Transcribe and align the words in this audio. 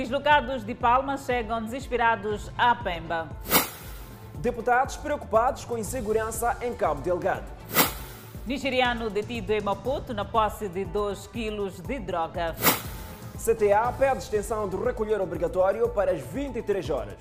Deslocados 0.00 0.64
de 0.64 0.74
Palma 0.74 1.18
chegam 1.18 1.62
desesperados 1.62 2.50
à 2.56 2.74
Pemba. 2.74 3.28
Deputados 4.36 4.96
preocupados 4.96 5.66
com 5.66 5.76
insegurança 5.76 6.56
em 6.62 6.72
Cabo 6.72 7.02
Delgado. 7.02 7.44
Nigeriano 8.46 9.10
detido 9.10 9.52
em 9.52 9.60
Maputo 9.60 10.14
na 10.14 10.24
posse 10.24 10.70
de 10.70 10.86
2 10.86 11.26
quilos 11.26 11.80
de 11.80 11.98
droga. 11.98 12.56
CTA 13.36 13.92
pede 13.92 14.22
extensão 14.22 14.66
do 14.66 14.82
recolher 14.82 15.20
obrigatório 15.20 15.86
para 15.90 16.12
as 16.12 16.22
23 16.22 16.88
horas. 16.88 17.18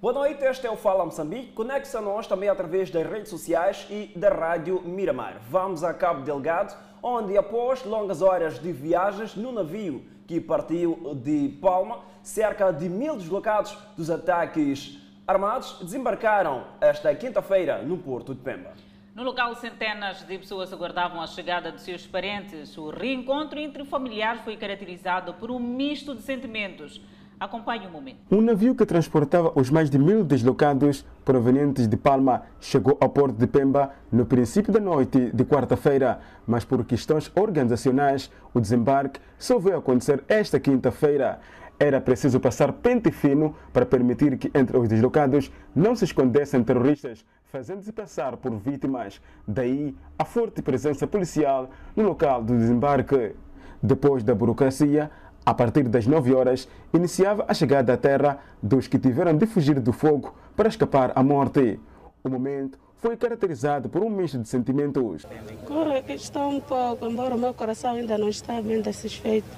Boa 0.00 0.14
noite, 0.14 0.42
este 0.44 0.66
é 0.66 0.70
o 0.70 0.76
Fala 0.76 1.04
Moçambique. 1.04 1.52
Conecte-se 1.52 1.94
a 1.94 2.00
nós 2.00 2.26
também 2.26 2.48
através 2.48 2.90
das 2.90 3.06
redes 3.06 3.28
sociais 3.28 3.86
e 3.90 4.10
da 4.16 4.30
Rádio 4.30 4.80
Miramar. 4.80 5.36
Vamos 5.50 5.84
a 5.84 5.92
Cabo 5.92 6.22
Delgado, 6.22 6.74
onde 7.02 7.36
após 7.36 7.84
longas 7.84 8.22
horas 8.22 8.58
de 8.58 8.72
viagens 8.72 9.36
no 9.36 9.52
navio 9.52 10.02
que 10.26 10.40
partiu 10.40 11.14
de 11.22 11.50
Palma, 11.60 11.98
cerca 12.22 12.72
de 12.72 12.88
mil 12.88 13.14
deslocados 13.14 13.76
dos 13.94 14.08
ataques 14.08 14.98
armados 15.26 15.76
desembarcaram 15.82 16.64
esta 16.80 17.14
quinta-feira 17.14 17.82
no 17.82 17.98
porto 17.98 18.34
de 18.34 18.40
Pemba. 18.40 18.72
No 19.14 19.22
local, 19.22 19.54
centenas 19.56 20.26
de 20.26 20.38
pessoas 20.38 20.72
aguardavam 20.72 21.20
a 21.20 21.26
chegada 21.26 21.70
de 21.70 21.82
seus 21.82 22.06
parentes. 22.06 22.74
O 22.78 22.88
reencontro 22.88 23.60
entre 23.60 23.84
familiares 23.84 24.40
foi 24.40 24.56
caracterizado 24.56 25.34
por 25.34 25.50
um 25.50 25.58
misto 25.58 26.14
de 26.14 26.22
sentimentos. 26.22 27.02
Acompanhe 27.40 27.86
o 27.86 27.90
momento. 27.90 28.18
Um 28.30 28.42
navio 28.42 28.74
que 28.74 28.84
transportava 28.84 29.50
os 29.54 29.70
mais 29.70 29.88
de 29.88 29.98
mil 29.98 30.22
deslocados 30.22 31.06
provenientes 31.24 31.88
de 31.88 31.96
Palma 31.96 32.42
chegou 32.60 32.98
ao 33.00 33.08
porto 33.08 33.38
de 33.38 33.46
Pemba 33.46 33.92
no 34.12 34.26
princípio 34.26 34.70
da 34.70 34.78
noite 34.78 35.30
de 35.32 35.44
quarta-feira, 35.46 36.20
mas 36.46 36.66
por 36.66 36.84
questões 36.84 37.32
organizacionais, 37.34 38.30
o 38.52 38.60
desembarque 38.60 39.20
só 39.38 39.58
veio 39.58 39.78
acontecer 39.78 40.22
esta 40.28 40.60
quinta-feira. 40.60 41.40
Era 41.78 41.98
preciso 41.98 42.38
passar 42.38 42.74
pente 42.74 43.10
fino 43.10 43.56
para 43.72 43.86
permitir 43.86 44.36
que 44.36 44.50
entre 44.54 44.76
os 44.76 44.86
deslocados 44.86 45.50
não 45.74 45.96
se 45.96 46.04
escondessem 46.04 46.62
terroristas, 46.62 47.24
fazendo-se 47.46 47.90
passar 47.90 48.36
por 48.36 48.54
vítimas. 48.58 49.18
Daí 49.48 49.96
a 50.18 50.26
forte 50.26 50.60
presença 50.60 51.06
policial 51.06 51.70
no 51.96 52.02
local 52.02 52.44
do 52.44 52.54
desembarque. 52.54 53.34
Depois 53.82 54.22
da 54.22 54.34
burocracia, 54.34 55.10
a 55.44 55.54
partir 55.54 55.84
das 55.88 56.06
9 56.06 56.34
horas, 56.34 56.68
iniciava 56.92 57.44
a 57.48 57.54
chegada 57.54 57.94
à 57.94 57.96
terra 57.96 58.38
dos 58.62 58.86
que 58.86 58.98
tiveram 58.98 59.36
de 59.36 59.46
fugir 59.46 59.80
do 59.80 59.92
fogo 59.92 60.34
para 60.56 60.68
escapar 60.68 61.12
à 61.14 61.22
morte. 61.22 61.80
O 62.22 62.28
momento 62.28 62.78
foi 62.96 63.16
caracterizado 63.16 63.88
por 63.88 64.02
um 64.02 64.10
misto 64.10 64.38
de 64.38 64.48
sentimentos. 64.48 65.26
Agora 65.66 66.02
que 66.02 66.12
está 66.12 66.46
um 66.46 66.60
pouco, 66.60 67.06
embora 67.06 67.34
o 67.34 67.38
meu 67.38 67.54
coração 67.54 67.94
ainda 67.94 68.18
não 68.18 68.28
está 68.28 68.60
bem 68.60 68.82
satisfeito. 68.84 69.48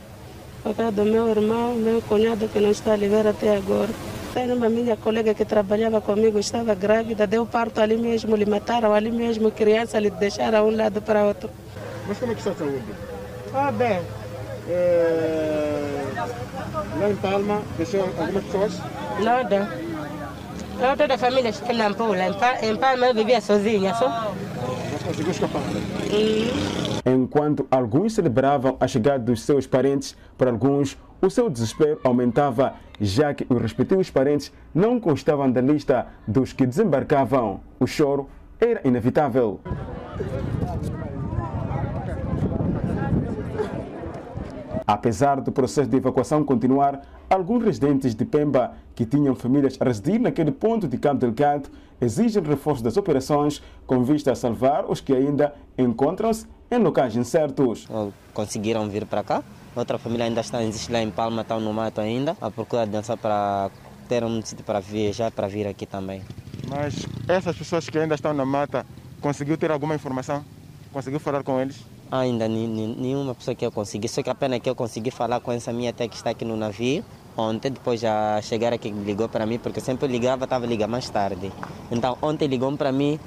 Por 0.63 0.75
causa 0.77 0.93
do 0.93 1.05
meu 1.05 1.29
irmão, 1.29 1.75
meu 1.75 2.01
cunhado 2.03 2.47
que 2.49 2.61
não 2.61 2.71
está 2.71 2.95
a 2.95 2.97
viver 2.97 3.27
até 3.27 3.57
agora. 3.57 3.91
Tenho 4.33 4.55
uma 4.55 4.69
minha 4.69 4.97
colega 4.97 5.35
que 5.35 5.45
trabalhava 5.45 6.01
comigo, 6.01 6.39
estava 6.39 6.75
grávida, 6.75 7.27
deu 7.27 7.45
parto 7.45 7.81
ali 7.81 7.97
mesmo, 7.97 8.37
lhe 8.37 8.47
mataram 8.47 8.95
ali 8.95 9.11
mesmo, 9.11 9.51
criança 9.51 9.99
lhe 9.99 10.09
deixaram 10.09 10.69
um 10.69 10.77
lado 10.77 11.03
para 11.03 11.25
outro. 11.25 11.51
Mas 12.07 12.19
como 12.19 12.31
é 12.31 12.35
que 12.35 12.41
está 12.41 12.53
a 12.53 12.55
saúde? 12.55 12.83
Ah, 13.53 13.73
bem. 13.73 14.01
É... 14.69 16.13
Lá 16.99 17.11
em 17.11 17.17
Palma, 17.17 17.63
deixou 17.77 18.01
algumas 18.03 18.45
pessoas? 18.45 18.81
Nada. 19.21 19.69
Eu 20.81 20.97
toda 20.97 21.15
a 21.15 21.19
família 21.19 21.51
está 21.51 21.73
na 21.73 21.89
Ampula. 21.89 22.27
Em, 22.27 22.71
em 22.71 22.77
Palma 22.77 23.07
eu 23.07 23.15
vivia 23.15 23.41
sozinha 23.41 23.95
só. 23.95 24.33
Mas 24.93 25.03
conseguiu 25.03 25.31
escapar? 25.31 25.63
Hum. 26.13 26.83
Enquanto 27.05 27.67
alguns 27.71 28.15
celebravam 28.15 28.77
a 28.79 28.87
chegada 28.87 29.19
dos 29.19 29.43
seus 29.43 29.67
parentes, 29.67 30.17
para 30.39 30.51
alguns 30.51 30.97
o 31.21 31.31
seu 31.31 31.49
desespero 31.49 32.01
aumentava, 32.05 32.75
já 33.01 33.33
que 33.35 33.47
os 33.49 33.61
respectivos 33.61 34.11
parentes 34.11 34.53
não 34.75 34.99
constavam 35.01 35.51
da 35.51 35.61
lista 35.61 36.07
dos 36.27 36.53
que 36.53 36.67
desembarcavam. 36.67 37.61
O 37.79 37.87
choro 37.87 38.29
era 38.61 38.81
inevitável. 38.85 39.61
Apesar 44.87 45.41
do 45.41 45.53
processo 45.53 45.89
de 45.89 45.97
evacuação 45.97 46.45
continuar, 46.45 47.03
alguns 47.31 47.65
residentes 47.65 48.15
de 48.15 48.25
Pemba 48.25 48.73
que 48.95 49.07
tinham 49.07 49.35
famílias 49.35 49.77
a 49.81 49.85
residir 49.85 50.21
naquele 50.21 50.51
ponto 50.51 50.89
de 50.89 50.99
Cabo 50.99 51.21
Delgado 51.21 51.69
exigem 52.01 52.43
reforço 52.43 52.83
das 52.83 52.97
operações 52.97 53.63
com 53.87 54.03
vista 54.03 54.33
a 54.33 54.35
salvar 54.35 54.85
os 54.91 55.01
que 55.01 55.15
ainda 55.15 55.55
encontram-se 55.79 56.47
em 56.71 56.79
locais 56.79 57.15
incertos. 57.15 57.87
Conseguiram 58.35 58.89
vir 58.89 59.07
para 59.07 59.23
cá. 59.23 59.43
Outra 59.75 59.99
família 59.99 60.27
ainda 60.27 60.41
está 60.41 60.63
existe 60.63 60.93
lá 60.93 61.01
em 61.01 61.11
Palma, 61.11 61.43
estão 61.43 61.61
no 61.61 61.73
mato 61.73 62.01
ainda, 62.01 62.37
à 62.41 62.51
procura 62.51 62.85
de 62.85 62.93
dançar 62.93 63.17
para 63.17 63.71
ter 64.09 64.23
um 64.25 64.43
sítio 64.43 64.65
para 64.65 64.81
viajar, 64.81 65.31
para 65.31 65.49
vir 65.49 65.67
aqui 65.67 65.87
também. 65.87 66.23
Mas 66.69 67.07
essas 67.27 67.57
pessoas 67.57 67.89
que 67.89 67.99
ainda 67.99 68.15
estão 68.15 68.35
na 68.35 68.45
mata, 68.45 68.85
conseguiu 69.21 69.57
ter 69.57 69.71
alguma 69.71 69.95
informação? 69.95 70.45
Conseguiu 70.93 71.19
falar 71.19 71.43
com 71.43 71.59
eles? 71.59 71.81
Ainda 72.15 72.47
nenhuma 72.47 73.35
pessoa 73.35 73.55
que 73.55 73.65
eu 73.65 73.73
consegui, 73.73 74.07
só 74.07 74.23
que 74.23 74.29
a 74.29 74.35
pena 74.35 74.57
é 74.57 74.61
que 74.61 74.69
eu 74.69 74.75
consegui 74.75 75.11
falar 75.11 75.41
com 75.41 75.51
essa 75.51 75.73
minha 75.73 75.89
até 75.89 76.07
que 76.07 76.15
está 76.15 76.29
aqui 76.29 76.45
no 76.45 76.59
navio. 76.59 77.03
Ontem, 77.35 77.71
depois 77.71 77.99
já 77.99 78.39
chegar 78.43 78.71
aqui, 78.71 78.91
ligou 78.91 79.31
para 79.31 79.47
mim, 79.47 79.59
porque 79.59 79.79
eu 79.79 79.83
sempre 79.83 80.07
ligava, 80.09 80.45
estava 80.45 80.67
ligando 80.67 80.91
mais 80.91 81.09
tarde. 81.09 81.51
Então, 81.91 82.19
ontem 82.21 82.47
ligou 82.47 82.71
para 82.77 82.93
mim, 82.93 83.19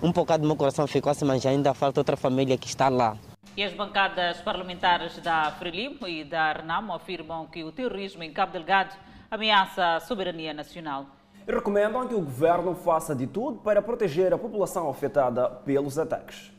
um 0.00 0.12
bocado 0.12 0.42
do 0.42 0.46
meu 0.46 0.54
coração 0.54 0.86
ficou 0.86 1.10
assim, 1.10 1.24
mas 1.24 1.44
ainda 1.44 1.74
falta 1.74 1.98
outra 1.98 2.16
família 2.16 2.56
que 2.56 2.68
está 2.68 2.88
lá. 2.88 3.16
E 3.56 3.64
as 3.64 3.72
bancadas 3.72 4.40
parlamentares 4.42 5.18
da 5.18 5.50
Frelimo 5.58 6.06
e 6.06 6.22
da 6.22 6.52
Renamo 6.52 6.92
afirmam 6.92 7.44
que 7.46 7.64
o 7.64 7.72
terrorismo 7.72 8.22
em 8.22 8.32
Cabo 8.32 8.52
Delgado 8.52 8.94
ameaça 9.28 9.96
a 9.96 10.00
soberania 10.00 10.54
nacional. 10.54 11.06
Recomendam 11.44 12.06
que 12.06 12.14
o 12.14 12.20
governo 12.20 12.72
faça 12.76 13.16
de 13.16 13.26
tudo 13.26 13.58
para 13.58 13.82
proteger 13.82 14.32
a 14.32 14.38
população 14.38 14.88
afetada 14.88 15.50
pelos 15.50 15.98
ataques. 15.98 16.56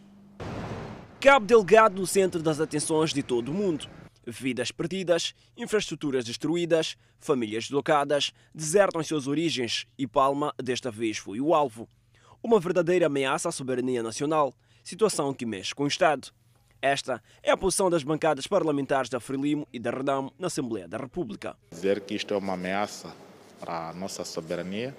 Cabo 1.21 1.45
Delgado 1.45 1.99
no 1.99 2.07
centro 2.07 2.41
das 2.41 2.61
atenções 2.61 3.11
de 3.11 3.21
todo 3.21 3.49
o 3.49 3.53
mundo. 3.53 3.89
Vidas 4.25 4.71
perdidas, 4.71 5.35
infraestruturas 5.57 6.23
destruídas, 6.23 6.95
famílias 7.19 7.65
deslocadas, 7.65 8.31
desertam 8.55 9.03
suas 9.03 9.27
origens 9.27 9.85
e 9.97 10.07
Palma 10.07 10.53
desta 10.63 10.89
vez 10.89 11.17
foi 11.17 11.41
o 11.41 11.53
alvo. 11.53 11.89
Uma 12.41 12.57
verdadeira 12.57 13.07
ameaça 13.07 13.49
à 13.49 13.51
soberania 13.51 14.01
nacional, 14.01 14.53
situação 14.81 15.33
que 15.33 15.45
mexe 15.45 15.75
com 15.75 15.83
o 15.83 15.87
Estado. 15.87 16.29
Esta 16.81 17.21
é 17.43 17.51
a 17.51 17.57
posição 17.57 17.89
das 17.89 18.01
bancadas 18.01 18.47
parlamentares 18.47 19.09
da 19.09 19.19
Frelimo 19.19 19.67
e 19.73 19.79
da 19.79 19.91
Redam 19.91 20.31
na 20.39 20.47
Assembleia 20.47 20.87
da 20.87 20.97
República. 20.97 21.57
Dizer 21.69 21.99
que 21.99 22.15
isto 22.15 22.33
é 22.33 22.37
uma 22.37 22.53
ameaça 22.53 23.13
para 23.59 23.89
a 23.89 23.93
nossa 23.93 24.23
soberania 24.23 24.95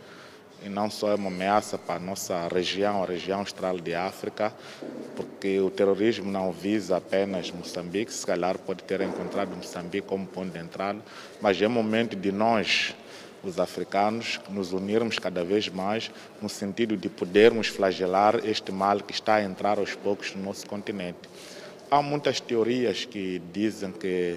e 0.62 0.68
não 0.68 0.90
só 0.90 1.10
é 1.10 1.14
uma 1.14 1.28
ameaça 1.28 1.78
para 1.78 1.96
a 1.96 2.00
nossa 2.00 2.46
região, 2.48 3.02
a 3.02 3.06
região 3.06 3.40
austral 3.40 3.78
de 3.78 3.94
África, 3.94 4.52
porque 5.16 5.58
o 5.60 5.70
terrorismo 5.70 6.30
não 6.30 6.52
visa 6.52 6.96
apenas 6.96 7.50
Moçambique, 7.50 8.12
se 8.12 8.26
calhar 8.26 8.58
pode 8.58 8.82
ter 8.84 9.00
encontrado 9.00 9.56
Moçambique 9.56 10.06
como 10.06 10.26
ponto 10.26 10.52
de 10.52 10.58
entrada, 10.58 10.98
mas 11.40 11.60
é 11.60 11.68
momento 11.68 12.14
de 12.14 12.30
nós, 12.30 12.94
os 13.42 13.58
africanos, 13.58 14.38
nos 14.50 14.72
unirmos 14.72 15.18
cada 15.18 15.42
vez 15.42 15.68
mais 15.68 16.10
no 16.42 16.48
sentido 16.48 16.96
de 16.96 17.08
podermos 17.08 17.68
flagelar 17.68 18.40
este 18.44 18.70
mal 18.70 19.00
que 19.00 19.14
está 19.14 19.36
a 19.36 19.42
entrar 19.42 19.78
aos 19.78 19.94
poucos 19.94 20.34
no 20.34 20.42
nosso 20.42 20.66
continente. 20.66 21.28
Há 21.90 22.02
muitas 22.02 22.38
teorias 22.38 23.04
que 23.04 23.40
dizem 23.52 23.90
que 23.92 24.36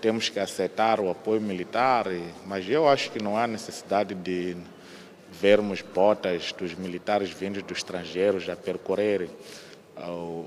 temos 0.00 0.30
que 0.30 0.40
aceitar 0.40 0.98
o 0.98 1.10
apoio 1.10 1.40
militar, 1.40 2.06
mas 2.46 2.68
eu 2.68 2.88
acho 2.88 3.10
que 3.10 3.22
não 3.22 3.36
há 3.36 3.46
necessidade 3.46 4.14
de 4.14 4.56
vermos 5.32 5.82
botas 5.82 6.52
dos 6.52 6.74
militares 6.74 7.30
vindos 7.30 7.62
do 7.62 7.72
estrangeiro 7.72 8.38
a 8.50 8.56
percorrer 8.56 9.28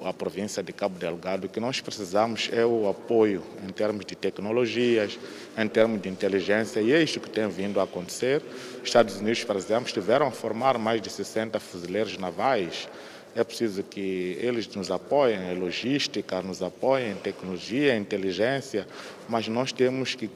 a 0.03 0.13
província 0.13 0.63
de 0.63 0.73
Cabo 0.73 0.97
Delgado, 0.97 1.45
o 1.45 1.49
que 1.49 1.59
nós 1.59 1.79
precisamos 1.79 2.49
é 2.51 2.65
o 2.65 2.89
apoio 2.89 3.43
em 3.63 3.71
termos 3.71 4.05
de 4.05 4.15
tecnologias, 4.15 5.19
em 5.55 5.67
termos 5.67 6.01
de 6.01 6.09
inteligência, 6.09 6.79
e 6.81 6.91
é 6.91 7.01
isto 7.01 7.19
que 7.19 7.29
tem 7.29 7.47
vindo 7.47 7.79
a 7.79 7.83
acontecer. 7.83 8.41
Estados 8.83 9.17
Unidos, 9.17 9.43
por 9.43 9.55
exemplo, 9.55 9.85
estiveram 9.85 10.27
a 10.27 10.31
formar 10.31 10.77
mais 10.77 11.01
de 11.01 11.09
60 11.09 11.59
fuzileiros 11.59 12.17
navais. 12.17 12.89
É 13.35 13.43
preciso 13.43 13.83
que 13.83 14.37
eles 14.41 14.67
nos 14.75 14.89
apoiem 14.89 15.51
em 15.51 15.59
logística, 15.59 16.41
nos 16.41 16.61
apoiem 16.61 17.11
em 17.11 17.15
tecnologia, 17.15 17.95
em 17.95 18.01
inteligência, 18.01 18.87
mas 19.29 19.47
nós 19.47 19.71
temos 19.71 20.15
que 20.15 20.29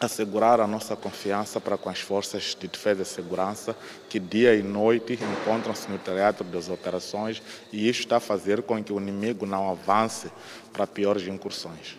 assegurar 0.00 0.60
a 0.60 0.66
nossa 0.66 0.96
confiança 0.96 1.60
para 1.60 1.76
com 1.76 1.90
as 1.90 2.00
forças 2.00 2.56
de 2.58 2.66
defesa 2.66 3.02
e 3.02 3.04
segurança 3.04 3.76
que 4.08 4.18
dia 4.18 4.54
e 4.54 4.62
noite 4.62 5.12
encontram-se 5.12 5.90
no 5.90 5.98
teatro 5.98 6.42
das 6.44 6.68
operações 6.70 7.42
e 7.70 7.88
isso 7.88 8.00
está 8.00 8.16
a 8.16 8.20
fazer 8.20 8.62
com 8.62 8.82
que 8.82 8.92
o 8.92 8.98
inimigo 8.98 9.44
não 9.44 9.70
avance 9.70 10.30
para 10.72 10.86
piores 10.86 11.26
incursões. 11.26 11.96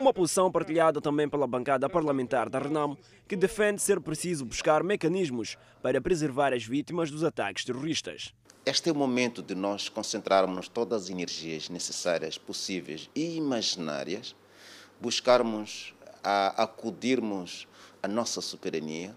Uma 0.00 0.14
posição 0.14 0.50
partilhada 0.50 1.00
também 1.00 1.28
pela 1.28 1.46
bancada 1.46 1.86
parlamentar 1.86 2.48
da 2.48 2.58
Renamo, 2.58 2.96
que 3.28 3.36
defende 3.36 3.82
ser 3.82 4.00
preciso 4.00 4.46
buscar 4.46 4.82
mecanismos 4.82 5.58
para 5.82 6.00
preservar 6.00 6.54
as 6.54 6.64
vítimas 6.64 7.10
dos 7.10 7.22
ataques 7.22 7.66
terroristas. 7.66 8.32
Este 8.64 8.88
é 8.88 8.92
o 8.92 8.94
momento 8.94 9.42
de 9.42 9.54
nós 9.54 9.90
concentrarmos 9.90 10.68
todas 10.68 11.04
as 11.04 11.10
energias 11.10 11.68
necessárias, 11.68 12.38
possíveis 12.38 13.10
e 13.14 13.36
imaginárias, 13.36 14.34
buscarmos 14.98 15.92
a 16.22 16.62
acudirmos 16.62 17.66
à 18.02 18.08
nossa 18.08 18.40
soberania, 18.40 19.14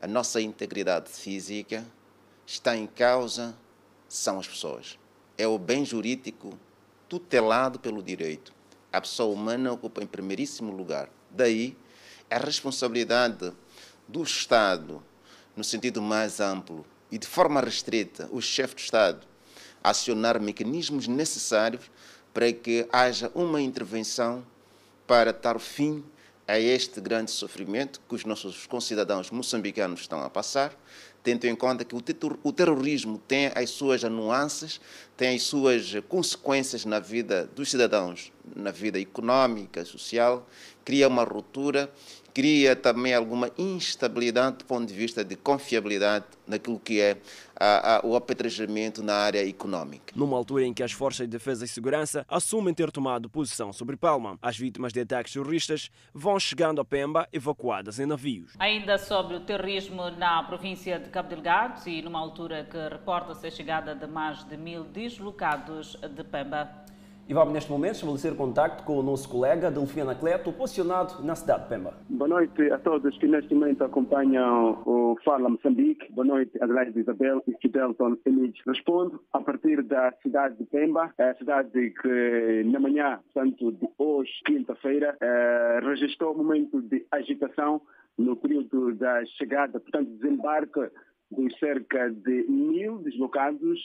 a 0.00 0.06
nossa 0.06 0.40
integridade 0.40 1.10
física, 1.10 1.84
está 2.46 2.76
em 2.76 2.86
causa 2.86 3.54
são 4.08 4.38
as 4.38 4.48
pessoas. 4.48 4.98
É 5.38 5.46
o 5.46 5.58
bem 5.58 5.84
jurídico 5.84 6.58
tutelado 7.08 7.78
pelo 7.78 8.02
direito. 8.02 8.52
A 8.92 9.00
pessoa 9.00 9.32
humana 9.32 9.72
ocupa 9.72 10.02
em 10.02 10.06
primeiríssimo 10.06 10.72
lugar. 10.72 11.08
Daí 11.30 11.76
a 12.28 12.38
responsabilidade 12.38 13.52
do 14.08 14.22
Estado, 14.22 15.02
no 15.56 15.62
sentido 15.62 16.02
mais 16.02 16.40
amplo, 16.40 16.84
e 17.10 17.18
de 17.18 17.26
forma 17.26 17.60
restrita, 17.60 18.28
o 18.32 18.40
chefe 18.40 18.74
de 18.76 18.82
Estado 18.82 19.30
acionar 19.82 20.40
mecanismos 20.40 21.06
necessários 21.08 21.90
para 22.32 22.52
que 22.52 22.86
haja 22.92 23.30
uma 23.34 23.60
intervenção 23.60 24.44
para 25.06 25.32
dar 25.32 25.58
fim 25.58 26.04
a 26.50 26.58
este 26.58 27.00
grande 27.00 27.30
sofrimento 27.30 28.00
que 28.08 28.14
os 28.16 28.24
nossos 28.24 28.66
concidadãos 28.66 29.30
moçambicanos 29.30 30.00
estão 30.00 30.20
a 30.20 30.28
passar, 30.28 30.76
tendo 31.22 31.44
em 31.44 31.54
conta 31.54 31.84
que 31.84 31.94
o 31.94 32.52
terrorismo 32.52 33.18
tem 33.28 33.52
as 33.54 33.70
suas 33.70 34.02
nuances, 34.02 34.80
tem 35.16 35.36
as 35.36 35.44
suas 35.44 35.94
consequências 36.08 36.84
na 36.84 36.98
vida 36.98 37.48
dos 37.54 37.70
cidadãos, 37.70 38.32
na 38.56 38.72
vida 38.72 38.98
econômica, 38.98 39.84
social, 39.84 40.44
cria 40.84 41.06
uma 41.06 41.22
ruptura 41.22 41.88
cria 42.32 42.74
também 42.76 43.14
alguma 43.14 43.50
instabilidade 43.58 44.58
do 44.58 44.64
ponto 44.64 44.86
de 44.86 44.94
vista 44.94 45.24
de 45.24 45.36
confiabilidade 45.36 46.26
naquilo 46.46 46.78
que 46.78 47.00
é 47.00 47.16
a, 47.58 47.96
a, 47.96 48.06
o 48.06 48.16
apetrejamento 48.16 49.02
na 49.02 49.14
área 49.14 49.44
econômica. 49.44 50.12
Numa 50.16 50.36
altura 50.36 50.64
em 50.64 50.72
que 50.72 50.82
as 50.82 50.92
forças 50.92 51.26
de 51.26 51.30
defesa 51.30 51.64
e 51.64 51.68
segurança 51.68 52.24
assumem 52.28 52.72
ter 52.72 52.90
tomado 52.90 53.28
posição 53.28 53.72
sobre 53.72 53.96
Palma, 53.96 54.38
as 54.40 54.56
vítimas 54.56 54.92
de 54.92 55.00
ataques 55.00 55.32
terroristas 55.32 55.90
vão 56.14 56.40
chegando 56.40 56.80
a 56.80 56.84
Pemba 56.84 57.28
evacuadas 57.32 57.98
em 57.98 58.06
navios. 58.06 58.52
Ainda 58.58 58.98
sobre 58.98 59.36
o 59.36 59.40
terrorismo 59.40 60.10
na 60.10 60.42
província 60.42 60.98
de 60.98 61.10
Cabo 61.10 61.28
Delgado 61.28 61.86
e 61.88 62.02
numa 62.02 62.18
altura 62.18 62.66
que 62.70 62.78
reporta-se 62.88 63.46
a 63.46 63.50
chegada 63.50 63.94
de 63.94 64.06
mais 64.06 64.44
de 64.44 64.56
mil 64.56 64.84
deslocados 64.84 65.96
de 65.96 66.24
Pemba. 66.24 66.68
E 67.30 67.32
vamos 67.32 67.54
neste 67.54 67.70
momento 67.70 67.94
estabelecer 67.94 68.34
contato 68.34 68.84
com 68.84 68.98
o 68.98 69.04
nosso 69.04 69.28
colega 69.28 69.70
Delfim 69.70 70.00
Anacleto, 70.00 70.52
posicionado 70.52 71.24
na 71.24 71.36
cidade 71.36 71.62
de 71.62 71.68
Pemba. 71.68 71.94
Boa 72.08 72.26
noite 72.26 72.60
a 72.72 72.78
todos 72.78 73.16
que 73.18 73.28
neste 73.28 73.54
momento 73.54 73.84
acompanham 73.84 74.82
o 74.84 75.16
Fala 75.24 75.48
Moçambique. 75.48 76.12
Boa 76.12 76.26
noite, 76.26 76.60
Adelaide 76.60 76.98
Isabel 76.98 77.40
e 77.46 77.54
Fidelton 77.62 78.16
Emílio. 78.26 78.52
Respondo 78.66 79.22
a 79.32 79.40
partir 79.40 79.80
da 79.84 80.12
cidade 80.20 80.56
de 80.56 80.64
Pemba, 80.64 81.14
a 81.16 81.34
cidade 81.34 81.70
que 82.02 82.64
na 82.64 82.80
manhã, 82.80 83.20
portanto, 83.32 83.70
de 83.74 83.88
hoje, 83.96 84.32
quinta-feira, 84.44 85.16
eh, 85.20 85.80
registrou 85.84 86.34
um 86.34 86.38
momento 86.38 86.82
de 86.82 87.06
agitação 87.12 87.80
no 88.18 88.34
período 88.34 88.92
da 88.96 89.24
chegada, 89.38 89.78
portanto, 89.78 90.10
desembarque 90.18 90.80
de 91.30 91.58
cerca 91.60 92.10
de 92.10 92.44
mil 92.48 92.98
deslocados 92.98 93.78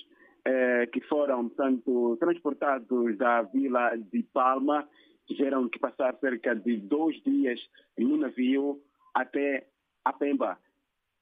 eh, 0.45 0.87
que 0.87 1.01
foram, 1.01 1.49
portanto, 1.49 2.17
transportados 2.19 3.17
da 3.17 3.41
vila 3.43 3.95
de 3.95 4.23
Palma, 4.23 4.87
tiveram 5.25 5.67
que 5.67 5.79
passar 5.79 6.15
cerca 6.19 6.55
de 6.55 6.77
dois 6.77 7.21
dias 7.23 7.59
no 7.97 8.17
navio 8.17 8.79
até 9.13 9.67
a 10.03 10.13
Pemba. 10.13 10.57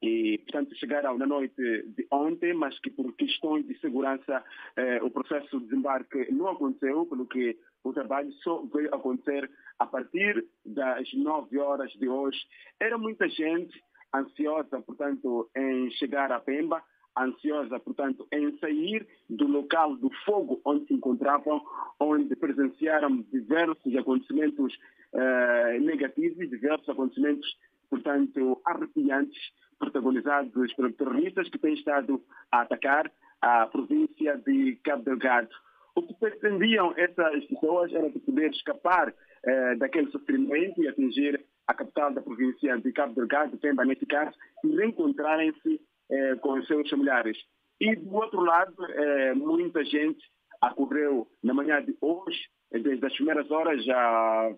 E, 0.02 0.36
portanto, 0.38 0.76
chegaram 0.76 1.16
na 1.16 1.26
noite 1.26 1.54
de 1.56 2.06
ontem, 2.10 2.52
mas 2.52 2.78
que 2.80 2.90
por 2.90 3.10
questões 3.14 3.66
de 3.66 3.78
segurança 3.80 4.44
eh, 4.76 5.02
o 5.02 5.10
processo 5.10 5.58
de 5.58 5.64
desembarque 5.64 6.30
não 6.30 6.48
aconteceu, 6.48 7.06
pelo 7.06 7.26
que 7.26 7.56
o 7.82 7.92
trabalho 7.92 8.30
só 8.42 8.62
veio 8.74 8.94
acontecer 8.94 9.50
a 9.78 9.86
partir 9.86 10.44
das 10.66 11.10
9 11.14 11.58
horas 11.58 11.90
de 11.92 12.06
hoje. 12.06 12.38
Era 12.78 12.98
muita 12.98 13.26
gente 13.30 13.82
ansiosa, 14.14 14.82
portanto, 14.82 15.48
em 15.56 15.90
chegar 15.92 16.30
a 16.30 16.40
Pemba, 16.40 16.82
ansiosa, 17.16 17.78
portanto, 17.78 18.26
em 18.32 18.56
sair 18.58 19.06
do 19.28 19.46
local 19.46 19.96
do 19.96 20.10
fogo 20.24 20.60
onde 20.64 20.86
se 20.86 20.94
encontravam, 20.94 21.62
onde 22.00 22.34
presenciaram 22.36 23.24
diversos 23.32 23.94
acontecimentos 23.96 24.76
eh, 25.12 25.78
negativos, 25.80 26.50
diversos 26.50 26.88
acontecimentos, 26.88 27.46
portanto, 27.88 28.60
arrepiantes, 28.64 29.38
protagonizados 29.78 30.72
pelos 30.74 30.96
terroristas 30.96 31.48
que 31.48 31.58
têm 31.58 31.74
estado 31.74 32.22
a 32.50 32.62
atacar 32.62 33.10
a 33.40 33.66
província 33.66 34.36
de 34.38 34.76
Cabo 34.82 35.04
Delgado. 35.04 35.50
O 35.94 36.02
que 36.02 36.14
pretendiam 36.14 36.92
essas 36.96 37.44
pessoas 37.44 37.92
era 37.92 38.10
de 38.10 38.18
poder 38.18 38.50
escapar 38.50 39.14
eh, 39.44 39.76
daquele 39.76 40.10
sofrimento 40.10 40.82
e 40.82 40.88
atingir 40.88 41.44
a 41.66 41.74
capital 41.74 42.12
da 42.12 42.20
província 42.20 42.76
de 42.78 42.92
Cabo 42.92 43.14
Delgado, 43.14 43.56
Pemba, 43.58 43.84
nesse 43.84 44.04
caso, 44.06 44.36
e 44.64 44.74
reencontrarem-se 44.74 45.80
eh, 46.10 46.34
com 46.36 46.58
os 46.58 46.66
seus 46.66 46.88
familiares. 46.90 47.36
E, 47.80 47.96
do 47.96 48.14
outro 48.14 48.40
lado, 48.42 48.74
eh, 48.90 49.34
muita 49.34 49.82
gente 49.84 50.22
acorreu 50.60 51.26
na 51.42 51.54
manhã 51.54 51.82
de 51.82 51.96
hoje, 52.00 52.38
eh, 52.72 52.78
desde 52.78 53.06
as 53.06 53.14
primeiras 53.14 53.50
horas 53.50 53.82
já 53.84 54.54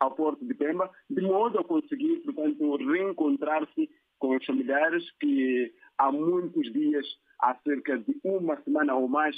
ao 0.00 0.14
porto 0.14 0.44
de 0.44 0.54
Pemba, 0.54 0.90
de 1.10 1.20
modo 1.20 1.58
a 1.58 1.64
conseguir, 1.64 2.22
portanto, 2.24 2.76
reencontrar-se 2.76 3.90
com 4.18 4.34
os 4.34 4.44
familiares 4.46 5.04
que 5.20 5.72
há 5.98 6.10
muitos 6.10 6.72
dias, 6.72 7.06
há 7.40 7.54
cerca 7.56 7.98
de 7.98 8.18
uma 8.24 8.56
semana 8.62 8.94
ou 8.94 9.08
mais, 9.08 9.36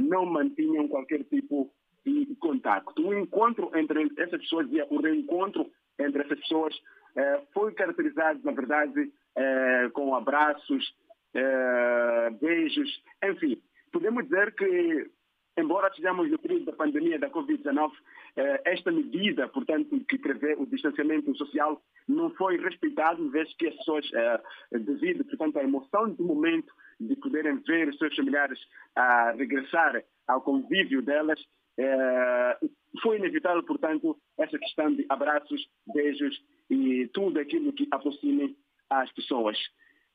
não 0.00 0.26
mantinham 0.26 0.86
qualquer 0.86 1.24
tipo 1.24 1.72
de 2.04 2.36
contato. 2.36 2.92
O 3.00 3.14
encontro 3.14 3.70
entre 3.74 4.12
essas 4.18 4.40
pessoas, 4.42 4.66
o 4.90 5.00
reencontro 5.00 5.70
entre 5.98 6.22
essas 6.22 6.40
pessoas, 6.40 6.74
foi 7.54 7.72
caracterizado, 7.72 8.40
na 8.44 8.52
verdade, 8.52 9.10
eh, 9.36 9.88
com 9.92 10.14
abraços, 10.14 10.94
eh, 11.34 12.30
beijos, 12.40 13.02
enfim. 13.24 13.60
Podemos 13.92 14.24
dizer 14.24 14.54
que, 14.54 15.10
embora 15.58 15.88
estejamos 15.88 16.30
no 16.30 16.38
período 16.38 16.66
da 16.66 16.72
pandemia 16.72 17.18
da 17.18 17.30
Covid-19, 17.30 17.92
esta 18.64 18.90
medida, 18.90 19.46
portanto, 19.48 20.00
que 20.08 20.16
prevê 20.16 20.54
o 20.54 20.64
distanciamento 20.64 21.36
social, 21.36 21.82
não 22.08 22.30
foi 22.30 22.56
respeitado, 22.56 23.30
vez 23.30 23.54
que 23.56 23.68
as 23.68 23.76
pessoas, 23.76 24.10
devido, 24.70 25.22
portanto, 25.26 25.58
à 25.58 25.62
emoção 25.62 26.08
do 26.08 26.24
momento 26.24 26.72
de 26.98 27.14
poderem 27.16 27.56
ver 27.58 27.88
os 27.88 27.98
seus 27.98 28.16
familiares 28.16 28.58
a 28.96 29.32
regressar 29.32 30.02
ao 30.26 30.40
convívio 30.40 31.02
delas, 31.02 31.38
foi 33.00 33.18
inevitável, 33.18 33.62
portanto, 33.62 34.16
essa 34.38 34.58
questão 34.58 34.94
de 34.94 35.06
abraços, 35.08 35.66
beijos 35.92 36.42
e 36.70 37.08
tudo 37.12 37.38
aquilo 37.38 37.72
que 37.72 37.88
aproxime 37.90 38.56
as 39.00 39.12
pessoas. 39.12 39.58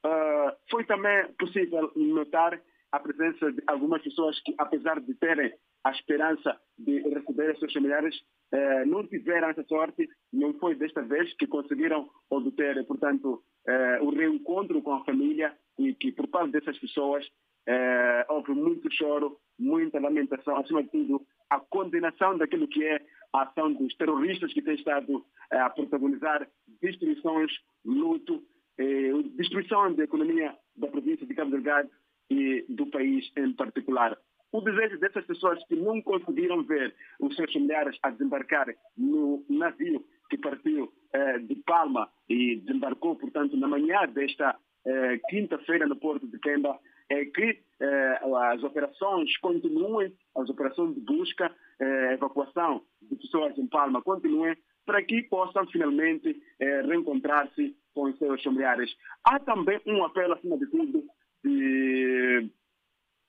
Uh, 0.06 0.54
foi 0.70 0.86
também 0.86 1.28
possível 1.40 1.92
notar 1.96 2.62
a 2.92 3.00
presença 3.00 3.52
de 3.52 3.62
algumas 3.68 4.02
pessoas 4.02 4.40
que, 4.42 4.54
apesar 4.58 5.00
de 5.02 5.14
terem 5.16 5.54
a 5.84 5.92
esperança 5.92 6.58
de 6.78 7.00
receber 7.00 7.58
seus 7.58 7.74
familiares, 7.74 8.16
eh, 8.52 8.86
não 8.86 9.06
tiveram 9.06 9.50
essa 9.50 9.64
sorte, 9.64 10.08
não 10.32 10.54
foi 10.56 10.76
desta 10.76 11.02
vez 11.02 11.34
que 11.36 11.48
conseguiram 11.48 12.10
obter, 12.30 12.86
portanto, 12.86 13.44
eh, 13.68 14.00
o 14.02 14.10
reencontro 14.10 14.82
com 14.82 14.94
a 14.94 15.04
família 15.04 15.54
e 15.78 15.94
que, 15.94 16.12
por 16.12 16.28
parte 16.28 16.52
dessas 16.52 16.78
pessoas, 16.80 17.26
eh, 17.68 18.26
houve 18.30 18.54
muito 18.54 18.90
choro, 18.94 19.38
muita 19.60 20.00
lamentação, 20.00 20.58
acima 20.58 20.84
de 20.84 20.90
tudo, 20.90 21.26
a 21.50 21.60
condenação 21.60 22.38
daquilo 22.38 22.68
que 22.68 22.84
é 22.84 23.02
a 23.34 23.44
ação 23.44 23.74
dos 23.74 23.94
terroristas 23.96 24.54
que 24.54 24.62
têm 24.62 24.76
estado 24.76 25.26
eh, 25.52 25.60
a 25.60 25.70
protagonizar 25.70 26.48
destruições, 26.82 27.52
luto, 27.84 28.42
eh, 28.78 29.12
destruição 29.36 29.94
da 29.94 30.04
economia 30.04 30.56
da 30.76 30.88
província 30.88 31.26
de 31.26 31.34
Cabo 31.34 31.52
Delgado 31.52 31.90
e 32.30 32.66
do 32.70 32.86
país 32.88 33.32
em 33.38 33.54
particular. 33.54 34.18
O 34.52 34.62
desejo 34.62 35.00
dessas 35.00 35.26
pessoas 35.26 35.64
que 35.68 35.76
não 35.76 36.02
conseguiram 36.02 36.64
ver 36.64 36.96
os 37.20 37.36
seus 37.36 37.52
familiares 37.52 37.98
a 38.02 38.10
desembarcar 38.10 38.68
no 38.98 39.46
navio 39.50 40.06
que 40.30 40.38
partiu 40.38 40.92
eh, 41.14 41.40
de 41.40 41.56
Palma 41.56 42.10
e 42.30 42.58
desembarcou, 42.58 43.16
portanto, 43.16 43.58
na 43.58 43.68
manhã 43.68 44.08
desta 44.08 44.58
eh, 44.86 45.20
quinta-feira 45.30 45.86
no 45.86 45.96
porto 45.96 46.28
de 46.28 46.40
Quemba, 46.40 46.80
é 47.10 47.26
que 47.26 47.60
eh, 47.80 48.20
as 48.52 48.64
operações 48.64 49.38
continuem, 49.38 50.14
as 50.36 50.50
operações 50.50 50.96
de 50.96 51.02
busca, 51.02 51.54
eh, 51.80 52.14
evacuação 52.14 52.82
de 53.02 53.16
pessoas 53.16 53.58
em 53.58 53.68
Palma 53.68 54.02
continuem, 54.02 54.56
para 54.86 55.04
que 55.04 55.24
possam 55.24 55.68
finalmente 55.68 56.42
eh, 56.60 56.82
reencontrar-se 56.82 57.76
com 57.98 58.04
os 58.04 58.18
seus 58.20 58.44
familiares. 58.44 58.96
Há 59.24 59.40
também 59.40 59.82
um 59.88 60.06
apelo, 60.06 60.34
acima 60.34 60.56
de 60.56 60.68
tudo, 60.68 61.04
de, 61.44 62.48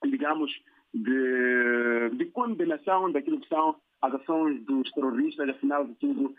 digamos, 0.05 0.53
de, 0.93 2.11
de 2.17 2.27
condenação 2.27 3.11
daquilo 3.11 3.41
que 3.41 3.49
são 3.49 3.77
as 4.03 4.13
ações 4.13 4.63
dos 4.67 4.91
terroristas, 4.93 5.49
afinal 5.49 5.87
de 5.87 5.95
tudo, 5.95 6.35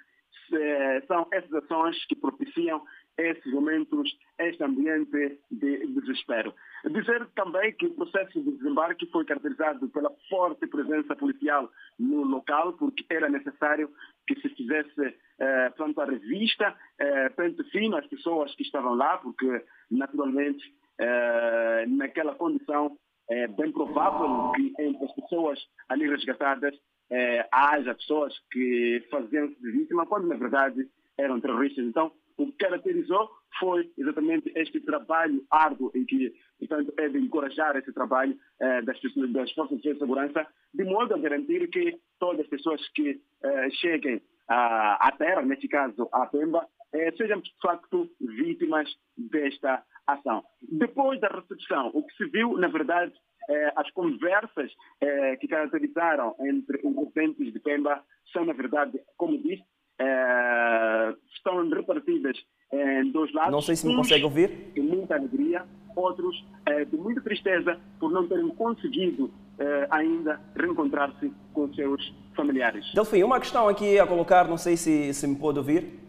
são 1.07 1.27
essas 1.33 1.53
ações 1.53 2.05
que 2.05 2.15
propiciam 2.15 2.83
esses 3.21 3.51
momentos, 3.51 4.09
este 4.39 4.63
ambiente 4.63 5.39
de 5.51 5.87
desespero. 5.87 6.53
Dizer 6.85 7.27
também 7.35 7.73
que 7.73 7.87
o 7.87 7.93
processo 7.93 8.41
de 8.41 8.51
desembarque 8.51 9.05
foi 9.11 9.25
caracterizado 9.25 9.89
pela 9.89 10.11
forte 10.29 10.67
presença 10.67 11.15
policial 11.15 11.69
no 11.97 12.23
local, 12.23 12.73
porque 12.73 13.05
era 13.09 13.29
necessário 13.29 13.89
que 14.27 14.39
se 14.39 14.49
fizesse 14.49 15.15
eh, 15.39 15.71
a 15.97 16.05
revista, 16.05 16.75
eh, 16.99 17.29
pente 17.29 17.63
fino 17.71 17.97
às 17.97 18.07
pessoas 18.07 18.53
que 18.55 18.63
estavam 18.63 18.95
lá, 18.95 19.17
porque 19.17 19.63
naturalmente 19.91 20.63
eh, 20.99 21.85
naquela 21.87 22.35
condição 22.35 22.97
é 23.29 23.47
bem 23.47 23.71
provável 23.71 24.51
que 24.53 24.73
entre 24.79 25.05
as 25.05 25.13
pessoas 25.13 25.59
ali 25.87 26.07
resgatadas 26.07 26.75
eh, 27.11 27.47
haja 27.51 27.95
pessoas 27.95 28.33
que 28.51 29.03
faziam-se 29.09 29.59
de 29.61 29.71
vítima, 29.71 30.05
quando 30.05 30.27
na 30.27 30.35
verdade 30.35 30.87
eram 31.17 31.39
terroristas. 31.39 31.85
Então, 31.85 32.11
o 32.43 32.45
que 32.47 32.57
caracterizou 32.57 33.29
foi 33.59 33.91
exatamente 33.97 34.51
este 34.55 34.79
trabalho 34.81 35.43
árduo 35.51 35.91
em 35.93 36.05
que, 36.05 36.33
portanto, 36.57 36.93
é 36.97 37.09
de 37.09 37.17
encorajar 37.17 37.75
esse 37.75 37.91
trabalho 37.93 38.37
eh, 38.61 38.81
das, 38.83 38.97
das, 39.31 39.51
forças 39.53 39.81
de 39.81 39.97
segurança, 39.97 40.47
de 40.73 40.83
modo 40.83 41.13
a 41.13 41.17
garantir 41.17 41.67
que 41.69 41.97
todas 42.19 42.41
as 42.41 42.47
pessoas 42.47 42.87
que 42.89 43.21
eh, 43.43 43.69
cheguem 43.71 44.21
à, 44.47 45.07
à 45.07 45.11
terra, 45.11 45.41
neste 45.41 45.67
caso 45.67 46.07
à 46.11 46.25
Pemba, 46.27 46.67
eh, 46.93 47.11
sejam 47.17 47.39
de 47.41 47.51
facto 47.61 48.09
vítimas 48.19 48.89
desta 49.17 49.83
ação. 50.07 50.43
Depois 50.61 51.19
da 51.19 51.27
recepção, 51.27 51.91
o 51.93 52.03
que 52.03 52.15
se 52.15 52.25
viu, 52.25 52.57
na 52.57 52.67
verdade, 52.67 53.13
eh, 53.49 53.73
as 53.75 53.89
conversas 53.91 54.71
eh, 55.01 55.35
que 55.37 55.47
caracterizaram 55.47 56.35
entre 56.39 56.79
os 56.83 56.95
representantes 56.95 57.53
de 57.53 57.59
Pemba 57.59 58.03
são, 58.31 58.45
na 58.45 58.53
verdade, 58.53 58.99
como 59.17 59.37
disse, 59.37 59.63
eh, 59.99 61.15
estão 61.35 61.67
repartidas 61.69 62.37
em 62.71 63.11
dois 63.11 63.33
lados. 63.33 63.51
Não 63.51 63.61
sei 63.61 63.75
se 63.75 63.87
me 63.87 63.95
consegue 63.95 64.23
ouvir. 64.23 64.71
De 64.73 64.81
muita 64.81 65.15
alegria, 65.15 65.63
outros 65.95 66.45
eh, 66.65 66.85
de 66.85 66.97
muita 66.97 67.21
tristeza 67.21 67.77
por 67.99 68.11
não 68.11 68.27
terem 68.27 68.49
conseguido 68.49 69.31
eh, 69.59 69.87
ainda 69.91 70.39
reencontrar-se 70.55 71.31
com 71.53 71.73
seus 71.73 72.13
familiares. 72.35 72.85
Delfim, 72.93 73.23
uma 73.23 73.39
questão 73.39 73.67
aqui 73.67 73.99
a 73.99 74.07
colocar, 74.07 74.47
não 74.47 74.57
sei 74.57 74.77
se, 74.77 75.13
se 75.13 75.27
me 75.27 75.35
pode 75.35 75.57
ouvir. 75.57 75.99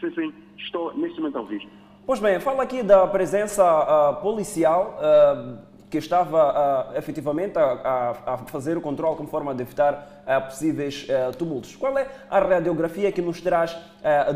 Sim, 0.00 0.10
sim, 0.14 0.34
estou 0.58 0.96
neste 0.96 1.18
momento 1.18 1.38
a 1.38 1.40
ouvir. 1.40 1.68
Pois 2.06 2.20
bem, 2.20 2.38
fala 2.40 2.62
aqui 2.62 2.82
da 2.82 3.06
presença 3.06 3.62
uh, 3.64 4.20
policial. 4.20 4.98
Uh, 4.98 5.73
que 5.94 5.98
estava 5.98 6.90
uh, 6.90 6.98
efetivamente 6.98 7.56
a, 7.56 7.62
a, 7.62 8.34
a, 8.34 8.38
fazer 8.38 8.76
o 8.76 8.80
controle 8.80 9.16
como 9.16 9.28
forma 9.28 9.54
de 9.54 9.62
evitar 9.62 10.24
uh, 10.26 10.44
possíveis 10.44 11.06
uh, 11.08 11.36
tumultos. 11.36 11.76
Qual 11.76 11.96
é 11.96 12.10
a 12.28 12.40
radiografia 12.40 13.12
que 13.12 13.22
nos 13.22 13.40
traz 13.40 13.78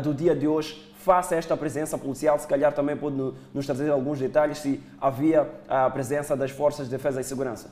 do 0.01 0.13
dia 0.13 0.33
de 0.33 0.47
hoje 0.47 0.73
face 0.95 1.35
a 1.35 1.37
esta 1.37 1.57
presença 1.57 1.97
policial? 1.97 2.39
Se 2.39 2.47
calhar 2.47 2.73
também 2.73 2.95
pode 2.95 3.17
nos 3.53 3.65
trazer 3.65 3.91
alguns 3.91 4.19
detalhes 4.19 4.59
se 4.59 4.81
havia 5.01 5.49
a 5.67 5.89
presença 5.89 6.35
das 6.37 6.49
forças 6.49 6.85
de 6.85 6.95
defesa 6.95 7.19
e 7.19 7.25
segurança. 7.25 7.69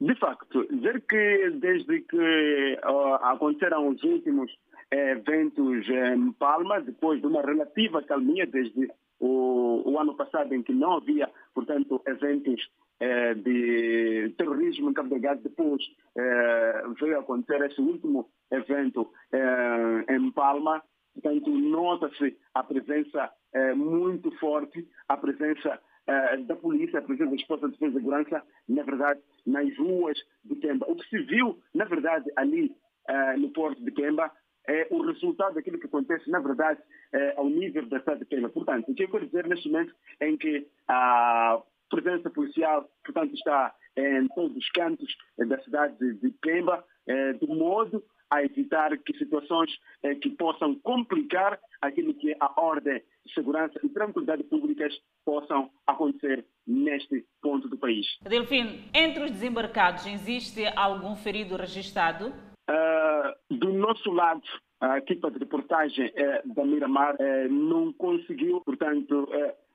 De 0.00 0.14
facto, 0.18 0.66
dizer 0.70 1.02
que 1.08 1.50
desde 1.60 2.00
que 2.00 2.78
aconteceram 3.22 3.88
os 3.88 4.02
últimos 4.02 4.50
eventos 4.90 5.88
em 5.88 6.32
Palma, 6.32 6.80
depois 6.80 7.20
de 7.20 7.26
uma 7.28 7.42
relativa 7.42 8.02
calmia 8.02 8.44
desde 8.44 8.90
o, 9.20 9.82
o, 9.90 9.98
ano 9.98 10.14
passado 10.14 10.54
em 10.54 10.62
que 10.62 10.72
não 10.72 10.94
havia, 10.94 11.30
portanto, 11.54 12.02
eventos 12.06 12.68
eh, 13.00 13.34
de 13.34 14.34
terrorismo 14.36 14.90
em 14.90 14.94
Cabo 14.94 15.08
Delgado, 15.08 15.42
depois 15.42 15.82
eh, 16.16 16.82
veio 17.00 17.18
acontecer 17.18 17.64
esse 17.64 17.80
último 17.80 18.28
evento 18.50 19.10
eh, 19.32 20.14
em 20.14 20.30
Palma, 20.32 20.82
portanto, 21.12 21.50
nota-se 21.50 22.36
a 22.54 22.62
presença 22.62 23.30
eh, 23.52 23.74
muito 23.74 24.30
forte, 24.38 24.86
a 25.08 25.16
presença 25.16 25.80
eh, 26.06 26.36
da 26.38 26.56
polícia, 26.56 26.98
a 26.98 27.02
presença 27.02 27.30
das 27.30 27.42
forças 27.42 27.72
de 27.72 27.78
segurança, 27.78 28.42
na 28.68 28.82
verdade, 28.82 29.20
nas 29.46 29.76
ruas 29.78 30.18
de 30.44 30.54
Pemba. 30.56 30.86
O 30.88 30.96
que 30.96 31.08
se 31.08 31.18
viu, 31.18 31.58
na 31.74 31.84
verdade, 31.84 32.30
ali 32.36 32.70
eh, 33.08 33.36
no 33.36 33.50
porto 33.50 33.82
de 33.82 33.90
Pemba, 33.90 34.30
é 34.68 34.86
o 34.90 35.02
resultado 35.02 35.54
daquilo 35.54 35.78
que 35.78 35.86
acontece, 35.86 36.30
na 36.30 36.40
verdade, 36.40 36.80
é, 37.12 37.34
ao 37.36 37.48
nível 37.48 37.86
da 37.86 38.00
cidade 38.00 38.20
de 38.20 38.26
Pemba. 38.26 38.48
Portanto, 38.48 38.90
o 38.90 38.94
que 38.94 39.04
eu 39.04 39.10
quero 39.10 39.26
dizer 39.26 39.46
neste 39.46 39.68
momento 39.68 39.94
é 40.20 40.28
em 40.28 40.36
que 40.36 40.66
a 40.88 41.60
presença 41.90 42.30
policial, 42.30 42.88
portanto, 43.04 43.34
está 43.34 43.74
em 43.96 44.26
todos 44.28 44.56
os 44.56 44.68
cantos 44.70 45.14
da 45.38 45.58
cidade 45.62 45.96
de 46.14 46.30
Pemba, 46.40 46.84
é, 47.06 47.32
de 47.34 47.46
modo 47.46 48.02
a 48.30 48.42
evitar 48.42 48.96
que 48.98 49.16
situações 49.16 49.70
é, 50.02 50.14
que 50.14 50.30
possam 50.30 50.74
complicar 50.80 51.58
aquilo 51.80 52.14
que 52.14 52.32
é 52.32 52.36
a 52.40 52.60
ordem, 52.60 53.02
segurança 53.32 53.78
e 53.82 53.88
tranquilidade 53.88 54.42
públicas 54.44 54.92
possam 55.24 55.70
acontecer 55.86 56.44
neste 56.66 57.24
ponto 57.40 57.68
do 57.68 57.78
país. 57.78 58.06
Delfim, 58.22 58.88
entre 58.92 59.24
os 59.24 59.30
desembarcados 59.30 60.06
existe 60.06 60.64
algum 60.74 61.14
ferido 61.14 61.56
registrado? 61.56 62.32
Uh, 62.68 63.54
do 63.56 63.72
nosso 63.72 64.10
lado, 64.10 64.42
a 64.80 64.98
equipa 64.98 65.30
de 65.30 65.38
reportagem 65.38 66.06
uh, 66.06 66.54
da 66.54 66.64
Miramar 66.64 67.14
uh, 67.14 67.52
não 67.52 67.92
conseguiu, 67.92 68.60
portanto, 68.62 69.28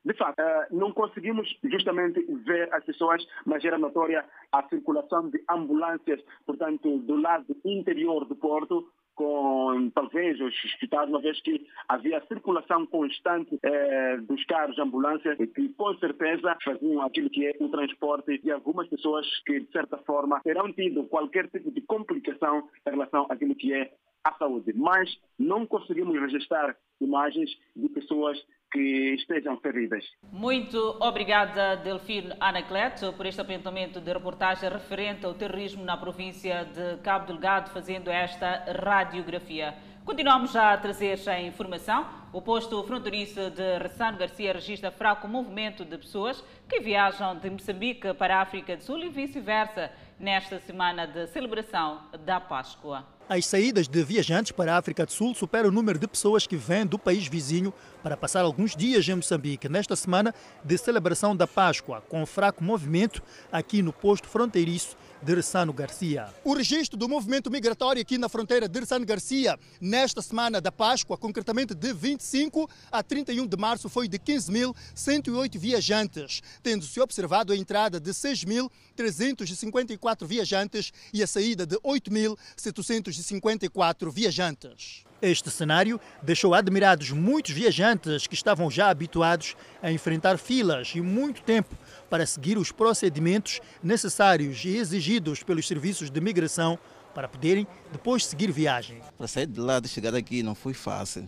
de 0.03 0.13
fato, 0.13 0.41
não 0.71 0.91
conseguimos 0.91 1.47
justamente 1.63 2.21
ver 2.45 2.73
as 2.73 2.83
pessoas, 2.85 3.25
mas 3.45 3.63
era 3.63 3.77
notória 3.77 4.25
a 4.51 4.63
circulação 4.69 5.29
de 5.29 5.43
ambulâncias, 5.49 6.23
portanto, 6.45 6.99
do 6.99 7.15
lado 7.15 7.55
interior 7.65 8.25
do 8.25 8.35
porto, 8.35 8.87
com 9.19 9.91
talvez 9.93 10.39
os 10.39 10.55
hospitais, 10.63 11.09
uma 11.09 11.19
vez 11.19 11.41
que 11.41 11.67
havia 11.89 12.25
circulação 12.27 12.85
constante 12.85 13.59
eh, 13.61 14.15
dos 14.21 14.45
carros 14.45 14.75
de 14.75 14.81
ambulância 14.81 15.35
que 15.35 15.67
com 15.73 15.93
certeza 15.97 16.55
faziam 16.63 17.01
aquilo 17.01 17.29
que 17.29 17.45
é 17.45 17.53
o 17.59 17.67
transporte 17.67 18.37
de 18.37 18.49
algumas 18.49 18.87
pessoas 18.87 19.27
que 19.45 19.59
de 19.59 19.69
certa 19.73 19.97
forma 19.97 20.39
terão 20.41 20.71
tido 20.71 21.03
qualquer 21.03 21.49
tipo 21.49 21.69
de 21.69 21.81
complicação 21.81 22.69
em 22.87 22.91
relação 22.91 23.27
àquilo 23.29 23.55
que 23.55 23.73
é 23.73 23.91
a 24.23 24.33
saúde. 24.33 24.73
Mas 24.73 25.09
não 25.37 25.65
conseguimos 25.65 26.19
registrar 26.19 26.75
imagens 27.01 27.49
de 27.75 27.89
pessoas 27.89 28.37
que 28.71 29.15
estejam 29.15 29.57
feridas. 29.59 30.05
Muito 30.31 30.77
obrigada, 30.99 31.75
Delfino 31.77 32.35
Anacleto, 32.39 33.13
por 33.13 33.25
este 33.25 33.41
apontamento 33.41 33.99
de 33.99 34.13
reportagem 34.13 34.69
referente 34.69 35.25
ao 35.25 35.33
terrorismo 35.33 35.83
na 35.83 35.97
província 35.97 36.65
de 36.65 37.01
Cabo 37.01 37.25
Delgado, 37.27 37.71
fazendo 37.71 38.09
esta 38.09 38.65
radiografia. 38.83 39.73
Continuamos 40.05 40.51
já 40.51 40.73
a 40.73 40.77
trazer 40.77 41.19
a 41.29 41.41
informação. 41.41 42.07
O 42.31 42.41
posto 42.41 42.83
fronteiriço 42.83 43.49
de 43.51 43.77
Ressano 43.79 44.17
Garcia 44.17 44.53
registra 44.53 44.91
fraco 44.91 45.27
movimento 45.27 45.83
de 45.83 45.97
pessoas 45.97 46.41
que 46.67 46.79
viajam 46.79 47.37
de 47.37 47.49
Moçambique 47.49 48.13
para 48.13 48.37
a 48.37 48.41
África 48.41 48.75
do 48.75 48.83
Sul 48.83 49.03
e 49.03 49.09
vice-versa 49.09 49.91
nesta 50.19 50.59
semana 50.59 51.05
de 51.05 51.27
celebração 51.27 52.01
da 52.25 52.39
Páscoa. 52.39 53.18
As 53.29 53.45
saídas 53.45 53.87
de 53.87 54.03
viajantes 54.03 54.51
para 54.51 54.73
a 54.73 54.77
África 54.79 55.05
do 55.05 55.11
Sul 55.11 55.35
superam 55.35 55.69
o 55.69 55.71
número 55.71 55.99
de 55.99 56.07
pessoas 56.07 56.47
que 56.47 56.55
vêm 56.55 56.83
do 56.83 56.97
país 56.97 57.27
vizinho 57.27 57.71
para 58.01 58.17
passar 58.17 58.41
alguns 58.41 58.75
dias 58.75 59.07
em 59.07 59.13
Moçambique. 59.13 59.69
Nesta 59.69 59.95
semana 59.95 60.33
de 60.65 60.75
celebração 60.79 61.35
da 61.35 61.45
Páscoa, 61.45 62.01
com 62.09 62.25
fraco 62.25 62.63
movimento 62.63 63.21
aqui 63.51 63.83
no 63.83 63.93
posto 63.93 64.27
fronteiriço 64.27 64.97
de 65.21 65.35
Ressano 65.35 65.73
Garcia. 65.73 66.33
O 66.43 66.53
registro 66.53 66.97
do 66.97 67.09
movimento 67.09 67.51
migratório 67.51 68.01
aqui 68.01 68.17
na 68.17 68.29
fronteira 68.29 68.67
de 68.67 68.79
Ressano 68.79 69.05
Garcia 69.05 69.59
nesta 69.79 70.19
semana 70.21 70.59
da 70.61 70.71
Páscoa, 70.71 71.17
concretamente 71.17 71.75
de 71.75 71.93
25 71.93 72.69
a 72.91 73.03
31 73.03 73.45
de 73.47 73.57
março, 73.57 73.87
foi 73.89 74.07
de 74.07 74.17
15.108 74.17 75.57
viajantes, 75.57 76.41
tendo-se 76.63 76.99
observado 76.99 77.53
a 77.53 77.57
entrada 77.57 77.99
de 77.99 78.09
6.354 78.11 80.25
viajantes 80.25 80.91
e 81.13 81.21
a 81.21 81.27
saída 81.27 81.63
de 81.65 81.75
8.754 81.77 84.11
viajantes. 84.11 85.03
Este 85.21 85.51
cenário 85.51 85.99
deixou 86.23 86.53
admirados 86.53 87.11
muitos 87.11 87.51
viajantes 87.51 88.25
que 88.25 88.35
estavam 88.35 88.71
já 88.71 88.89
habituados 88.89 89.57
a 89.81 89.91
enfrentar 89.91 90.37
filas 90.37 90.93
e 90.95 91.01
muito 91.01 91.41
tempo 91.41 91.75
para 92.09 92.25
seguir 92.25 92.57
os 92.57 92.71
procedimentos 92.71 93.59
necessários 93.83 94.63
e 94.65 94.77
exigidos 94.77 95.43
pelos 95.43 95.67
serviços 95.67 96.09
de 96.09 96.19
migração 96.19 96.79
para 97.13 97.27
poderem 97.27 97.67
depois 97.91 98.25
seguir 98.25 98.51
viagem. 98.51 99.01
Para 99.17 99.27
sair 99.27 99.47
de 99.47 99.59
lá 99.59 99.81
e 99.83 99.87
chegar 99.87 100.15
aqui 100.15 100.41
não 100.43 100.55
foi 100.55 100.73
fácil, 100.73 101.27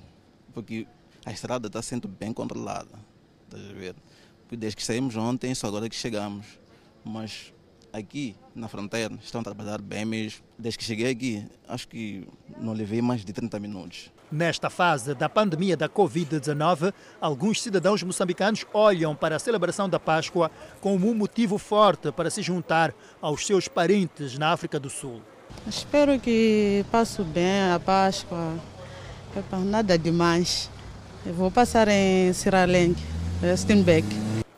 porque 0.54 0.88
a 1.26 1.32
estrada 1.32 1.68
está 1.68 1.82
sendo 1.82 2.08
bem 2.08 2.34
controlada. 2.34 3.00
Desde 4.52 4.76
que 4.76 4.84
saímos 4.84 5.16
ontem, 5.16 5.54
só 5.56 5.68
agora 5.68 5.90
que 5.90 5.96
chegamos. 5.96 6.46
Mas 7.04 7.54
aqui 7.92 8.36
na 8.54 8.68
fronteira 8.68 9.18
estão 9.24 9.42
a 9.42 9.44
trabalhar 9.44 9.82
bem 9.82 10.06
mesmo. 10.06 10.42
Desde 10.58 10.78
que 10.78 10.84
cheguei 10.84 11.12
aqui, 11.12 11.46
acho 11.68 11.88
que 11.88 12.28
não 12.58 12.74
levei 12.74 13.02
mais 13.02 13.26
de 13.26 13.34
30 13.34 13.60
minutos. 13.60 14.12
Nesta 14.32 14.70
fase 14.70 15.14
da 15.14 15.28
pandemia 15.28 15.76
da 15.76 15.90
Covid-19, 15.90 16.94
alguns 17.20 17.62
cidadãos 17.62 18.02
moçambicanos 18.02 18.66
olham 18.74 19.14
para 19.14 19.36
a 19.36 19.40
celebração 19.40 19.90
da 19.90 20.00
Páscoa 20.00 20.50
como 20.80 21.12
um 21.12 21.14
motivo 21.14 21.58
forte 21.58 22.14
para 22.14 22.30
se 22.30 22.42
juntar 22.42 22.94
aos 23.22 23.46
seus 23.46 23.68
parentes 23.68 24.38
na 24.38 24.54
África 24.54 24.80
do 24.80 24.90
Sul. 24.90 25.22
Espero 25.68 26.18
que 26.18 26.86
passe 26.90 27.22
bem 27.24 27.74
a 27.76 27.80
Páscoa. 27.80 28.56
Epa, 29.36 29.58
nada 29.58 29.98
demais. 29.98 30.70
Eu 31.26 31.34
vou 31.34 31.52
passar 31.52 31.90
em 31.90 32.32
Siralenque, 32.32 33.04
Steinbeck. 33.58 34.08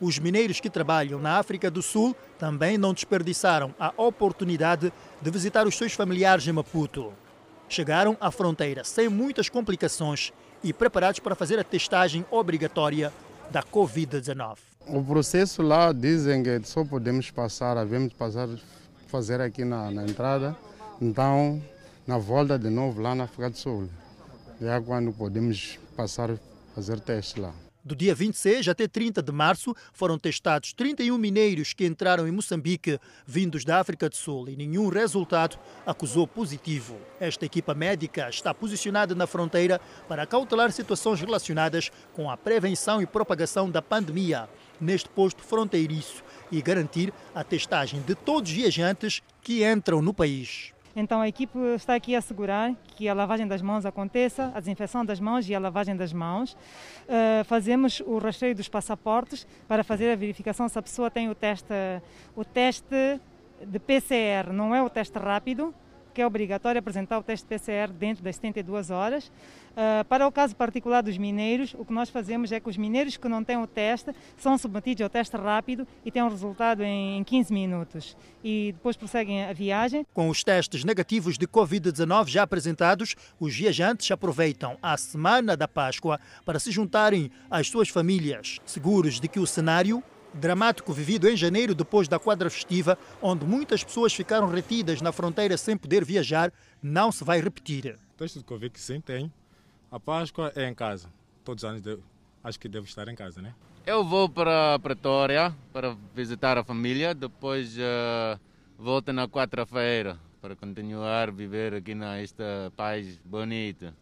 Os 0.00 0.20
mineiros 0.20 0.60
que 0.60 0.70
trabalham 0.70 1.18
na 1.18 1.38
África 1.38 1.68
do 1.68 1.82
Sul 1.82 2.14
também 2.38 2.78
não 2.78 2.94
desperdiçaram 2.94 3.74
a 3.78 3.92
oportunidade 3.96 4.92
de 5.20 5.30
visitar 5.32 5.66
os 5.66 5.76
seus 5.76 5.94
familiares 5.94 6.46
em 6.46 6.52
Maputo. 6.52 7.12
Chegaram 7.68 8.16
à 8.20 8.30
fronteira 8.30 8.84
sem 8.84 9.08
muitas 9.08 9.48
complicações 9.48 10.32
e 10.62 10.72
preparados 10.72 11.20
para 11.20 11.34
fazer 11.34 11.58
a 11.58 11.64
testagem 11.64 12.24
obrigatória 12.30 13.12
da 13.50 13.62
Covid-19. 13.62 14.56
O 14.86 15.02
processo 15.02 15.62
lá 15.62 15.92
dizem 15.92 16.42
que 16.42 16.60
só 16.64 16.84
podemos 16.84 17.30
passar, 17.30 17.76
havemos 17.76 18.12
passar, 18.12 18.48
fazer 19.08 19.40
aqui 19.40 19.64
na, 19.64 19.90
na 19.90 20.04
entrada, 20.04 20.56
então 21.00 21.62
na 22.06 22.18
volta 22.18 22.58
de 22.58 22.68
novo 22.68 23.00
lá 23.00 23.14
na 23.14 23.24
África 23.24 23.50
do 23.50 23.56
Sul. 23.56 23.88
É 24.60 24.80
quando 24.80 25.12
podemos 25.12 25.78
passar 25.96 26.30
fazer 26.74 27.00
teste 27.00 27.40
lá. 27.40 27.52
Do 27.84 27.94
dia 27.94 28.14
26 28.14 28.66
até 28.68 28.88
30 28.88 29.22
de 29.22 29.30
março 29.30 29.74
foram 29.92 30.18
testados 30.18 30.72
31 30.72 31.18
mineiros 31.18 31.74
que 31.74 31.84
entraram 31.84 32.26
em 32.26 32.30
Moçambique 32.30 32.98
vindos 33.26 33.62
da 33.62 33.78
África 33.78 34.08
do 34.08 34.16
Sul 34.16 34.48
e 34.48 34.56
nenhum 34.56 34.88
resultado 34.88 35.58
acusou 35.84 36.26
positivo. 36.26 36.96
Esta 37.20 37.44
equipa 37.44 37.74
médica 37.74 38.30
está 38.30 38.54
posicionada 38.54 39.14
na 39.14 39.26
fronteira 39.26 39.78
para 40.08 40.26
cautelar 40.26 40.72
situações 40.72 41.20
relacionadas 41.20 41.90
com 42.14 42.30
a 42.30 42.38
prevenção 42.38 43.02
e 43.02 43.06
propagação 43.06 43.70
da 43.70 43.82
pandemia 43.82 44.48
neste 44.80 45.10
posto 45.10 45.42
fronteiriço 45.42 46.24
e 46.50 46.62
garantir 46.62 47.12
a 47.34 47.44
testagem 47.44 48.00
de 48.00 48.14
todos 48.14 48.50
os 48.50 48.56
viajantes 48.56 49.20
que 49.42 49.62
entram 49.62 50.00
no 50.00 50.14
país. 50.14 50.73
Então 50.96 51.20
a 51.20 51.28
equipe 51.28 51.58
está 51.74 51.94
aqui 51.94 52.14
a 52.14 52.18
assegurar 52.18 52.74
que 52.86 53.08
a 53.08 53.14
lavagem 53.14 53.46
das 53.46 53.60
mãos 53.60 53.84
aconteça, 53.84 54.52
a 54.54 54.60
desinfecção 54.60 55.04
das 55.04 55.18
mãos 55.18 55.48
e 55.48 55.54
a 55.54 55.58
lavagem 55.58 55.96
das 55.96 56.12
mãos. 56.12 56.52
Uh, 56.52 57.44
fazemos 57.44 58.00
o 58.00 58.18
rastreio 58.18 58.54
dos 58.54 58.68
passaportes 58.68 59.46
para 59.66 59.82
fazer 59.82 60.12
a 60.12 60.16
verificação 60.16 60.68
se 60.68 60.78
a 60.78 60.82
pessoa 60.82 61.10
tem 61.10 61.28
o 61.28 61.34
teste, 61.34 61.74
o 62.36 62.44
teste 62.44 63.20
de 63.66 63.78
PCR, 63.78 64.52
não 64.52 64.74
é 64.74 64.82
o 64.82 64.88
teste 64.88 65.18
rápido, 65.18 65.74
que 66.14 66.22
é 66.22 66.26
obrigatório 66.26 66.78
apresentar 66.78 67.18
o 67.18 67.22
teste 67.22 67.46
PCR 67.46 67.92
dentro 67.92 68.22
das 68.22 68.36
72 68.36 68.90
horas. 68.90 69.26
Uh, 69.26 70.04
para 70.08 70.24
o 70.26 70.30
caso 70.30 70.54
particular 70.54 71.02
dos 71.02 71.18
mineiros, 71.18 71.74
o 71.76 71.84
que 71.84 71.92
nós 71.92 72.08
fazemos 72.08 72.52
é 72.52 72.60
que 72.60 72.68
os 72.68 72.76
mineiros 72.76 73.16
que 73.16 73.28
não 73.28 73.42
têm 73.42 73.56
o 73.56 73.66
teste 73.66 74.14
são 74.36 74.56
submetidos 74.56 75.02
ao 75.02 75.10
teste 75.10 75.36
rápido 75.36 75.86
e 76.04 76.12
têm 76.12 76.22
um 76.22 76.28
resultado 76.28 76.84
em 76.84 77.24
15 77.24 77.52
minutos. 77.52 78.16
E 78.44 78.70
depois 78.72 78.96
prosseguem 78.96 79.44
a 79.44 79.52
viagem. 79.52 80.06
Com 80.14 80.28
os 80.28 80.44
testes 80.44 80.84
negativos 80.84 81.36
de 81.36 81.48
Covid-19 81.48 82.28
já 82.28 82.44
apresentados, 82.44 83.16
os 83.40 83.52
viajantes 83.56 84.08
aproveitam 84.12 84.78
a 84.80 84.96
semana 84.96 85.56
da 85.56 85.66
Páscoa 85.66 86.20
para 86.44 86.60
se 86.60 86.70
juntarem 86.70 87.28
às 87.50 87.68
suas 87.68 87.88
famílias, 87.88 88.60
seguros 88.64 89.18
de 89.18 89.26
que 89.26 89.40
o 89.40 89.46
cenário 89.46 90.02
dramático 90.34 90.92
vivido 90.92 91.28
em 91.28 91.36
janeiro 91.36 91.74
depois 91.74 92.08
da 92.08 92.18
quadra 92.18 92.50
festiva, 92.50 92.98
onde 93.22 93.44
muitas 93.44 93.82
pessoas 93.82 94.12
ficaram 94.12 94.48
retidas 94.48 95.00
na 95.00 95.12
fronteira 95.12 95.56
sem 95.56 95.76
poder 95.76 96.04
viajar, 96.04 96.52
não 96.82 97.10
se 97.10 97.24
vai 97.24 97.40
repetir. 97.40 97.96
O 98.14 98.18
teste 98.18 98.38
de 98.38 98.44
Covid 98.44 98.70
que 98.70 98.80
sim 98.80 99.00
tem. 99.00 99.32
A 99.90 100.00
Páscoa 100.00 100.52
é 100.56 100.68
em 100.68 100.74
casa. 100.74 101.08
Todos 101.44 101.62
os 101.62 101.70
anos 101.70 101.80
devo, 101.80 102.02
acho 102.42 102.58
que 102.58 102.68
devo 102.68 102.86
estar 102.86 103.08
em 103.08 103.14
casa, 103.14 103.40
né? 103.40 103.54
Eu 103.86 104.02
vou 104.02 104.28
para 104.28 104.78
Pretória 104.78 105.54
para 105.72 105.96
visitar 106.14 106.56
a 106.56 106.64
família, 106.64 107.14
depois 107.14 107.76
uh, 107.76 108.40
volto 108.78 109.12
na 109.12 109.28
quarta-feira 109.28 110.18
para 110.40 110.56
continuar 110.56 111.28
a 111.28 111.32
viver 111.32 111.74
aqui 111.74 111.94
nesta 111.94 112.72
paz 112.76 113.18
bonita. 113.24 113.94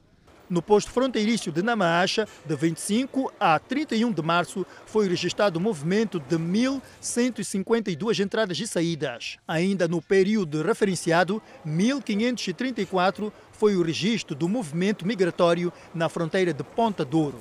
No 0.53 0.61
posto 0.61 0.91
fronteiriço 0.91 1.51
de 1.51 1.63
Namaacha, 1.63 2.29
de 2.45 2.55
25 2.55 3.33
a 3.41 3.59
31 3.59 4.13
de 4.13 4.21
março, 4.21 4.67
foi 4.85 5.09
registrado 5.09 5.59
um 5.59 5.63
movimento 5.63 6.21
de 6.21 6.37
1.152 6.37 8.23
entradas 8.23 8.61
e 8.61 8.67
saídas. 8.67 9.39
Ainda 9.49 9.89
no 9.89 10.03
período 10.03 10.61
referenciado, 10.61 11.41
1.534 11.67 13.33
foi 13.51 13.77
o 13.77 13.83
registro 13.83 14.37
do 14.37 14.47
movimento 14.47 15.07
migratório 15.07 15.73
na 15.95 16.11
fronteira 16.11 16.53
de 16.53 16.62
Ponta 16.62 17.03
Douro. 17.03 17.38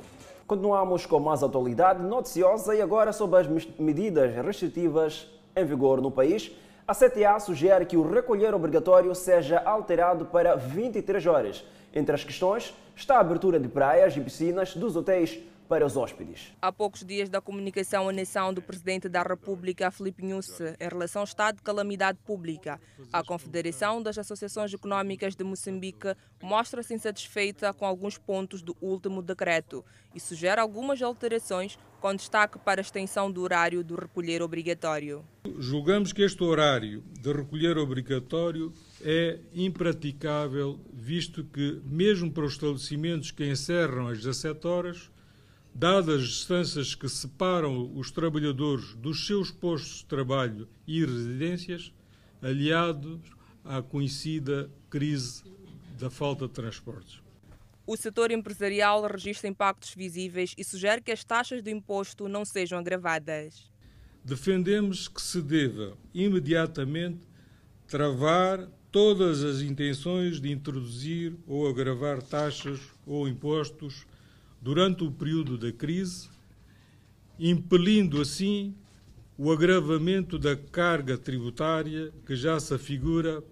Continuamos 0.48 1.06
com 1.06 1.20
mais 1.20 1.44
atualidade 1.44 2.02
noticiosa 2.02 2.74
e 2.74 2.82
agora 2.82 3.12
sobre 3.12 3.42
as 3.42 3.66
medidas 3.78 4.34
restritivas 4.34 5.28
em 5.54 5.66
vigor 5.66 6.02
no 6.02 6.12
país. 6.12 6.50
A 6.88 6.96
CTA 6.96 7.38
sugere 7.42 7.86
que 7.86 7.98
o 7.98 8.10
recolher 8.10 8.54
obrigatório 8.54 9.14
seja 9.14 9.60
alterado 9.60 10.28
para 10.28 10.56
23 10.56 11.26
horas. 11.26 11.66
Entre 11.94 12.16
as 12.16 12.24
questões 12.24 12.74
está 12.96 13.18
a 13.18 13.20
abertura 13.20 13.60
de 13.60 13.68
praias 13.68 14.16
e 14.16 14.22
piscinas 14.22 14.76
dos 14.76 14.96
hotéis 14.96 15.40
para 15.72 15.86
os 15.86 15.96
hóspedes. 15.96 16.52
Há 16.62 16.70
poucos 16.70 17.02
dias 17.02 17.30
da 17.30 17.40
comunicação 17.40 18.10
à 18.10 18.12
nação 18.12 18.54
do 18.54 18.62
Presidente 18.62 19.08
da 19.08 19.24
República, 19.24 19.90
Filipe 19.90 20.22
Nussi, 20.22 20.76
em 20.78 20.90
relação 20.90 21.22
ao 21.22 21.24
estado 21.24 21.56
de 21.56 21.62
calamidade 21.62 22.18
pública, 22.26 22.78
a 23.14 23.24
Confederação 23.24 24.04
das 24.04 24.18
Associações 24.18 24.74
Econômicas 24.74 25.34
de 25.34 25.46
Moçambique 25.46 26.14
mostra-se 26.44 26.94
insatisfeita 26.94 27.74
com 27.74 27.86
alguns 27.86 28.18
pontos 28.18 28.62
do 28.62 28.76
último 28.82 29.22
decreto 29.22 29.86
e 30.14 30.20
sugere 30.20 30.60
algumas 30.60 31.02
alterações 31.02 31.80
com 32.02 32.14
destaque 32.14 32.60
para 32.60 32.82
a 32.82 32.84
extensão 32.84 33.32
do 33.32 33.42
horário 33.42 33.82
do 33.82 33.96
recolher 33.96 34.42
obrigatório. 34.42 35.24
Julgamos 35.58 36.12
que 36.12 36.22
este 36.22 36.44
horário 36.44 37.02
de 37.18 37.32
recolher 37.32 37.78
obrigatório 37.78 38.74
é 39.00 39.40
impraticável, 39.54 40.82
visto 40.92 41.46
que, 41.46 41.82
mesmo 41.86 42.30
para 42.30 42.44
os 42.44 42.54
estabelecimentos 42.56 43.32
que 43.32 43.50
encerram 43.50 44.10
às 44.10 44.18
17 44.18 44.68
horas, 44.68 45.10
dadas 45.74 46.22
as 46.22 46.28
distâncias 46.28 46.96
que 46.96 47.08
separam 47.08 47.92
os 47.96 48.12
trabalhadores 48.12 48.94
dos 48.96 49.26
seus 49.26 49.52
postos 49.52 50.00
de 50.00 50.06
trabalho 50.06 50.68
e 50.86 51.04
residências, 51.06 51.94
aliados 52.42 53.20
à 53.64 53.82
conhecida 53.82 54.70
crise 54.90 55.44
da 56.00 56.10
falta 56.10 56.48
de 56.48 56.54
transportes. 56.54 57.22
O 57.86 57.98
setor 57.98 58.32
empresarial 58.32 59.06
registra 59.08 59.48
impactos 59.48 59.94
visíveis 59.96 60.54
e 60.58 60.64
sugere 60.64 61.02
que 61.02 61.12
as 61.12 61.24
taxas 61.24 61.62
de 61.62 61.72
imposto 61.72 62.28
não 62.28 62.46
sejam 62.46 62.80
agravadas. 62.80 63.70
Defendemos 64.24 65.08
que 65.08 65.22
se 65.22 65.42
deva 65.42 65.98
imediatamente 66.14 67.20
travar 67.88 68.70
todas 68.92 69.44
as 69.44 69.62
intenções 69.62 70.40
de 70.40 70.52
introduzir 70.52 71.36
ou 71.48 71.68
agravar 71.68 72.22
taxas 72.22 72.80
ou 73.06 73.28
impostos 73.28 74.06
durante 74.62 75.04
o 75.04 75.12
período 75.12 75.58
da 75.58 75.72
crise, 75.72 76.30
impelindo 77.40 78.22
assim 78.22 78.76
o 79.38 79.52
agravamento 79.52 80.38
da 80.38 80.56
carga 80.56 81.18
tributária 81.18 82.14
que 82.28 82.36
já 82.36 82.60
se 82.60 82.74
afigura 82.74 83.44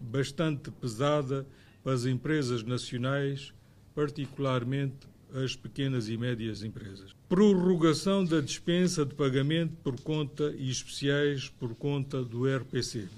bastante 0.00 0.70
pesada 0.70 1.46
para 1.82 1.92
as 1.92 2.06
empresas 2.06 2.62
nacionais, 2.62 3.52
particularmente 3.94 5.06
as 5.34 5.54
pequenas 5.54 6.08
e 6.08 6.16
médias 6.16 6.62
empresas. 6.62 7.14
Prorrogação 7.28 8.24
da 8.24 8.40
dispensa 8.40 9.04
de 9.04 9.14
pagamento 9.14 9.74
por 9.82 10.00
conta 10.00 10.54
e 10.56 10.70
especiais 10.70 11.48
por 11.48 11.74
conta 11.74 12.22
do 12.22 12.46
RPC. 12.46 13.08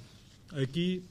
Aqui 0.53 1.03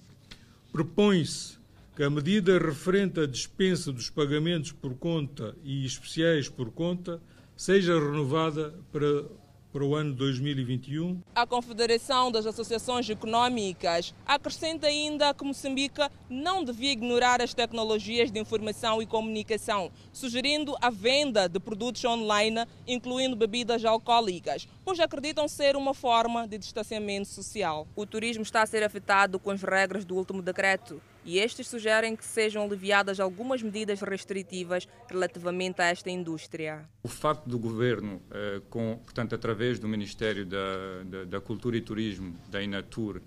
propõe-se 0.72 1.58
que 1.96 2.04
a 2.04 2.10
medida 2.10 2.60
referente 2.60 3.22
à 3.22 3.26
dispensa 3.26 3.90
dos 3.90 4.10
pagamentos 4.10 4.74
por 4.74 4.96
conta 4.96 5.56
e 5.64 5.86
especiais 5.86 6.50
por 6.50 6.70
conta 6.70 7.22
seja 7.56 7.94
renovada 7.94 8.78
para, 8.92 9.24
para 9.72 9.82
o 9.82 9.96
ano 9.96 10.14
2021. 10.14 11.22
A 11.34 11.48
Confederação 11.48 12.30
das 12.30 12.46
Associações 12.46 13.10
Econômicas 13.10 14.14
acrescenta 14.26 14.88
ainda 14.88 15.34
que 15.34 15.46
Moçambique 15.46 16.02
não 16.30 16.66
devia 16.66 16.92
ignorar 16.92 17.42
as 17.42 17.54
tecnologias 17.54 18.30
de 18.30 18.42
informação 18.42 19.02
e 19.02 19.06
comunicação, 19.06 19.90
sugerindo 20.12 20.76
a 20.82 20.90
venda 20.90 21.48
de 21.48 21.62
produtos 21.62 22.04
online, 22.04 22.66
incluindo 22.86 23.38
bebidas 23.38 23.86
alcoólicas, 23.86 24.68
pois 24.84 25.00
acreditam 25.00 25.48
ser 25.48 25.78
uma 25.78 25.94
forma 25.94 26.46
de 26.46 26.58
distanciamento 26.58 27.30
social. 27.30 27.88
O 27.96 28.06
turismo 28.06 28.44
está 28.44 28.64
a 28.64 28.66
ser 28.66 28.84
afetado 28.84 29.40
com 29.40 29.50
as 29.50 29.64
regras 29.64 30.04
do 30.04 30.14
último 30.18 30.42
decreto 30.42 31.02
e 31.26 31.40
estes 31.40 31.68
sugerem 31.68 32.16
que 32.16 32.24
sejam 32.24 32.64
aliviadas 32.64 33.20
algumas 33.20 33.62
medidas 33.64 34.00
restritivas 34.02 34.88
relativamente 35.10 35.82
a 35.82 35.86
esta 35.86 36.10
indústria. 36.10 36.88
O 37.04 37.08
facto 37.08 37.50
do 37.50 37.58
governo, 37.58 38.22
eh, 38.32 38.62
com, 38.70 39.00
portanto, 39.04 39.34
através 39.34 39.80
do 39.80 39.88
Ministério 39.88 40.46
da, 40.46 41.04
da, 41.04 41.24
da 41.26 41.42
Cultura 41.42 41.76
e 41.76 41.82
Turismo, 41.82 42.36
da 42.50 42.62
Inatur, 42.62 43.20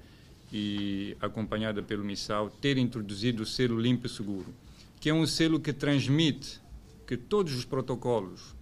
e 0.53 1.17
acompanhada 1.21 1.83
pelo 1.83 2.05
MISAL, 2.05 2.51
ter 2.51 2.79
introduzido 2.79 3.43
o 3.43 3.47
selo 3.47 3.79
Limpo 3.79 4.09
Seguro, 4.09 4.55
que 5.01 5.11
é 5.11 5.15
um 5.15 5.27
selo 5.27 5.61
que 5.61 5.73
transmite 5.73 6.61
que 7.07 7.17
todos 7.17 7.55
os 7.55 7.65
protocolos 7.65 8.55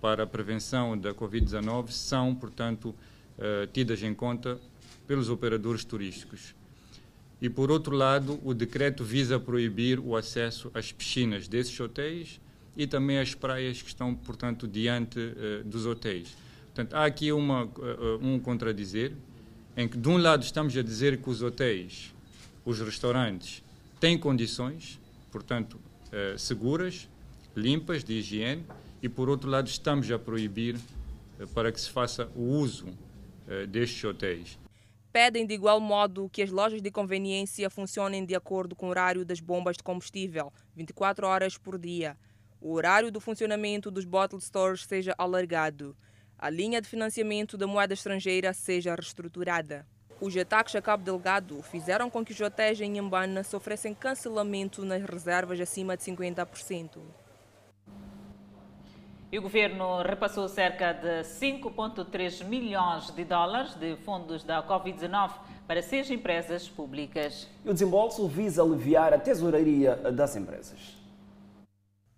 para 0.00 0.22
a 0.22 0.26
prevenção 0.26 0.96
da 0.96 1.12
Covid-19 1.12 1.90
são, 1.90 2.34
portanto, 2.34 2.94
uh, 3.36 3.66
tidas 3.72 4.02
em 4.02 4.14
conta 4.14 4.60
pelos 5.06 5.28
operadores 5.28 5.84
turísticos. 5.84 6.54
E, 7.40 7.48
por 7.48 7.70
outro 7.70 7.94
lado, 7.94 8.40
o 8.42 8.52
decreto 8.52 9.04
visa 9.04 9.38
proibir 9.38 10.00
o 10.00 10.16
acesso 10.16 10.70
às 10.74 10.90
piscinas 10.90 11.46
desses 11.46 11.78
hotéis 11.78 12.40
e 12.76 12.86
também 12.86 13.18
às 13.18 13.34
praias 13.34 13.80
que 13.80 13.88
estão, 13.88 14.14
portanto, 14.14 14.66
diante 14.66 15.18
uh, 15.18 15.64
dos 15.64 15.86
hotéis. 15.86 16.36
Portanto, 16.66 16.94
há 16.94 17.04
aqui 17.04 17.30
uma, 17.30 17.64
uh, 17.64 18.18
um 18.20 18.40
contradizer, 18.40 19.12
em 19.76 19.86
que, 19.86 19.96
de 19.96 20.08
um 20.08 20.16
lado, 20.16 20.42
estamos 20.42 20.76
a 20.76 20.82
dizer 20.82 21.18
que 21.18 21.30
os 21.30 21.40
hotéis, 21.40 22.12
os 22.64 22.80
restaurantes, 22.80 23.62
têm 24.00 24.18
condições, 24.18 25.00
portanto, 25.30 25.74
uh, 25.74 26.36
seguras, 26.36 27.08
limpas, 27.54 28.02
de 28.02 28.14
higiene, 28.14 28.64
e, 29.00 29.08
por 29.08 29.28
outro 29.28 29.48
lado, 29.48 29.68
estamos 29.68 30.10
a 30.10 30.18
proibir 30.18 30.76
para 31.54 31.70
que 31.70 31.80
se 31.80 31.88
faça 31.88 32.28
o 32.34 32.42
uso 32.42 32.86
destes 33.70 34.02
hotéis 34.02 34.58
pedem 35.12 35.46
de 35.46 35.54
igual 35.54 35.80
modo 35.80 36.28
que 36.28 36.42
as 36.42 36.50
lojas 36.50 36.82
de 36.82 36.90
conveniência 36.90 37.70
funcionem 37.70 38.24
de 38.24 38.34
acordo 38.34 38.76
com 38.76 38.86
o 38.86 38.90
horário 38.90 39.24
das 39.24 39.40
bombas 39.40 39.76
de 39.76 39.82
combustível, 39.82 40.52
24 40.74 41.26
horas 41.26 41.56
por 41.56 41.78
dia. 41.78 42.16
O 42.60 42.72
horário 42.72 43.10
do 43.10 43.20
funcionamento 43.20 43.90
dos 43.90 44.04
bottle 44.04 44.40
stores 44.40 44.84
seja 44.84 45.14
alargado. 45.16 45.96
A 46.38 46.50
linha 46.50 46.80
de 46.80 46.88
financiamento 46.88 47.56
da 47.56 47.66
moeda 47.66 47.94
estrangeira 47.94 48.52
seja 48.52 48.94
reestruturada. 48.94 49.86
Os 50.20 50.36
ataques 50.36 50.74
a 50.74 50.82
Cabo 50.82 51.04
Delgado 51.04 51.62
fizeram 51.62 52.10
com 52.10 52.24
que 52.24 52.32
os 52.32 52.40
hotéis 52.40 52.80
em 52.80 52.90
Nhambana 52.90 53.44
sofressem 53.44 53.94
cancelamento 53.94 54.84
nas 54.84 55.02
reservas 55.02 55.60
acima 55.60 55.96
de 55.96 56.02
50%. 56.02 56.98
E 59.30 59.38
o 59.38 59.42
governo 59.42 60.00
repassou 60.00 60.48
cerca 60.48 60.94
de 60.94 61.22
5,3 61.22 62.44
milhões 62.46 63.10
de 63.10 63.26
dólares 63.26 63.74
de 63.74 63.94
fundos 63.96 64.42
da 64.42 64.66
Covid-19 64.66 65.32
para 65.66 65.82
seis 65.82 66.10
empresas 66.10 66.66
públicas. 66.66 67.46
E 67.62 67.68
o 67.68 67.74
desembolso 67.74 68.26
visa 68.26 68.62
aliviar 68.62 69.12
a 69.12 69.18
tesouraria 69.18 69.96
das 69.96 70.34
empresas. 70.34 70.96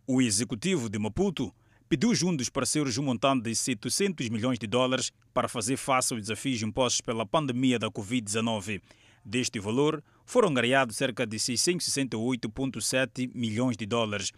O 0.07 0.23
executivo 0.23 0.89
de 0.89 1.01
Maputo 1.01 1.53
pediu 1.89 2.15
junto 2.15 2.37
dos 2.37 2.49
parceiros 2.49 2.97
um 2.97 3.03
montante 3.03 3.43
de 3.43 3.57
700 3.57 4.29
milhões 4.29 4.57
de 4.57 4.69
dólares 4.69 5.11
para 5.35 5.49
fazer 5.49 5.77
face 5.77 6.15
aos 6.15 6.23
desafios 6.23 6.63
impostos 6.63 7.01
pela 7.01 7.27
pandemia 7.27 7.77
da 7.77 7.89
Covid-19. 7.89 8.81
Deste 9.25 9.59
valor, 9.59 10.01
foram 10.25 10.55
ganhados 10.55 10.97
cerca 10.97 11.27
de 11.27 11.39
668,7 11.39 13.33
milhões 13.35 13.77
de 13.77 13.85
dólares. 13.85 14.31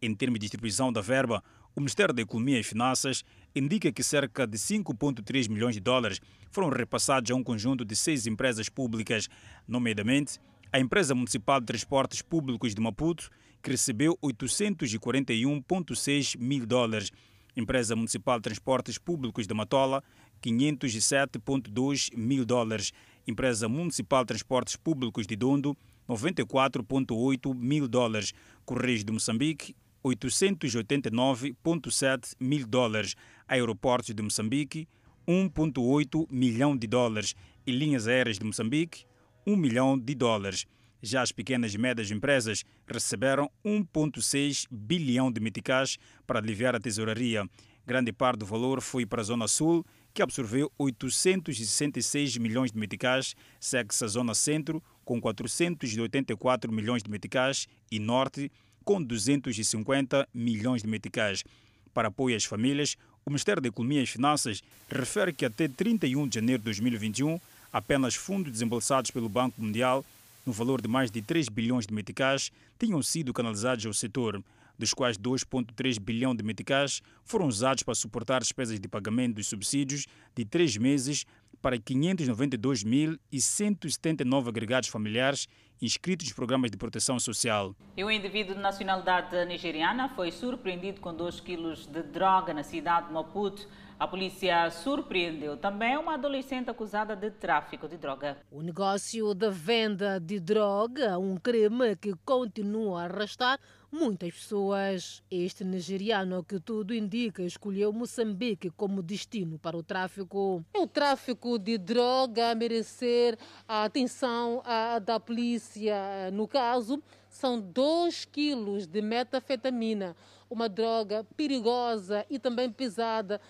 Em 0.00 0.14
termos 0.14 0.38
de 0.38 0.42
distribuição 0.42 0.92
da 0.92 1.00
verba, 1.00 1.42
o 1.74 1.80
Ministério 1.80 2.14
da 2.14 2.22
Economia 2.22 2.58
e 2.58 2.62
Finanças 2.62 3.24
indica 3.54 3.92
que 3.92 4.02
cerca 4.02 4.46
de 4.46 4.58
5,3 4.58 5.48
milhões 5.48 5.74
de 5.74 5.80
dólares 5.80 6.20
foram 6.50 6.68
repassados 6.68 7.30
a 7.30 7.34
um 7.34 7.42
conjunto 7.42 7.84
de 7.84 7.94
seis 7.94 8.26
empresas 8.26 8.68
públicas, 8.68 9.28
nomeadamente 9.66 10.38
a 10.72 10.78
Empresa 10.78 11.14
Municipal 11.14 11.60
de 11.60 11.66
Transportes 11.66 12.22
Públicos 12.22 12.74
de 12.74 12.80
Maputo, 12.80 13.28
que 13.62 13.70
recebeu 13.70 14.18
841,6 14.22 16.38
mil 16.38 16.66
dólares, 16.66 17.10
Empresa 17.56 17.96
Municipal 17.96 18.38
de 18.38 18.42
Transportes 18.42 18.98
Públicos 18.98 19.46
de 19.46 19.54
Matola, 19.54 20.04
507,2 20.42 22.14
mil 22.16 22.44
dólares, 22.44 22.92
Empresa 23.26 23.66
Municipal 23.68 24.22
de 24.22 24.28
Transportes 24.28 24.76
Públicos 24.76 25.26
de 25.26 25.34
Dondo, 25.36 25.76
94,8 26.08 27.54
mil 27.54 27.88
dólares, 27.88 28.32
Correios 28.64 29.04
de 29.04 29.12
Moçambique, 29.12 29.74
889,7 30.04 32.34
mil 32.40 32.66
dólares, 32.66 33.14
aeroportos 33.46 34.14
de 34.14 34.22
Moçambique, 34.22 34.88
1,8 35.26 36.26
milhão 36.30 36.76
de 36.76 36.86
dólares 36.86 37.34
e 37.66 37.72
linhas 37.72 38.06
aéreas 38.06 38.38
de 38.38 38.44
Moçambique, 38.44 39.04
1 39.46 39.56
milhão 39.56 39.98
de 39.98 40.14
dólares. 40.14 40.66
Já 41.02 41.22
as 41.22 41.30
pequenas 41.30 41.74
e 41.74 41.78
médias 41.78 42.10
empresas 42.10 42.64
receberam 42.86 43.50
1,6 43.64 44.66
bilhão 44.70 45.30
de 45.30 45.40
meticais 45.40 45.98
para 46.26 46.38
aliviar 46.38 46.74
a 46.74 46.80
tesouraria. 46.80 47.48
Grande 47.86 48.12
parte 48.12 48.40
do 48.40 48.46
valor 48.46 48.82
foi 48.82 49.06
para 49.06 49.22
a 49.22 49.24
Zona 49.24 49.48
Sul, 49.48 49.86
que 50.12 50.20
absorveu 50.20 50.70
866 50.76 52.36
milhões 52.36 52.72
de 52.72 52.78
meticais, 52.78 53.34
segue-se 53.60 54.04
a 54.04 54.08
Zona 54.08 54.34
Centro, 54.34 54.82
com 55.04 55.20
484 55.20 56.72
milhões 56.72 57.02
de 57.02 57.10
meticais, 57.10 57.66
e 57.90 57.98
Norte, 57.98 58.50
com 58.88 59.02
250 59.02 60.26
milhões 60.32 60.80
de 60.80 60.88
meticais. 60.88 61.44
Para 61.92 62.08
apoio 62.08 62.34
às 62.34 62.46
famílias, 62.46 62.96
o 63.22 63.28
Ministério 63.28 63.60
da 63.60 63.68
Economia 63.68 64.02
e 64.02 64.06
Finanças 64.06 64.62
refere 64.88 65.30
que 65.30 65.44
até 65.44 65.68
31 65.68 66.26
de 66.26 66.36
janeiro 66.36 66.60
de 66.60 66.64
2021, 66.64 67.38
apenas 67.70 68.14
fundos 68.14 68.50
desembolsados 68.50 69.10
pelo 69.10 69.28
Banco 69.28 69.60
Mundial, 69.60 70.02
no 70.46 70.54
valor 70.54 70.80
de 70.80 70.88
mais 70.88 71.10
de 71.10 71.20
3 71.20 71.50
bilhões 71.50 71.86
de 71.86 71.92
meticais, 71.92 72.50
tinham 72.78 73.02
sido 73.02 73.34
canalizados 73.34 73.84
ao 73.84 73.92
setor, 73.92 74.42
dos 74.78 74.94
quais 74.94 75.18
2,3 75.18 76.00
bilhão 76.00 76.34
de 76.34 76.42
meticais 76.42 77.02
foram 77.26 77.46
usados 77.46 77.82
para 77.82 77.94
suportar 77.94 78.40
despesas 78.40 78.80
de 78.80 78.88
pagamento 78.88 79.34
dos 79.34 79.48
subsídios 79.48 80.06
de 80.34 80.46
três 80.46 80.78
meses 80.78 81.26
para 81.60 81.76
592.179 81.78 84.48
agregados 84.48 84.88
familiares 84.88 85.46
inscritos 85.80 86.26
nos 86.26 86.34
programas 86.34 86.70
de 86.70 86.76
proteção 86.76 87.18
social. 87.20 87.74
E 87.96 88.04
um 88.04 88.10
indivíduo 88.10 88.54
de 88.54 88.60
nacionalidade 88.60 89.44
nigeriana 89.46 90.08
foi 90.08 90.32
surpreendido 90.32 91.00
com 91.00 91.14
2 91.14 91.40
quilos 91.40 91.86
de 91.86 92.02
droga 92.02 92.52
na 92.52 92.62
cidade 92.62 93.08
de 93.08 93.12
Maputo. 93.12 93.66
A 93.98 94.06
polícia 94.06 94.70
surpreendeu 94.70 95.56
também 95.56 95.96
uma 95.96 96.14
adolescente 96.14 96.70
acusada 96.70 97.16
de 97.16 97.32
tráfico 97.32 97.88
de 97.88 97.96
droga. 97.96 98.36
O 98.50 98.62
negócio 98.62 99.34
da 99.34 99.50
venda 99.50 100.20
de 100.20 100.38
droga, 100.38 101.18
um 101.18 101.36
crime 101.36 101.96
que 101.96 102.14
continua 102.24 103.02
a 103.02 103.06
arrastar 103.06 103.58
muitas 103.90 104.32
pessoas. 104.32 105.22
Este 105.30 105.64
nigeriano, 105.64 106.44
que 106.44 106.60
tudo 106.60 106.94
indica, 106.94 107.42
escolheu 107.42 107.92
Moçambique 107.92 108.70
como 108.70 109.02
destino 109.02 109.58
para 109.58 109.76
o 109.76 109.82
tráfico. 109.82 110.64
É 110.74 110.78
o 110.78 110.86
tráfico 110.86 111.58
de 111.58 111.78
droga 111.78 112.50
a 112.50 112.54
merecer 112.54 113.38
a 113.66 113.84
atenção 113.84 114.62
da 115.04 115.18
polícia. 115.18 116.30
No 116.32 116.46
caso, 116.46 117.02
são 117.28 117.60
2 117.60 118.24
quilos 118.26 118.86
de 118.86 119.02
metafetamina, 119.02 120.16
uma 120.50 120.68
droga 120.68 121.26
perigosa 121.36 122.24
e 122.30 122.38
também 122.38 122.70
pesada, 122.70 123.40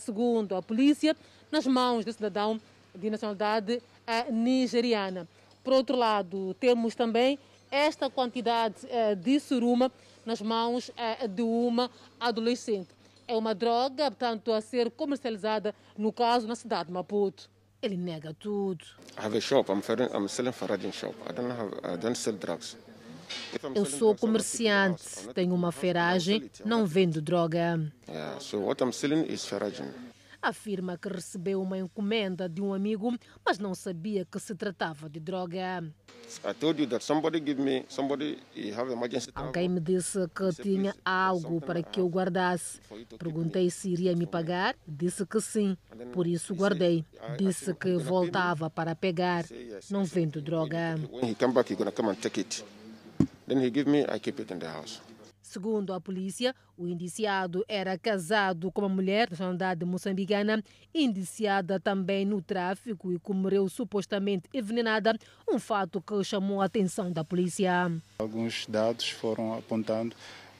segundo 0.00 0.54
a 0.56 0.62
polícia, 0.62 1.16
nas 1.50 1.66
mãos 1.66 2.04
do 2.04 2.12
cidadão 2.12 2.60
de 2.94 3.10
nacionalidade 3.10 3.80
nigeriana. 4.30 5.28
Por 5.62 5.72
outro 5.72 5.96
lado, 5.96 6.54
temos 6.54 6.94
também 6.94 7.38
esta 7.70 8.10
quantidade 8.10 8.76
eh, 8.88 9.14
de 9.14 9.38
suruma 9.40 9.90
nas 10.24 10.40
mãos 10.40 10.90
eh, 10.96 11.26
de 11.28 11.42
uma 11.42 11.90
adolescente. 12.18 12.88
É 13.26 13.36
uma 13.36 13.54
droga, 13.54 14.10
portanto, 14.10 14.52
a 14.52 14.60
ser 14.60 14.90
comercializada, 14.90 15.74
no 15.96 16.12
caso, 16.12 16.46
na 16.46 16.54
cidade 16.54 16.86
de 16.88 16.92
Maputo. 16.92 17.50
Ele 17.80 17.96
nega 17.96 18.34
tudo. 18.34 18.84
Eu 23.74 23.84
sou 23.84 24.14
comerciante, 24.16 25.28
tenho 25.34 25.54
uma 25.54 25.70
ferragem, 25.70 26.50
não 26.64 26.86
vendo 26.86 27.20
droga. 27.20 27.92
Yeah, 28.08 28.40
so 28.40 28.58
what 28.60 28.82
I'm 28.82 28.92
selling 28.92 29.26
is 29.32 29.44
ferragem 29.44 29.86
afirma 30.40 30.96
que 30.96 31.08
recebeu 31.08 31.60
uma 31.62 31.78
encomenda 31.78 32.48
de 32.48 32.60
um 32.60 32.72
amigo, 32.72 33.16
mas 33.44 33.58
não 33.58 33.74
sabia 33.74 34.24
que 34.24 34.38
se 34.38 34.54
tratava 34.54 35.08
de 35.08 35.20
droga. 35.20 35.84
Alguém 39.34 39.68
me 39.68 39.80
disse 39.80 40.18
que 40.28 40.62
tinha 40.62 40.94
algo 41.04 41.60
para 41.60 41.82
que 41.82 42.00
eu 42.00 42.08
guardasse. 42.08 42.80
Perguntei 43.18 43.70
se 43.70 43.90
iria 43.90 44.14
me 44.14 44.26
pagar, 44.26 44.76
disse 44.86 45.24
que 45.26 45.40
sim, 45.40 45.76
por 46.12 46.26
isso 46.26 46.54
guardei. 46.54 47.04
Disse 47.38 47.74
que 47.74 47.96
voltava 47.96 48.68
para 48.70 48.94
pegar. 48.94 49.44
Não 49.90 50.04
vendo 50.04 50.40
droga. 50.42 50.96
Then 53.48 53.62
he 53.62 53.70
give 53.70 53.88
me, 53.88 54.04
I 54.04 54.18
keep 54.18 54.38
it 54.40 54.52
in 54.52 54.58
the 54.58 54.68
house. 54.68 55.00
Segundo 55.48 55.94
a 55.94 56.00
polícia, 56.00 56.54
o 56.76 56.86
indiciado 56.86 57.64
era 57.66 57.96
casado 57.96 58.70
com 58.70 58.82
uma 58.82 58.88
mulher 58.90 59.28
da 59.28 59.30
nacionalidade 59.30 59.82
moçambicana, 59.82 60.62
indiciada 60.94 61.80
também 61.80 62.26
no 62.26 62.42
tráfico 62.42 63.10
e 63.10 63.18
que 63.18 63.32
morreu 63.32 63.66
supostamente 63.66 64.46
envenenada, 64.52 65.16
um 65.48 65.58
fato 65.58 66.02
que 66.02 66.22
chamou 66.22 66.60
a 66.60 66.66
atenção 66.66 67.10
da 67.10 67.24
polícia. 67.24 67.90
Alguns 68.18 68.66
dados 68.66 69.08
foram 69.08 69.54
apontando 69.54 70.14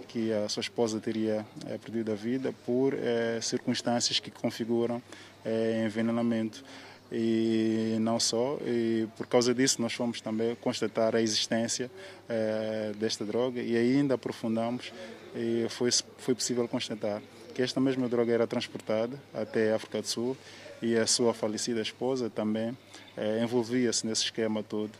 que 0.09 0.33
a 0.33 0.48
sua 0.48 0.62
esposa 0.62 0.98
teria 0.98 1.44
é, 1.66 1.77
perdido 1.77 2.11
a 2.11 2.14
vida 2.14 2.55
por 2.64 2.94
é, 2.94 3.42
circunstâncias 3.42 4.18
que 4.18 4.31
configuram 4.31 5.03
é, 5.44 5.85
envenenamento. 5.85 6.64
E 7.11 7.97
não 8.01 8.21
só. 8.21 8.59
E 8.64 9.07
por 9.16 9.27
causa 9.27 9.55
disso 9.55 9.81
nós 9.81 9.92
fomos 9.92 10.21
também 10.21 10.55
constatar 10.57 11.14
a 11.14 11.21
existência 11.21 11.90
eh, 12.29 12.92
desta 12.99 13.25
droga 13.25 13.61
e 13.61 13.77
ainda 13.77 14.14
aprofundamos 14.14 14.92
e 15.35 15.66
foi, 15.68 15.90
foi 16.18 16.35
possível 16.35 16.66
constatar 16.68 17.23
que 17.55 17.62
esta 17.62 17.81
mesma 17.81 18.09
droga 18.09 18.33
era 18.33 18.47
transportada 18.47 19.21
até 19.35 19.73
a 19.73 19.77
África 19.77 20.01
do 20.01 20.07
Sul 20.07 20.37
e 20.81 20.97
a 20.97 21.07
sua 21.07 21.35
falecida 21.35 21.81
esposa 21.81 22.31
também 22.31 22.77
eh, 23.16 23.42
envolvia-se 23.42 24.07
nesse 24.07 24.25
esquema 24.25 24.62
todo. 24.62 24.92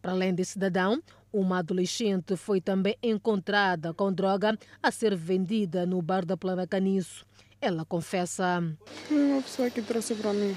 Para 0.00 0.12
além 0.12 0.32
desse 0.32 0.52
cidadão, 0.52 1.02
uma 1.32 1.58
adolescente 1.58 2.36
foi 2.36 2.60
também 2.60 2.96
encontrada 3.02 3.92
com 3.92 4.12
droga 4.12 4.56
a 4.82 4.90
ser 4.90 5.16
vendida 5.16 5.84
no 5.84 6.00
bar 6.00 6.24
da 6.24 6.36
Plana 6.36 6.66
Caniço. 6.66 7.26
Ela 7.60 7.84
confessa. 7.84 8.62
Uma 9.10 9.42
pessoa 9.42 9.68
que 9.68 9.82
trouxe 9.82 10.14
para 10.14 10.32
mim. 10.32 10.56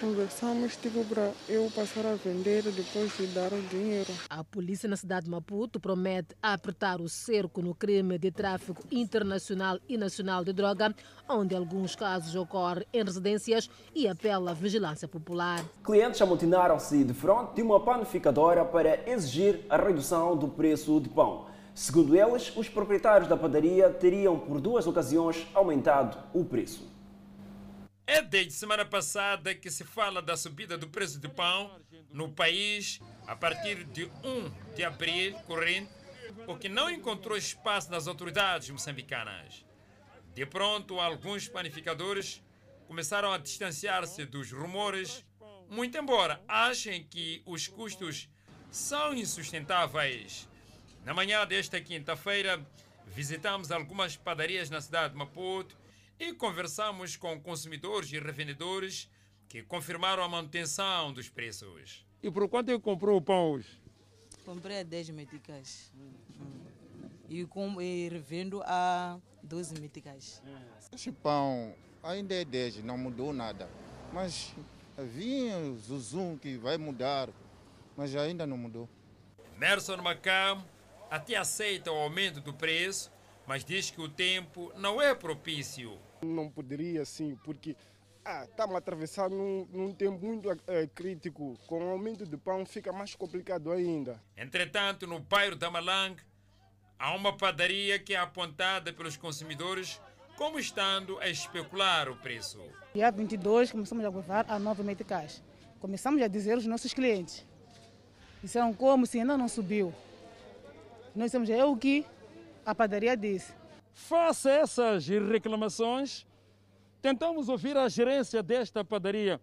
Conversamos, 0.00 0.76
tipo, 0.76 1.04
para 1.06 1.32
eu 1.48 1.68
passar 1.74 2.06
a 2.06 2.14
vender 2.14 2.62
depois 2.62 3.16
de 3.16 3.26
dar 3.28 3.52
o 3.52 3.60
dinheiro. 3.62 4.12
A 4.30 4.44
polícia 4.44 4.88
na 4.88 4.96
cidade 4.96 5.24
de 5.24 5.30
Maputo 5.30 5.80
promete 5.80 6.36
apertar 6.40 7.00
o 7.00 7.08
cerco 7.08 7.60
no 7.60 7.74
crime 7.74 8.16
de 8.16 8.30
tráfico 8.30 8.80
internacional 8.92 9.76
e 9.88 9.98
nacional 9.98 10.44
de 10.44 10.52
droga, 10.52 10.94
onde 11.28 11.56
alguns 11.56 11.96
casos 11.96 12.36
ocorrem 12.36 12.86
em 12.92 13.02
residências 13.02 13.68
e 13.92 14.06
apela 14.06 14.52
à 14.52 14.54
vigilância 14.54 15.08
popular. 15.08 15.64
Clientes 15.82 16.22
amotinaram-se 16.22 17.02
de 17.02 17.12
frente 17.12 17.54
de 17.56 17.62
uma 17.62 17.80
panificadora 17.80 18.64
para 18.64 19.10
exigir 19.10 19.66
a 19.68 19.76
redução 19.76 20.36
do 20.36 20.46
preço 20.46 21.00
de 21.00 21.08
pão. 21.08 21.46
Segundo 21.74 22.16
eles, 22.16 22.56
os 22.56 22.68
proprietários 22.68 23.28
da 23.28 23.36
padaria 23.36 23.90
teriam 23.90 24.38
por 24.38 24.60
duas 24.60 24.86
ocasiões 24.86 25.46
aumentado 25.54 26.16
o 26.32 26.44
preço. 26.44 26.97
É 28.10 28.22
desde 28.22 28.54
semana 28.54 28.86
passada 28.86 29.54
que 29.54 29.70
se 29.70 29.84
fala 29.84 30.22
da 30.22 30.34
subida 30.34 30.78
do 30.78 30.88
preço 30.88 31.20
do 31.20 31.28
pão 31.28 31.78
no 32.10 32.32
país 32.32 33.00
a 33.26 33.36
partir 33.36 33.84
de 33.84 34.06
1 34.24 34.74
de 34.74 34.82
abril 34.82 35.34
corrente, 35.40 35.90
o 36.46 36.56
que 36.56 36.70
não 36.70 36.88
encontrou 36.88 37.36
espaço 37.36 37.90
nas 37.90 38.06
autoridades 38.06 38.70
moçambicanas. 38.70 39.62
De 40.34 40.46
pronto, 40.46 40.98
alguns 40.98 41.48
panificadores 41.48 42.42
começaram 42.86 43.30
a 43.30 43.36
distanciar-se 43.36 44.24
dos 44.24 44.52
rumores, 44.52 45.22
muito 45.68 45.98
embora 45.98 46.42
achem 46.48 47.04
que 47.04 47.42
os 47.44 47.68
custos 47.68 48.26
são 48.70 49.12
insustentáveis. 49.12 50.48
Na 51.04 51.12
manhã 51.12 51.46
desta 51.46 51.78
quinta-feira, 51.78 52.58
visitamos 53.08 53.70
algumas 53.70 54.16
padarias 54.16 54.70
na 54.70 54.80
cidade 54.80 55.12
de 55.12 55.18
Maputo 55.18 55.76
e 56.18 56.32
conversamos 56.32 57.16
com 57.16 57.40
consumidores 57.40 58.12
e 58.12 58.18
revendedores 58.18 59.08
que 59.48 59.62
confirmaram 59.62 60.22
a 60.22 60.28
manutenção 60.28 61.12
dos 61.12 61.28
preços. 61.28 62.04
E 62.22 62.30
por 62.30 62.48
quanto 62.48 62.66
que 62.66 62.78
comprou 62.78 63.16
o 63.16 63.22
pão 63.22 63.52
hoje? 63.52 63.80
Comprei 64.44 64.80
a 64.80 64.82
10 64.82 65.10
meticais. 65.10 65.92
E, 67.28 67.44
com, 67.44 67.80
e 67.80 68.08
revendo 68.08 68.62
a 68.64 69.18
12 69.42 69.80
meticais. 69.80 70.42
Esse 70.92 71.12
pão 71.12 71.74
ainda 72.02 72.34
é 72.34 72.44
10, 72.44 72.82
não 72.82 72.98
mudou 72.98 73.32
nada. 73.32 73.68
Mas 74.12 74.54
havia 74.96 75.56
o 75.58 75.76
Zuzum 75.78 76.36
que 76.36 76.56
vai 76.56 76.76
mudar, 76.76 77.28
mas 77.96 78.16
ainda 78.16 78.46
não 78.46 78.56
mudou. 78.56 78.88
Merson 79.56 79.98
Macam 79.98 80.64
até 81.10 81.36
aceita 81.36 81.92
o 81.92 81.96
aumento 81.96 82.40
do 82.40 82.52
preço, 82.52 83.10
mas 83.46 83.64
diz 83.64 83.90
que 83.90 84.00
o 84.00 84.08
tempo 84.08 84.72
não 84.76 85.00
é 85.00 85.14
propício. 85.14 85.98
Não 86.22 86.50
poderia 86.50 87.04
sim, 87.04 87.36
porque 87.44 87.76
ah, 88.24 88.44
estamos 88.44 88.74
a 88.74 88.78
atravessar 88.78 89.30
num, 89.30 89.66
num 89.72 89.92
tempo 89.92 90.24
muito 90.24 90.50
é, 90.66 90.86
crítico. 90.86 91.56
Com 91.66 91.78
o 91.82 91.90
aumento 91.90 92.26
do 92.26 92.38
pão 92.38 92.66
fica 92.66 92.92
mais 92.92 93.14
complicado 93.14 93.72
ainda. 93.72 94.20
Entretanto, 94.36 95.06
no 95.06 95.18
bairro 95.20 95.56
da 95.56 95.70
Malang, 95.70 96.16
há 96.98 97.14
uma 97.14 97.36
padaria 97.36 97.98
que 97.98 98.14
é 98.14 98.18
apontada 98.18 98.92
pelos 98.92 99.16
consumidores 99.16 100.00
como 100.36 100.58
estando 100.58 101.18
a 101.20 101.28
especular 101.28 102.08
o 102.08 102.16
preço. 102.16 102.60
Dia 102.94 103.10
22 103.10 103.72
começamos 103.72 104.04
a 104.04 104.08
levar 104.08 104.44
a 104.48 104.58
9 104.58 104.82
meticais. 104.82 105.42
Começamos 105.80 106.20
a 106.22 106.28
dizer 106.28 106.52
aos 106.52 106.66
nossos 106.66 106.92
clientes. 106.92 107.46
Disseram 108.42 108.72
como 108.74 109.06
se 109.06 109.18
ainda 109.18 109.36
não 109.36 109.48
subiu. 109.48 109.92
Nós 111.14 111.26
dissemos, 111.26 111.50
é 111.50 111.64
o 111.64 111.76
que 111.76 112.04
a 112.64 112.74
padaria 112.74 113.16
disse. 113.16 113.52
Face 113.98 114.48
a 114.48 114.52
essas 114.52 115.08
reclamações, 115.08 116.24
tentamos 117.02 117.48
ouvir 117.48 117.76
a 117.76 117.88
gerência 117.88 118.40
desta 118.42 118.84
padaria. 118.84 119.40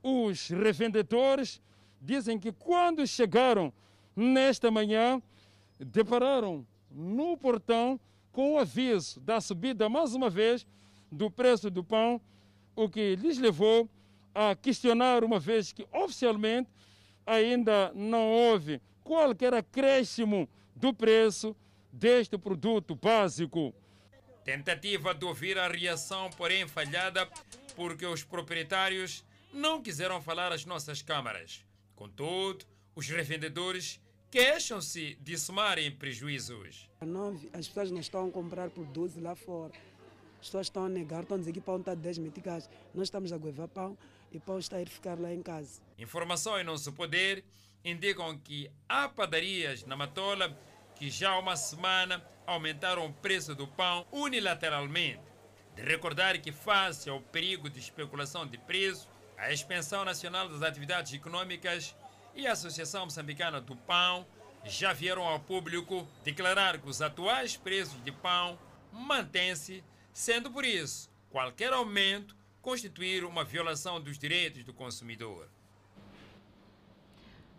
Os 0.00 0.48
revendedores 0.48 1.60
dizem 2.00 2.38
que 2.38 2.52
quando 2.52 3.04
chegaram 3.06 3.72
nesta 4.14 4.70
manhã, 4.70 5.20
depararam 5.80 6.64
no 6.92 7.36
portão 7.36 7.98
com 8.30 8.54
o 8.54 8.58
aviso 8.58 9.20
da 9.20 9.40
subida, 9.40 9.88
mais 9.88 10.14
uma 10.14 10.30
vez, 10.30 10.64
do 11.10 11.28
preço 11.28 11.68
do 11.68 11.82
pão, 11.82 12.20
o 12.76 12.88
que 12.88 13.16
lhes 13.16 13.36
levou 13.36 13.90
a 14.32 14.54
questionar, 14.54 15.24
uma 15.24 15.40
vez 15.40 15.72
que 15.72 15.86
oficialmente 15.92 16.70
ainda 17.26 17.92
não 17.96 18.30
houve 18.30 18.80
qualquer 19.02 19.52
acréscimo 19.52 20.48
do 20.76 20.94
preço 20.94 21.54
deste 21.92 22.38
produto 22.38 22.96
básico. 22.96 23.74
Tentativa 24.44 25.14
de 25.14 25.24
ouvir 25.24 25.58
a 25.58 25.68
reação, 25.68 26.30
porém 26.30 26.66
falhada, 26.66 27.28
porque 27.76 28.06
os 28.06 28.24
proprietários 28.24 29.24
não 29.52 29.82
quiseram 29.82 30.20
falar 30.20 30.50
às 30.50 30.64
nossas 30.64 31.02
câmaras. 31.02 31.64
Contudo, 31.94 32.64
os 32.94 33.08
revendedores 33.08 34.00
queixam-se 34.30 35.14
de 35.20 35.38
somarem 35.38 35.90
prejuízos. 35.90 36.88
As 37.52 37.68
pessoas 37.68 37.90
não 37.90 38.00
estão 38.00 38.28
a 38.28 38.30
comprar 38.30 38.70
por 38.70 38.86
12 38.86 39.20
lá 39.20 39.36
fora. 39.36 39.72
As 40.40 40.46
pessoas 40.46 40.66
estão 40.66 40.86
a 40.86 40.88
negar, 40.88 41.22
estão 41.22 41.36
a 41.36 41.38
dizer 41.38 41.52
que 41.52 41.60
pão 41.60 41.78
está 41.78 41.94
10 41.94 42.18
meticais. 42.18 42.68
Nós 42.94 43.04
estamos 43.04 43.32
a 43.32 43.36
goivar 43.36 43.68
pão 43.68 43.96
e 44.32 44.40
pão 44.40 44.58
está 44.58 44.76
a 44.76 44.82
ir 44.82 44.88
ficar 44.88 45.20
lá 45.20 45.32
em 45.32 45.42
casa. 45.42 45.80
Informação 45.98 46.58
em 46.58 46.64
nosso 46.64 46.92
poder 46.92 47.44
indicam 47.84 48.36
que 48.38 48.70
há 48.88 49.08
padarias 49.08 49.84
na 49.84 49.96
Matola 49.96 50.58
que 51.02 51.10
já 51.10 51.32
há 51.32 51.38
uma 51.40 51.56
semana 51.56 52.24
aumentaram 52.46 53.04
o 53.06 53.12
preço 53.12 53.56
do 53.56 53.66
pão 53.66 54.06
unilateralmente. 54.12 55.18
De 55.74 55.82
recordar 55.82 56.40
que, 56.40 56.52
face 56.52 57.10
ao 57.10 57.20
perigo 57.20 57.68
de 57.68 57.80
especulação 57.80 58.46
de 58.46 58.56
preço, 58.56 59.08
a 59.36 59.50
Expansão 59.50 60.04
Nacional 60.04 60.48
das 60.48 60.62
Atividades 60.62 61.12
Econômicas 61.12 61.92
e 62.36 62.46
a 62.46 62.52
Associação 62.52 63.06
Moçambicana 63.06 63.60
do 63.60 63.74
Pão 63.74 64.24
já 64.64 64.92
vieram 64.92 65.24
ao 65.24 65.40
público 65.40 66.06
declarar 66.22 66.78
que 66.78 66.88
os 66.88 67.02
atuais 67.02 67.56
preços 67.56 68.00
de 68.04 68.12
pão 68.12 68.56
mantêm-se, 68.92 69.82
sendo 70.12 70.52
por 70.52 70.64
isso 70.64 71.10
qualquer 71.30 71.72
aumento 71.72 72.36
constituir 72.60 73.24
uma 73.24 73.42
violação 73.42 74.00
dos 74.00 74.16
direitos 74.16 74.62
do 74.62 74.72
consumidor. 74.72 75.50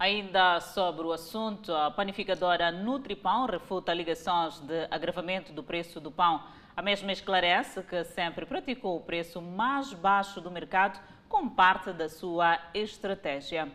Ainda 0.03 0.59
sobre 0.59 1.07
o 1.07 1.13
assunto, 1.13 1.73
a 1.73 1.89
panificadora 1.89 2.73
Nutripão 2.73 3.45
refuta 3.45 3.93
alegações 3.93 4.59
de 4.59 4.85
agravamento 4.91 5.53
do 5.53 5.63
preço 5.63 6.01
do 6.01 6.11
pão. 6.11 6.43
A 6.75 6.81
mesma 6.81 7.13
esclarece 7.13 7.81
que 7.83 8.03
sempre 8.03 8.45
praticou 8.45 8.97
o 8.97 8.99
preço 8.99 9.41
mais 9.41 9.93
baixo 9.93 10.41
do 10.41 10.51
mercado 10.51 10.99
como 11.29 11.51
parte 11.51 11.93
da 11.93 12.09
sua 12.09 12.59
estratégia. 12.73 13.71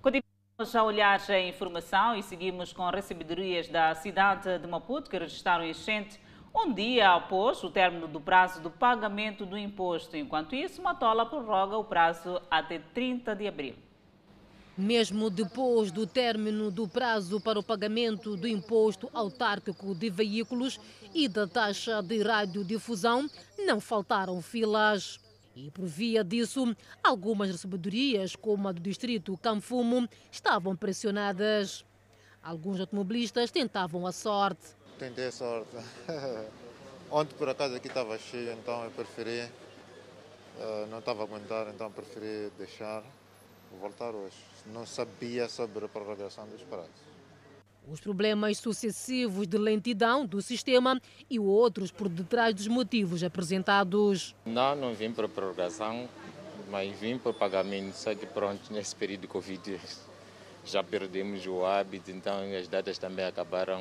Continuamos 0.00 0.76
a 0.76 0.84
olhar 0.84 1.20
a 1.28 1.40
informação 1.40 2.14
e 2.14 2.22
seguimos 2.22 2.72
com 2.72 2.88
recebedorias 2.88 3.68
da 3.68 3.96
cidade 3.96 4.60
de 4.60 4.66
Maputo 4.68 5.10
que 5.10 5.18
registraram 5.18 5.64
enchente 5.64 6.20
um 6.54 6.72
dia 6.72 7.10
após 7.10 7.64
o 7.64 7.70
término 7.70 8.06
do 8.06 8.20
prazo 8.20 8.62
do 8.62 8.70
pagamento 8.70 9.44
do 9.44 9.58
imposto. 9.58 10.16
Enquanto 10.16 10.54
isso, 10.54 10.80
Matola 10.80 11.26
prorroga 11.26 11.76
o 11.76 11.82
prazo 11.82 12.40
até 12.48 12.78
30 12.78 13.34
de 13.34 13.48
abril. 13.48 13.87
Mesmo 14.78 15.28
depois 15.28 15.90
do 15.90 16.06
término 16.06 16.70
do 16.70 16.86
prazo 16.86 17.40
para 17.40 17.58
o 17.58 17.64
pagamento 17.64 18.36
do 18.36 18.46
imposto 18.46 19.10
autárquico 19.12 19.92
de 19.92 20.08
veículos 20.08 20.78
e 21.12 21.26
da 21.26 21.48
taxa 21.48 22.00
de 22.00 22.22
radiodifusão, 22.22 23.28
não 23.58 23.80
faltaram 23.80 24.40
filas. 24.40 25.18
E 25.56 25.68
por 25.72 25.84
via 25.84 26.22
disso, 26.22 26.76
algumas 27.02 27.50
recebedorias, 27.50 28.36
como 28.36 28.68
a 28.68 28.72
do 28.72 28.80
distrito 28.80 29.36
Canfumo, 29.38 30.08
estavam 30.30 30.76
pressionadas. 30.76 31.84
Alguns 32.40 32.78
automobilistas 32.78 33.50
tentavam 33.50 34.06
a 34.06 34.12
sorte. 34.12 34.62
Tentei 34.96 35.26
a 35.26 35.32
sorte. 35.32 35.76
Ontem, 37.10 37.34
por 37.34 37.48
acaso, 37.48 37.74
aqui 37.74 37.88
estava 37.88 38.16
cheio, 38.16 38.52
então 38.52 38.84
eu 38.84 38.92
preferi. 38.92 39.50
Uh, 40.60 40.86
não 40.88 41.00
estava 41.00 41.22
a 41.22 41.24
aguentar, 41.24 41.66
então 41.74 41.90
preferi 41.90 42.52
deixar. 42.56 43.02
Vou 43.70 43.80
voltar 43.80 44.10
hoje. 44.10 44.36
Não 44.72 44.84
sabia 44.86 45.48
sobre 45.48 45.84
a 45.84 45.88
prorrogação 45.88 46.46
dos 46.46 46.62
prazos. 46.62 46.90
Os 47.90 48.00
problemas 48.00 48.58
sucessivos 48.58 49.46
de 49.46 49.56
lentidão 49.56 50.26
do 50.26 50.42
sistema 50.42 51.00
e 51.30 51.38
outros 51.38 51.90
por 51.90 52.08
detrás 52.08 52.54
dos 52.54 52.66
motivos 52.66 53.24
apresentados. 53.24 54.34
Não, 54.44 54.76
não 54.76 54.92
vim 54.94 55.10
para 55.10 55.24
a 55.24 55.28
prorrogação. 55.28 56.08
mas 56.70 56.94
vim 56.98 57.16
por 57.16 57.32
pagamento, 57.32 57.94
só 57.94 58.14
que 58.14 58.26
pronto, 58.26 58.70
nesse 58.70 58.94
período 58.94 59.22
de 59.22 59.26
Covid 59.28 59.80
já 60.66 60.84
perdemos 60.84 61.46
o 61.46 61.64
hábito, 61.64 62.10
então 62.10 62.42
as 62.58 62.68
datas 62.68 62.98
também 62.98 63.24
acabaram 63.24 63.80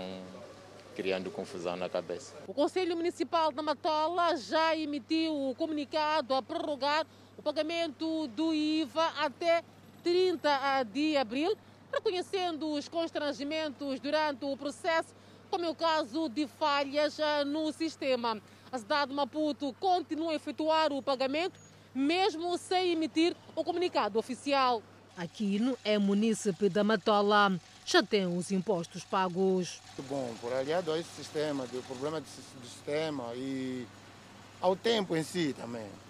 criando 0.95 1.30
confusão 1.30 1.76
na 1.76 1.89
cabeça. 1.89 2.34
O 2.47 2.54
Conselho 2.54 2.95
Municipal 2.95 3.52
da 3.52 3.62
Matola 3.62 4.38
já 4.38 4.73
emitiu 4.76 5.50
o 5.50 5.54
comunicado 5.56 6.34
a 6.34 6.41
prorrogar 6.41 7.06
o 7.38 7.41
pagamento 7.41 8.28
do 8.30 8.54
IVA 8.54 9.06
até 9.19 9.63
30 10.08 10.84
de 10.84 11.17
abril, 11.17 11.54
reconhecendo 11.91 12.72
os 12.72 12.88
constrangimentos 12.88 14.00
durante 14.00 14.46
o 14.46 14.56
processo, 14.56 15.13
como 15.50 15.65
é 15.65 15.70
o 15.70 15.76
caso 15.76 16.30
de 16.30 16.48
falhas 16.48 17.17
no 17.46 17.74
sistema. 17.74 18.41
A 18.72 18.80
cidade 18.80 19.10
de 19.10 19.15
Maputo 19.15 19.76
continua 19.82 20.32
a 20.32 20.36
efetuar 20.36 20.93
o 20.93 21.02
pagamento, 21.02 21.60
mesmo 21.93 22.58
sem 22.58 22.93
emitir 22.93 23.36
o 23.54 23.65
comunicado 23.65 24.17
oficial. 24.17 24.82
Aquino 25.17 25.78
é 25.84 25.98
munícipe 25.98 26.70
da 26.70 26.86
Matola, 26.86 27.60
já 27.86 28.02
tem 28.02 28.26
os 28.26 28.50
impostos 28.50 29.04
pagos. 29.04 29.82
Bom, 30.08 30.34
por 30.39 30.54
aliado 30.54 30.93
a 30.93 30.98
esse 30.98 31.10
sistema, 31.17 31.67
do 31.67 31.86
problema 31.86 32.22
do 32.22 32.28
sistema 32.63 33.34
e 33.36 33.86
ao 34.62 34.74
tempo 34.74 35.17
em 35.17 35.24
si 35.24 35.54
também. 35.54 36.07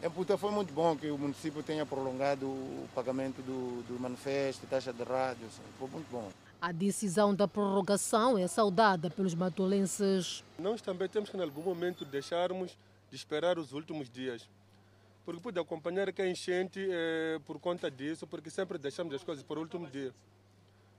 É, 0.00 0.08
puta, 0.08 0.38
foi 0.38 0.50
muito 0.50 0.72
bom 0.72 0.96
que 0.96 1.10
o 1.10 1.18
município 1.18 1.62
tenha 1.62 1.84
prolongado 1.84 2.46
o 2.46 2.88
pagamento 2.94 3.42
do, 3.42 3.82
do 3.82 4.00
manifesto, 4.00 4.66
taxa 4.66 4.92
de 4.92 5.02
rádio, 5.02 5.46
assim, 5.46 5.62
foi 5.78 5.88
muito 5.88 6.08
bom. 6.10 6.30
A 6.60 6.72
decisão 6.72 7.34
da 7.34 7.48
prorrogação 7.48 8.38
é 8.38 8.46
saudada 8.46 9.10
pelos 9.10 9.34
matolenses. 9.34 10.44
Nós 10.58 10.80
também 10.80 11.08
temos 11.08 11.30
que, 11.30 11.36
em 11.36 11.42
algum 11.42 11.62
momento, 11.62 12.04
deixarmos 12.04 12.76
de 13.10 13.16
esperar 13.16 13.58
os 13.58 13.72
últimos 13.72 14.08
dias 14.08 14.48
porque 15.28 15.42
pude 15.42 15.60
acompanhar 15.60 16.10
que 16.10 16.22
a 16.22 16.26
enchente 16.26 16.88
é, 16.90 17.38
por 17.44 17.60
conta 17.60 17.90
disso, 17.90 18.26
porque 18.26 18.48
sempre 18.48 18.78
deixamos 18.78 19.14
as 19.14 19.22
coisas 19.22 19.44
para 19.44 19.58
o 19.58 19.60
último 19.60 19.86
dia. 19.86 20.10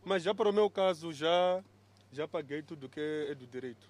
Mas 0.05 0.21
já 0.21 0.35
para 0.35 0.47
o 0.47 0.53
meu 0.53 0.69
caso, 0.69 1.11
já, 1.11 1.63
já 2.13 2.27
paguei 2.27 2.61
tudo 2.61 2.87
que 2.87 2.99
é 3.27 3.33
do 3.33 3.47
direito. 3.47 3.89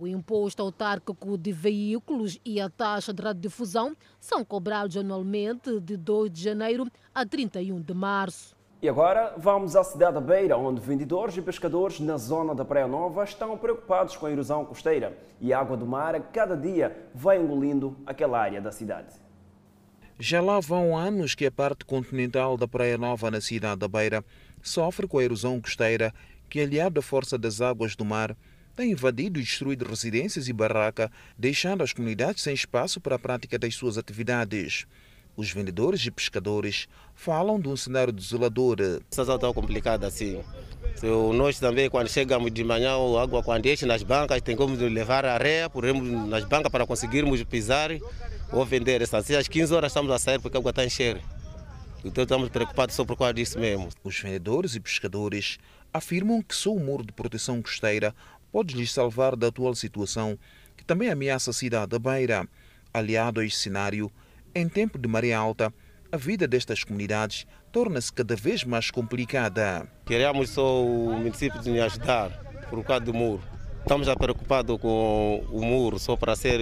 O 0.00 0.06
imposto 0.06 0.62
autárquico 0.62 1.36
de 1.36 1.52
veículos 1.52 2.40
e 2.42 2.58
a 2.58 2.70
taxa 2.70 3.12
de 3.12 3.22
radiodifusão 3.22 3.94
são 4.18 4.42
cobrados 4.42 4.96
anualmente 4.96 5.78
de 5.78 5.94
2 5.94 6.30
de 6.30 6.42
janeiro 6.42 6.86
a 7.14 7.26
31 7.26 7.82
de 7.82 7.92
março. 7.92 8.56
E 8.80 8.88
agora 8.88 9.34
vamos 9.36 9.76
à 9.76 9.84
cidade 9.84 10.14
da 10.14 10.20
Beira, 10.22 10.56
onde 10.56 10.80
vendedores 10.80 11.36
e 11.36 11.42
pescadores 11.42 12.00
na 12.00 12.16
zona 12.16 12.54
da 12.54 12.64
Praia 12.64 12.88
Nova 12.88 13.24
estão 13.24 13.58
preocupados 13.58 14.16
com 14.16 14.24
a 14.24 14.30
erosão 14.30 14.64
costeira 14.64 15.18
e 15.38 15.52
a 15.52 15.60
água 15.60 15.76
do 15.76 15.86
mar 15.86 16.18
cada 16.32 16.56
dia 16.56 16.96
vai 17.14 17.38
engolindo 17.38 17.94
aquela 18.06 18.40
área 18.40 18.58
da 18.58 18.72
cidade. 18.72 19.14
Já 20.18 20.40
lá 20.40 20.60
vão 20.60 20.96
anos 20.96 21.34
que 21.34 21.44
a 21.44 21.52
parte 21.52 21.84
continental 21.84 22.56
da 22.56 22.66
Praia 22.66 22.96
Nova, 22.96 23.30
na 23.30 23.42
cidade 23.42 23.80
da 23.80 23.88
Beira, 23.88 24.24
sofre 24.62 25.06
com 25.06 25.18
a 25.18 25.24
erosão 25.24 25.60
costeira 25.60 26.10
que, 26.48 26.58
aliado 26.58 27.00
à 27.00 27.02
força 27.02 27.36
das 27.36 27.60
águas 27.60 27.94
do 27.94 28.04
mar, 28.04 28.34
tem 28.80 28.92
invadido 28.92 29.38
e 29.38 29.42
destruído 29.42 29.84
residências 29.84 30.48
e 30.48 30.54
barraca, 30.54 31.12
deixando 31.36 31.82
as 31.82 31.92
comunidades 31.92 32.42
sem 32.42 32.54
espaço 32.54 32.98
para 32.98 33.16
a 33.16 33.18
prática 33.18 33.58
das 33.58 33.74
suas 33.74 33.98
atividades. 33.98 34.86
Os 35.36 35.50
vendedores 35.50 36.04
e 36.06 36.10
pescadores 36.10 36.88
falam 37.14 37.60
de 37.60 37.68
um 37.68 37.76
cenário 37.76 38.10
desolador. 38.10 38.78
A 38.80 39.00
situação 39.10 39.34
está 39.34 39.52
complicada 39.52 40.06
assim. 40.06 40.42
Nós 41.34 41.58
também, 41.58 41.90
quando 41.90 42.08
chegamos 42.08 42.50
de 42.50 42.64
manhã, 42.64 42.92
a 42.92 43.22
água 43.22 43.42
quando 43.42 43.66
enche 43.66 43.84
nas 43.84 44.02
bancas, 44.02 44.40
tem 44.40 44.56
como 44.56 44.74
levar 44.74 45.26
a 45.26 45.34
areia, 45.34 45.68
poremos 45.68 46.02
nas 46.26 46.44
bancas 46.44 46.72
para 46.72 46.86
conseguirmos 46.86 47.42
pisar 47.44 47.90
ou 48.50 48.64
vender 48.64 49.02
essa. 49.02 49.18
Às 49.18 49.46
15 49.46 49.74
horas 49.74 49.92
estamos 49.92 50.10
a 50.10 50.18
sair 50.18 50.40
porque 50.40 50.56
a 50.56 50.60
água 50.60 50.70
está 50.70 50.80
a 50.80 50.86
encher. 50.86 51.20
Então 52.02 52.22
estamos 52.22 52.48
preocupados 52.48 52.94
só 52.94 53.04
por 53.04 53.18
causa 53.18 53.34
disso 53.34 53.58
mesmo. 53.58 53.90
Os 54.02 54.18
vendedores 54.18 54.74
e 54.74 54.80
pescadores 54.80 55.58
afirmam 55.92 56.40
que 56.40 56.54
só 56.54 56.72
o 56.72 56.80
muro 56.80 57.04
de 57.04 57.12
proteção 57.12 57.60
costeira 57.60 58.14
pode 58.52 58.76
lhes 58.76 58.92
salvar 58.92 59.36
da 59.36 59.48
atual 59.48 59.74
situação 59.74 60.38
que 60.76 60.84
também 60.84 61.10
ameaça 61.10 61.50
a 61.50 61.54
cidade 61.54 61.90
da 61.90 61.98
Beira. 61.98 62.48
Aliado 62.92 63.40
a 63.40 63.44
este 63.44 63.58
cenário, 63.58 64.10
em 64.54 64.68
tempo 64.68 64.98
de 64.98 65.06
maré 65.06 65.32
alta, 65.32 65.72
a 66.10 66.16
vida 66.16 66.48
destas 66.48 66.82
comunidades 66.82 67.46
torna-se 67.70 68.12
cada 68.12 68.34
vez 68.34 68.64
mais 68.64 68.90
complicada. 68.90 69.86
Queremos 70.04 70.50
só 70.50 70.84
o 70.84 71.12
município 71.12 71.60
de 71.60 71.70
nos 71.70 71.80
ajudar 71.80 72.30
por 72.68 72.82
causa 72.82 73.04
do 73.04 73.14
muro. 73.14 73.42
Estamos 73.82 74.06
já 74.06 74.16
preocupados 74.16 74.78
com 74.80 75.44
o 75.50 75.64
muro 75.64 75.98
só 75.98 76.16
para 76.16 76.34
ser 76.34 76.60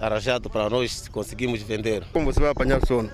arranjado 0.00 0.50
para 0.50 0.68
nós 0.68 1.08
conseguirmos 1.08 1.62
vender. 1.62 2.04
Como 2.12 2.26
você 2.26 2.40
vai 2.40 2.50
apanhar 2.50 2.84
sono? 2.86 3.10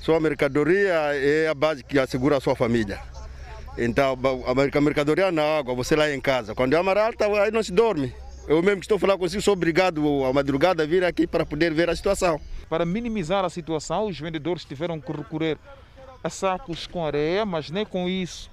Sua 0.00 0.18
mercadoria 0.20 0.94
é 1.14 1.48
a 1.48 1.54
base 1.54 1.84
que 1.84 1.98
assegura 1.98 2.36
a 2.36 2.40
sua 2.40 2.54
família. 2.54 3.00
Então, 3.82 4.18
a 4.46 4.80
mercadoria 4.82 5.32
na 5.32 5.42
água, 5.42 5.74
você 5.74 5.96
lá 5.96 6.10
em 6.12 6.20
casa. 6.20 6.54
Quando 6.54 6.74
é 6.74 6.76
amarelo, 6.76 7.14
aí 7.42 7.50
não 7.50 7.62
se 7.62 7.72
dorme. 7.72 8.12
Eu 8.46 8.62
mesmo 8.62 8.80
que 8.80 8.84
estou 8.84 8.98
falando 8.98 9.18
consigo, 9.18 9.40
sou 9.40 9.54
obrigado 9.54 10.24
a 10.24 10.32
madrugada 10.34 10.82
a 10.82 10.86
vir 10.86 11.02
aqui 11.02 11.26
para 11.26 11.46
poder 11.46 11.72
ver 11.72 11.88
a 11.88 11.96
situação. 11.96 12.38
Para 12.68 12.84
minimizar 12.84 13.42
a 13.42 13.48
situação, 13.48 14.06
os 14.06 14.20
vendedores 14.20 14.66
tiveram 14.66 15.00
que 15.00 15.10
recorrer 15.10 15.56
a 16.22 16.28
sacos 16.28 16.86
com 16.86 17.06
areia, 17.06 17.46
mas 17.46 17.70
nem 17.70 17.86
com 17.86 18.06
isso. 18.06 18.50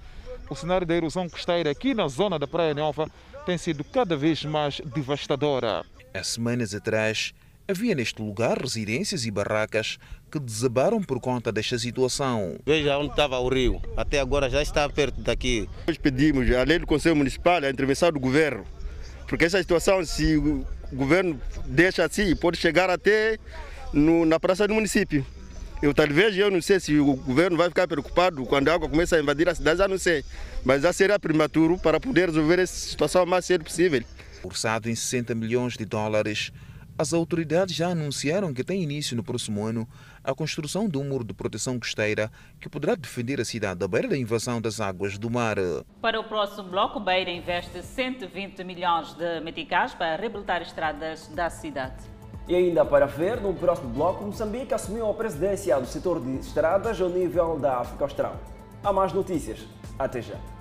O 0.50 0.56
cenário 0.56 0.88
da 0.88 0.96
erosão 0.96 1.28
costeira 1.28 1.70
aqui 1.70 1.94
na 1.94 2.08
zona 2.08 2.40
da 2.40 2.48
Praia 2.48 2.74
Nova 2.74 3.10
tem 3.46 3.58
sido 3.58 3.84
cada 3.84 4.16
vez 4.16 4.46
mais 4.46 4.80
devastadora. 4.96 5.84
Há 6.14 6.24
semanas 6.24 6.74
atrás, 6.74 7.34
havia 7.68 7.94
neste 7.94 8.22
lugar 8.22 8.58
residências 8.58 9.26
e 9.26 9.32
barracas 9.32 9.98
que 10.32 10.40
desabaram 10.40 11.02
por 11.02 11.20
conta 11.20 11.52
desta 11.52 11.78
situação. 11.78 12.58
Veja 12.66 12.98
onde 12.98 13.12
estava 13.12 13.38
o 13.40 13.50
rio, 13.50 13.82
até 13.96 14.20
agora 14.20 14.50
já 14.50 14.62
está 14.62 14.88
perto 14.90 15.22
daqui. 15.22 15.68
Nós 15.86 15.98
pedimos, 15.98 16.50
além 16.52 16.80
do 16.80 16.88
Conselho 16.88 17.16
Municipal, 17.16 17.64
a 17.64 17.70
intervenção 17.70 18.12
do 18.12 18.20
governo, 18.20 18.64
porque 19.28 19.46
essa 19.46 19.60
situação, 19.60 20.04
se 20.06 20.38
o 20.38 20.66
governo 20.94 21.40
deixa 21.66 22.06
assim, 22.06 22.34
pode 22.36 22.58
chegar 22.58 22.90
até 22.90 23.38
no, 23.92 24.26
na 24.26 24.40
praça 24.40 24.68
do 24.68 24.74
município. 24.74 25.26
Eu 25.82 25.94
talvez 25.94 26.36
eu 26.36 26.50
não 26.50 26.62
sei 26.62 26.80
se 26.80 26.98
o 26.98 27.16
governo 27.16 27.56
vai 27.56 27.70
ficar 27.70 27.88
preocupado 27.88 28.44
quando 28.46 28.68
a 28.70 28.74
água 28.74 28.90
começa 28.90 29.16
a 29.16 29.20
invadir 29.20 29.48
a 29.48 29.54
cidade, 29.54 29.78
já 29.78 29.88
não 29.88 29.98
sei. 29.98 30.24
Mas 30.66 30.82
já 30.82 30.92
será 30.92 31.20
prematuro 31.20 31.78
para 31.78 32.00
poder 32.00 32.30
resolver 32.30 32.60
essa 32.60 32.74
situação 32.74 33.24
o 33.24 33.28
mais 33.28 33.46
cedo 33.46 33.64
possível. 33.64 34.04
Orçado 34.42 34.90
em 34.90 34.96
60 34.96 35.36
milhões 35.36 35.78
de 35.78 35.86
dólares, 35.86 36.52
as 36.98 37.14
autoridades 37.14 37.76
já 37.76 37.90
anunciaram 37.90 38.54
que 38.54 38.64
tem 38.64 38.82
início 38.82 39.16
no 39.16 39.24
próximo 39.24 39.64
ano 39.64 39.88
a 40.24 40.34
construção 40.34 40.90
de 40.90 40.98
um 40.98 41.04
muro 41.04 41.24
de 41.24 41.34
proteção 41.34 41.80
costeira 41.80 42.32
que 42.60 42.68
poderá 42.68 42.96
defender 42.96 43.40
a 43.40 43.46
cidade 43.46 43.80
da 43.80 43.88
Beira 43.88 44.08
da 44.08 44.18
invasão 44.18 44.60
das 44.60 44.82
águas 44.82 45.18
do 45.18 45.30
mar. 45.30 45.58
Para 46.02 46.20
o 46.20 46.24
próximo 46.24 46.70
bloco, 46.70 47.00
Beira 47.00 47.30
investe 47.30 47.84
120 47.84 48.64
milhões 48.64 49.14
de 49.14 49.40
meticais 49.42 49.94
para 49.94 50.16
reabilitar 50.16 50.62
estradas 50.62 51.28
da 51.28 51.50
cidade. 51.50 52.04
E 52.48 52.56
ainda 52.56 52.84
para 52.86 53.06
ver, 53.06 53.42
no 53.42 53.54
próximo 53.54 53.90
bloco, 53.90 54.24
Moçambique 54.24 54.74
assumiu 54.74 55.10
a 55.10 55.14
presidência 55.14 55.80
do 55.80 55.86
setor 55.86 56.20
de 56.20 56.38
estradas 56.38 57.00
ao 57.00 57.10
nível 57.10 57.60
da 57.60 57.80
África 57.80 58.06
Austral. 58.06 58.40
Há 58.84 58.92
mais 58.92 59.12
notícias. 59.12 59.60
Até 60.00 60.22
já. 60.22 60.57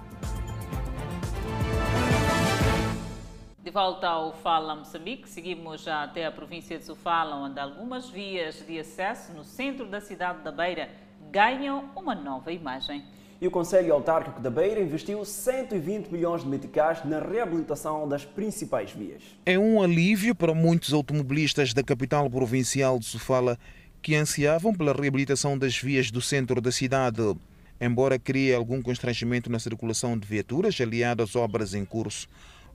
De 3.66 3.72
volta 3.72 4.06
ao 4.06 4.32
Fala 4.32 4.76
Moçambique, 4.76 5.28
seguimos 5.28 5.88
até 5.88 6.24
a 6.24 6.30
província 6.30 6.78
de 6.78 6.84
Sofala, 6.84 7.34
onde 7.34 7.58
algumas 7.58 8.08
vias 8.08 8.64
de 8.64 8.78
acesso 8.78 9.32
no 9.32 9.42
centro 9.42 9.86
da 9.88 10.00
cidade 10.00 10.44
da 10.44 10.52
Beira 10.52 10.88
ganham 11.32 11.90
uma 11.96 12.14
nova 12.14 12.52
imagem. 12.52 13.02
E 13.40 13.46
o 13.48 13.50
Conselho 13.50 13.92
Autárquico 13.92 14.40
da 14.40 14.50
Beira 14.50 14.80
investiu 14.80 15.24
120 15.24 16.12
milhões 16.12 16.42
de 16.42 16.48
meticais 16.48 17.04
na 17.04 17.18
reabilitação 17.18 18.08
das 18.08 18.24
principais 18.24 18.92
vias. 18.92 19.24
É 19.44 19.58
um 19.58 19.82
alívio 19.82 20.32
para 20.32 20.54
muitos 20.54 20.92
automobilistas 20.92 21.74
da 21.74 21.82
capital 21.82 22.30
provincial 22.30 23.00
de 23.00 23.06
Sofala 23.06 23.58
que 24.00 24.14
ansiavam 24.14 24.72
pela 24.72 24.92
reabilitação 24.92 25.58
das 25.58 25.76
vias 25.76 26.12
do 26.12 26.20
centro 26.20 26.60
da 26.60 26.70
cidade. 26.70 27.20
Embora 27.80 28.16
crie 28.16 28.54
algum 28.54 28.80
constrangimento 28.80 29.50
na 29.50 29.58
circulação 29.58 30.16
de 30.16 30.24
viaturas 30.24 30.80
aliado 30.80 31.20
às 31.20 31.34
obras 31.34 31.74
em 31.74 31.84
curso, 31.84 32.28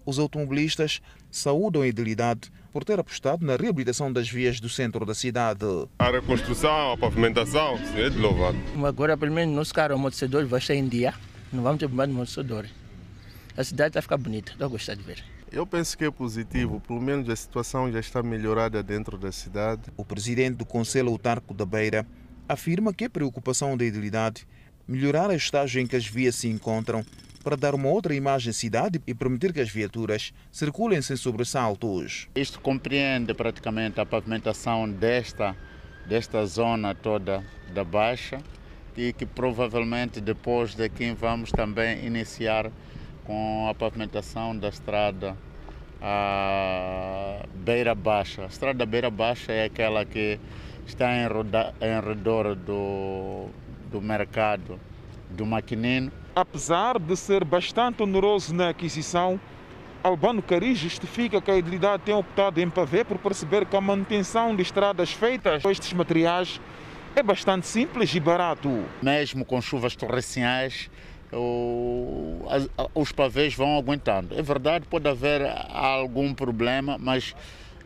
os 0.05 0.19
automobilistas 0.19 1.01
saúdam 1.29 1.81
a 1.81 1.87
idilidade 1.87 2.51
por 2.71 2.83
ter 2.83 2.99
apostado 2.99 3.45
na 3.45 3.55
reabilitação 3.55 4.11
das 4.11 4.29
vias 4.29 4.59
do 4.59 4.69
centro 4.69 5.05
da 5.05 5.13
cidade. 5.13 5.65
A 5.99 6.09
reconstrução, 6.09 6.93
a 6.93 6.97
pavimentação, 6.97 7.77
é 7.95 8.09
de 8.09 8.17
louvar. 8.17 8.53
Agora, 8.85 9.17
pelo 9.17 9.33
menos, 9.33 9.55
nosso 9.55 9.73
carro 9.73 9.95
amortecedor 9.95 10.45
vai 10.45 10.59
estar 10.59 10.75
em 10.75 10.87
dia. 10.87 11.13
Não 11.51 11.63
vamos 11.63 11.79
ter 11.79 11.87
problema 11.87 12.07
de 12.07 12.13
amortecedor. 12.13 12.65
A 13.57 13.63
cidade 13.63 13.93
vai 13.93 14.01
ficar 14.01 14.17
bonita, 14.17 14.53
estou 14.53 14.65
a 14.65 14.69
gostar 14.69 14.95
de 14.95 15.03
ver. 15.03 15.23
Eu 15.51 15.67
penso 15.67 15.97
que 15.97 16.05
é 16.05 16.09
positivo, 16.11 16.79
pelo 16.79 17.01
menos 17.01 17.29
a 17.29 17.35
situação 17.35 17.91
já 17.91 17.99
está 17.99 18.23
melhorada 18.23 18.81
dentro 18.81 19.17
da 19.17 19.33
cidade. 19.33 19.81
O 19.97 20.05
presidente 20.05 20.55
do 20.55 20.65
Conselho 20.65 21.09
Autárquico 21.09 21.53
da 21.53 21.65
Beira 21.65 22.07
afirma 22.47 22.93
que 22.93 23.03
a 23.03 23.09
preocupação 23.09 23.75
da 23.75 23.83
idilidade 23.83 24.47
melhorar 24.87 25.29
a 25.29 25.35
estágio 25.35 25.81
em 25.81 25.87
que 25.87 25.95
as 25.95 26.05
vias 26.05 26.35
se 26.35 26.47
encontram 26.47 27.05
para 27.41 27.55
dar 27.57 27.75
uma 27.75 27.89
outra 27.89 28.13
imagem 28.15 28.51
à 28.51 28.53
cidade 28.53 29.01
e 29.05 29.13
permitir 29.13 29.51
que 29.51 29.59
as 29.59 29.69
viaturas 29.69 30.33
circulem 30.51 31.01
sem 31.01 31.15
sobressaltos. 31.15 32.27
Isto 32.35 32.59
compreende 32.59 33.33
praticamente 33.33 33.99
a 33.99 34.05
pavimentação 34.05 34.89
desta 34.89 35.55
desta 36.05 36.45
zona 36.45 36.95
toda 36.95 37.43
da 37.73 37.83
Baixa 37.83 38.39
e 38.97 39.13
que 39.13 39.25
provavelmente 39.25 40.19
depois 40.19 40.75
daqui 40.75 41.11
vamos 41.11 41.51
também 41.51 42.05
iniciar 42.05 42.71
com 43.23 43.67
a 43.69 43.73
pavimentação 43.73 44.57
da 44.57 44.69
estrada 44.69 45.37
a 46.01 47.45
Beira 47.53 47.93
Baixa. 47.93 48.43
A 48.43 48.47
estrada 48.47 48.85
Beira 48.85 49.09
Baixa 49.09 49.51
é 49.51 49.65
aquela 49.65 50.03
que 50.03 50.39
está 50.85 51.15
em, 51.15 51.27
roda, 51.27 51.73
em 51.79 52.05
redor 52.05 52.55
do, 52.55 53.47
do 53.91 54.01
mercado 54.01 54.79
do 55.29 55.45
Maquinino. 55.45 56.11
Apesar 56.35 56.97
de 56.97 57.15
ser 57.17 57.43
bastante 57.43 58.01
oneroso 58.01 58.53
na 58.53 58.69
aquisição, 58.69 59.39
Albano 60.01 60.41
Cari 60.41 60.73
justifica 60.73 61.41
que 61.41 61.51
a 61.51 61.57
idilidade 61.57 62.03
tem 62.03 62.15
optado 62.15 62.61
em 62.61 62.69
pavê 62.69 63.03
por 63.03 63.17
perceber 63.17 63.65
que 63.65 63.75
a 63.75 63.81
manutenção 63.81 64.55
de 64.55 64.61
estradas 64.61 65.11
feitas 65.11 65.61
com 65.61 65.69
estes 65.69 65.91
materiais 65.91 66.61
é 67.15 67.21
bastante 67.21 67.67
simples 67.67 68.15
e 68.15 68.19
barato. 68.19 68.85
Mesmo 69.01 69.43
com 69.43 69.61
chuvas 69.61 69.93
torrenciais, 69.93 70.89
os 72.95 73.11
pavês 73.11 73.53
vão 73.53 73.77
aguentando. 73.77 74.33
É 74.33 74.41
verdade, 74.41 74.85
pode 74.87 75.09
haver 75.09 75.41
algum 75.69 76.33
problema, 76.33 76.97
mas 76.97 77.35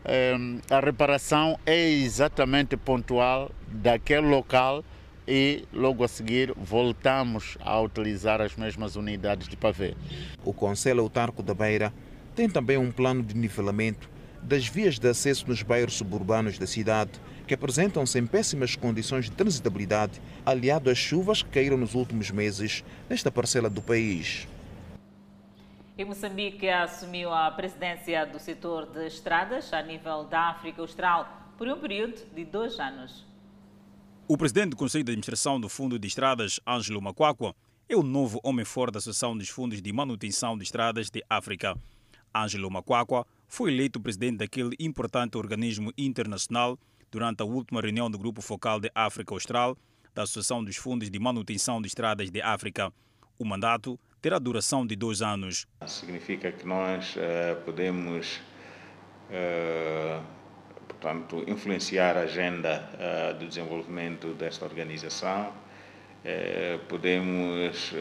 eh, 0.05 0.35
a 0.69 0.79
reparação 0.79 1.59
é 1.65 1.89
exatamente 1.89 2.77
pontual 2.77 3.49
daquele 3.67 4.27
local 4.27 4.83
e 5.28 5.63
logo 5.73 6.03
a 6.03 6.07
seguir 6.07 6.53
voltamos 6.55 7.57
a 7.61 7.80
utilizar 7.80 8.41
as 8.41 8.55
mesmas 8.55 8.95
unidades 8.95 9.47
de 9.47 9.57
pavê. 9.57 9.95
O 10.43 10.53
Conselho 10.53 11.01
Autarco 11.01 11.41
da 11.41 11.53
Beira 11.53 11.93
tem 12.36 12.49
também 12.49 12.78
um 12.78 12.91
plano 12.91 13.23
de 13.23 13.36
nivelamento 13.36 14.09
das 14.45 14.67
vias 14.67 14.99
de 14.99 15.09
acesso 15.09 15.47
nos 15.47 15.63
bairros 15.63 15.95
suburbanos 15.95 16.59
da 16.59 16.67
cidade, 16.67 17.11
que 17.47 17.53
apresentam-se 17.53 18.19
em 18.19 18.28
péssimas 18.28 18.76
condições 18.76 19.26
de 19.26 19.32
transitabilidade, 19.32 20.21
aliado 20.45 20.89
às 20.89 20.97
chuvas 20.97 21.41
que 21.41 21.49
caíram 21.49 21.78
nos 21.78 21.95
últimos 21.95 22.30
meses 22.30 22.84
nesta 23.09 23.32
parcela 23.32 23.69
do 23.69 23.82
país. 23.82 24.47
E 25.97 26.05
Moçambique 26.05 26.69
assumiu 26.69 27.34
a 27.34 27.49
presidência 27.51 28.26
do 28.26 28.38
setor 28.38 28.86
de 28.86 29.07
estradas 29.07 29.73
a 29.73 29.82
nível 29.82 30.26
da 30.26 30.49
África 30.49 30.82
Austral 30.82 31.28
por 31.57 31.67
um 31.67 31.80
período 31.80 32.21
de 32.36 32.45
dois 32.45 32.80
anos. 32.80 33.24
O 34.28 34.36
presidente 34.38 34.71
do 34.71 34.76
Conselho 34.76 35.03
de 35.03 35.11
Administração 35.11 35.61
do 35.61 35.69
Fundo 35.69 35.99
de 35.99 36.07
Estradas, 36.07 36.59
Ângelo 36.67 36.99
Macuacua, 36.99 37.55
é 37.88 37.95
o 37.95 38.01
novo 38.01 38.39
homem 38.43 38.65
forte 38.65 38.93
da 38.93 38.97
Associação 38.97 39.38
dos 39.38 39.49
Fundos 39.49 39.80
de 39.84 39.93
Manutenção 39.93 40.57
de 40.57 40.63
Estradas 40.63 41.11
de 41.11 41.23
África. 41.30 41.78
Ângelo 42.36 42.71
Macuacua 42.71 43.28
foi 43.47 43.71
eleito 43.71 43.99
presidente 43.99 44.38
daquele 44.38 44.76
importante 44.80 45.38
organismo 45.38 45.93
internacional 45.95 46.80
durante 47.11 47.43
a 47.43 47.45
última 47.45 47.80
reunião 47.80 48.09
do 48.09 48.17
Grupo 48.17 48.41
Focal 48.41 48.80
de 48.80 48.89
África 48.95 49.32
Austral 49.32 49.78
da 50.15 50.23
Associação 50.23 50.63
dos 50.63 50.76
Fundos 50.76 51.11
de 51.11 51.19
Manutenção 51.19 51.80
de 51.80 51.88
Estradas 51.88 52.32
de 52.32 52.41
África. 52.41 52.91
O 53.38 53.45
mandato 53.45 53.99
terá 54.19 54.39
duração 54.39 54.88
de 54.88 54.95
dois 54.95 55.21
anos. 55.21 55.67
Significa 55.86 56.51
que 56.51 56.65
nós 56.65 57.15
uh, 57.15 57.61
podemos, 57.63 58.41
uh, 59.30 60.23
portanto, 61.05 61.43
influenciar 61.47 62.17
a 62.17 62.21
agenda 62.21 62.89
uh, 62.95 63.37
do 63.37 63.47
desenvolvimento 63.47 64.33
desta 64.33 64.65
organização, 64.65 65.53
podemos 66.89 67.93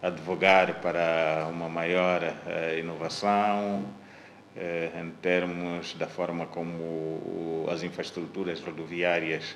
advogar 0.00 0.80
para 0.80 1.46
uma 1.50 1.68
maior 1.68 2.22
inovação, 2.78 3.84
em 4.56 5.10
termos 5.20 5.92
da 5.92 6.06
forma 6.06 6.46
como 6.46 7.66
as 7.70 7.82
infraestruturas 7.82 8.58
rodoviárias 8.62 9.54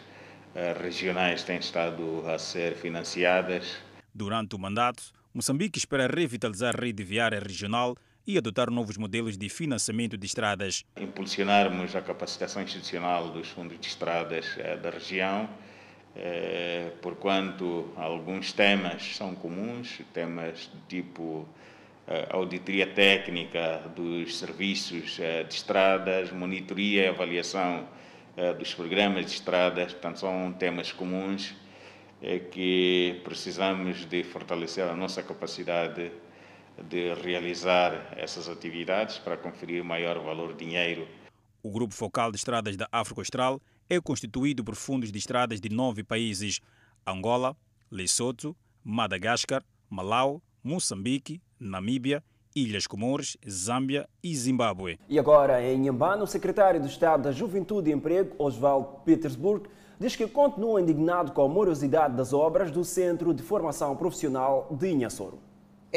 regionais 0.78 1.42
têm 1.42 1.56
estado 1.56 2.22
a 2.28 2.38
ser 2.38 2.74
financiadas. 2.74 3.78
Durante 4.14 4.54
o 4.54 4.58
mandato, 4.58 5.04
Moçambique 5.32 5.78
espera 5.78 6.06
revitalizar 6.06 6.76
a 6.76 6.78
rede 6.78 7.02
viária 7.02 7.40
regional 7.40 7.96
e 8.26 8.36
adotar 8.36 8.70
novos 8.70 8.96
modelos 8.96 9.38
de 9.38 9.48
financiamento 9.48 10.16
de 10.18 10.26
estradas. 10.26 10.84
Impulsionarmos 11.00 11.94
a 11.94 12.02
capacitação 12.02 12.62
institucional 12.62 13.30
dos 13.30 13.48
fundos 13.48 13.78
de 13.78 13.86
estradas 13.86 14.46
da 14.82 14.90
região, 14.90 15.48
porquanto 17.00 17.92
alguns 17.96 18.52
temas 18.52 19.16
são 19.16 19.34
comuns, 19.34 20.00
temas 20.12 20.70
de 20.88 21.02
tipo 21.02 21.46
auditoria 22.30 22.86
técnica 22.86 23.82
dos 23.94 24.38
serviços 24.38 25.18
de 25.48 25.54
estradas, 25.54 26.32
monitoria 26.32 27.04
e 27.04 27.08
avaliação 27.08 27.88
dos 28.58 28.74
programas 28.74 29.26
de 29.26 29.32
estradas, 29.32 29.92
portanto 29.92 30.20
são 30.20 30.52
temas 30.52 30.90
comuns 30.92 31.54
que 32.50 33.20
precisamos 33.24 34.04
de 34.06 34.24
fortalecer 34.24 34.84
a 34.84 34.96
nossa 34.96 35.22
capacidade 35.22 36.10
de 36.82 37.14
realizar 37.14 38.12
essas 38.16 38.48
atividades 38.48 39.18
para 39.18 39.36
conferir 39.36 39.82
maior 39.84 40.18
valor 40.18 40.54
dinheiro. 40.54 41.06
O 41.62 41.70
Grupo 41.70 41.94
Focal 41.94 42.30
de 42.30 42.36
Estradas 42.36 42.76
da 42.76 42.88
África 42.92 43.20
Austral 43.20 43.60
é 43.88 44.00
constituído 44.00 44.62
por 44.62 44.74
fundos 44.74 45.10
de 45.10 45.18
estradas 45.18 45.60
de 45.60 45.68
nove 45.68 46.04
países: 46.04 46.60
Angola, 47.06 47.56
Lesoto, 47.90 48.56
Madagascar, 48.84 49.62
Malau, 49.88 50.42
Moçambique, 50.62 51.40
Namíbia, 51.58 52.22
Ilhas 52.54 52.86
Comores, 52.86 53.36
Zâmbia 53.48 54.08
e 54.22 54.34
Zimbábue. 54.34 54.98
E 55.08 55.18
agora, 55.18 55.62
em 55.62 55.78
Nhambane, 55.78 56.22
o 56.22 56.26
secretário 56.26 56.80
de 56.80 56.86
Estado 56.86 57.24
da 57.24 57.32
Juventude 57.32 57.90
e 57.90 57.92
Emprego, 57.92 58.34
Oswald 58.38 59.04
Petersburg, 59.04 59.68
diz 59.98 60.16
que 60.16 60.26
continua 60.26 60.80
indignado 60.80 61.32
com 61.32 61.42
a 61.42 61.48
morosidade 61.48 62.16
das 62.16 62.32
obras 62.32 62.70
do 62.70 62.84
Centro 62.84 63.34
de 63.34 63.42
Formação 63.42 63.96
Profissional 63.96 64.68
de 64.70 64.88
Inhassoro. 64.88 65.45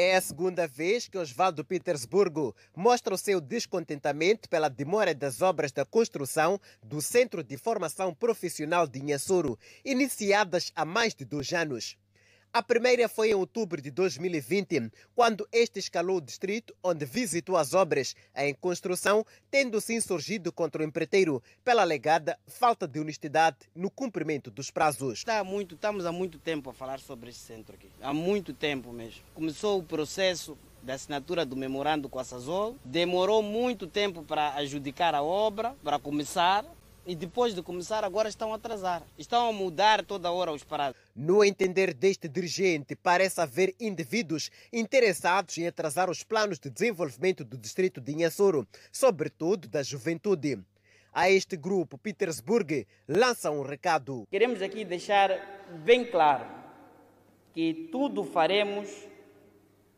É 0.02 0.16
a 0.16 0.20
segunda 0.22 0.66
vez 0.66 1.08
que 1.08 1.18
Osvaldo 1.18 1.62
Petersburgo 1.62 2.56
mostra 2.74 3.14
o 3.14 3.18
seu 3.18 3.38
descontentamento 3.38 4.48
pela 4.48 4.70
demora 4.70 5.14
das 5.14 5.42
obras 5.42 5.72
da 5.72 5.84
construção 5.84 6.58
do 6.82 7.02
Centro 7.02 7.44
de 7.44 7.58
Formação 7.58 8.14
Profissional 8.14 8.86
de 8.86 8.98
Inhassoro, 8.98 9.58
iniciadas 9.84 10.72
há 10.74 10.86
mais 10.86 11.14
de 11.14 11.26
dois 11.26 11.52
anos. 11.52 11.98
A 12.52 12.64
primeira 12.64 13.08
foi 13.08 13.30
em 13.30 13.34
outubro 13.34 13.80
de 13.80 13.92
2020, 13.92 14.90
quando 15.14 15.48
este 15.52 15.78
escalou 15.78 16.16
o 16.16 16.20
distrito 16.20 16.74
onde 16.82 17.04
visitou 17.04 17.56
as 17.56 17.74
obras 17.74 18.16
em 18.34 18.52
construção, 18.54 19.24
tendo 19.48 19.80
se 19.80 19.94
insurgido 19.94 20.50
contra 20.50 20.82
o 20.82 20.84
empreiteiro 20.84 21.40
pela 21.64 21.82
alegada 21.82 22.36
falta 22.48 22.88
de 22.88 22.98
honestidade 22.98 23.56
no 23.72 23.88
cumprimento 23.88 24.50
dos 24.50 24.68
prazos. 24.68 25.18
Está 25.18 25.44
muito, 25.44 25.76
estamos 25.76 26.04
há 26.04 26.10
muito 26.10 26.40
tempo 26.40 26.68
a 26.70 26.74
falar 26.74 26.98
sobre 26.98 27.30
este 27.30 27.42
centro 27.42 27.76
aqui. 27.76 27.88
Há 28.02 28.12
muito 28.12 28.52
tempo 28.52 28.92
mesmo. 28.92 29.22
Começou 29.32 29.78
o 29.78 29.84
processo 29.84 30.58
da 30.82 30.94
assinatura 30.94 31.46
do 31.46 31.54
memorando 31.54 32.08
com 32.08 32.18
a 32.18 32.24
Sazol, 32.24 32.76
demorou 32.84 33.44
muito 33.44 33.86
tempo 33.86 34.24
para 34.24 34.56
adjudicar 34.56 35.14
a 35.14 35.22
obra, 35.22 35.76
para 35.84 36.00
começar, 36.00 36.64
e 37.06 37.14
depois 37.14 37.54
de 37.54 37.62
começar 37.62 38.04
agora 38.04 38.28
estão 38.28 38.52
a 38.52 38.56
atrasar. 38.56 39.02
Estão 39.18 39.48
a 39.48 39.52
mudar 39.52 40.04
toda 40.04 40.30
hora 40.30 40.52
os 40.52 40.64
prazos. 40.64 41.00
No 41.14 41.44
entender 41.44 41.94
deste 41.94 42.28
dirigente, 42.28 42.94
parece 42.94 43.40
haver 43.40 43.74
indivíduos 43.80 44.50
interessados 44.72 45.56
em 45.58 45.66
atrasar 45.66 46.10
os 46.10 46.22
planos 46.22 46.58
de 46.58 46.70
desenvolvimento 46.70 47.44
do 47.44 47.56
distrito 47.56 48.00
de 48.00 48.12
Inhassoro, 48.12 48.66
sobretudo 48.92 49.68
da 49.68 49.82
juventude. 49.82 50.58
A 51.12 51.28
este 51.28 51.56
grupo, 51.56 51.98
Petersburg 51.98 52.86
lança 53.08 53.50
um 53.50 53.62
recado. 53.62 54.26
Queremos 54.30 54.62
aqui 54.62 54.84
deixar 54.84 55.30
bem 55.84 56.04
claro 56.04 56.46
que 57.52 57.88
tudo 57.90 58.22
faremos 58.22 58.88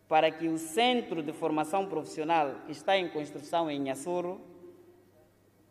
para 0.09 0.31
que 0.31 0.49
o 0.49 0.57
Centro 0.57 1.23
de 1.23 1.33
Formação 1.33 1.87
Profissional 1.87 2.55
que 2.67 2.73
está 2.73 2.97
em 2.97 3.09
construção 3.09 3.71
em 3.71 3.81
Inhassoro 3.81 4.41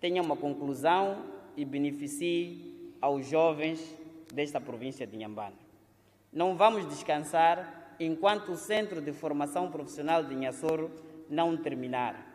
tenha 0.02 0.22
uma 0.22 0.36
conclusão 0.36 1.24
e 1.56 1.64
beneficie 1.64 2.92
aos 3.00 3.28
jovens 3.28 3.96
desta 4.34 4.60
província 4.60 5.06
de 5.06 5.16
Inhambane. 5.16 5.56
Não 6.34 6.58
vamos 6.58 6.90
descansar 6.90 7.96
enquanto 8.00 8.52
o 8.52 8.58
Centro 8.58 9.00
de 9.00 9.14
Formação 9.14 9.70
Profissional 9.70 10.24
de 10.24 10.34
Inhassoro 10.34 10.90
não 11.30 11.56
terminar. 11.56 12.28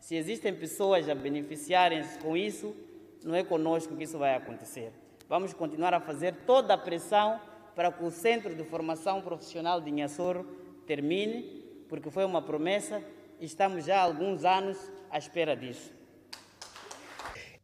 Se 0.00 0.16
existem 0.16 0.54
pessoas 0.54 1.08
a 1.10 1.14
beneficiarem-se 1.14 2.18
com 2.20 2.34
isso, 2.34 2.74
não 3.22 3.34
é 3.34 3.44
conosco 3.44 3.94
que 3.94 4.04
isso 4.04 4.16
vai 4.16 4.34
acontecer. 4.34 4.90
Vamos 5.28 5.52
continuar 5.52 5.92
a 5.92 6.00
fazer 6.00 6.34
toda 6.46 6.72
a 6.72 6.78
pressão 6.78 7.38
para 7.74 7.92
que 7.92 8.02
o 8.02 8.10
Centro 8.10 8.54
de 8.54 8.64
Formação 8.64 9.20
Profissional 9.20 9.78
de 9.78 9.90
Inhassoro 9.90 10.44
termine, 10.86 11.64
porque 11.86 12.10
foi 12.10 12.24
uma 12.24 12.40
promessa 12.40 13.02
e 13.38 13.44
estamos 13.44 13.84
já 13.84 13.98
há 13.98 14.02
alguns 14.04 14.44
anos 14.44 14.90
à 15.10 15.18
espera 15.18 15.54
disso. 15.54 15.97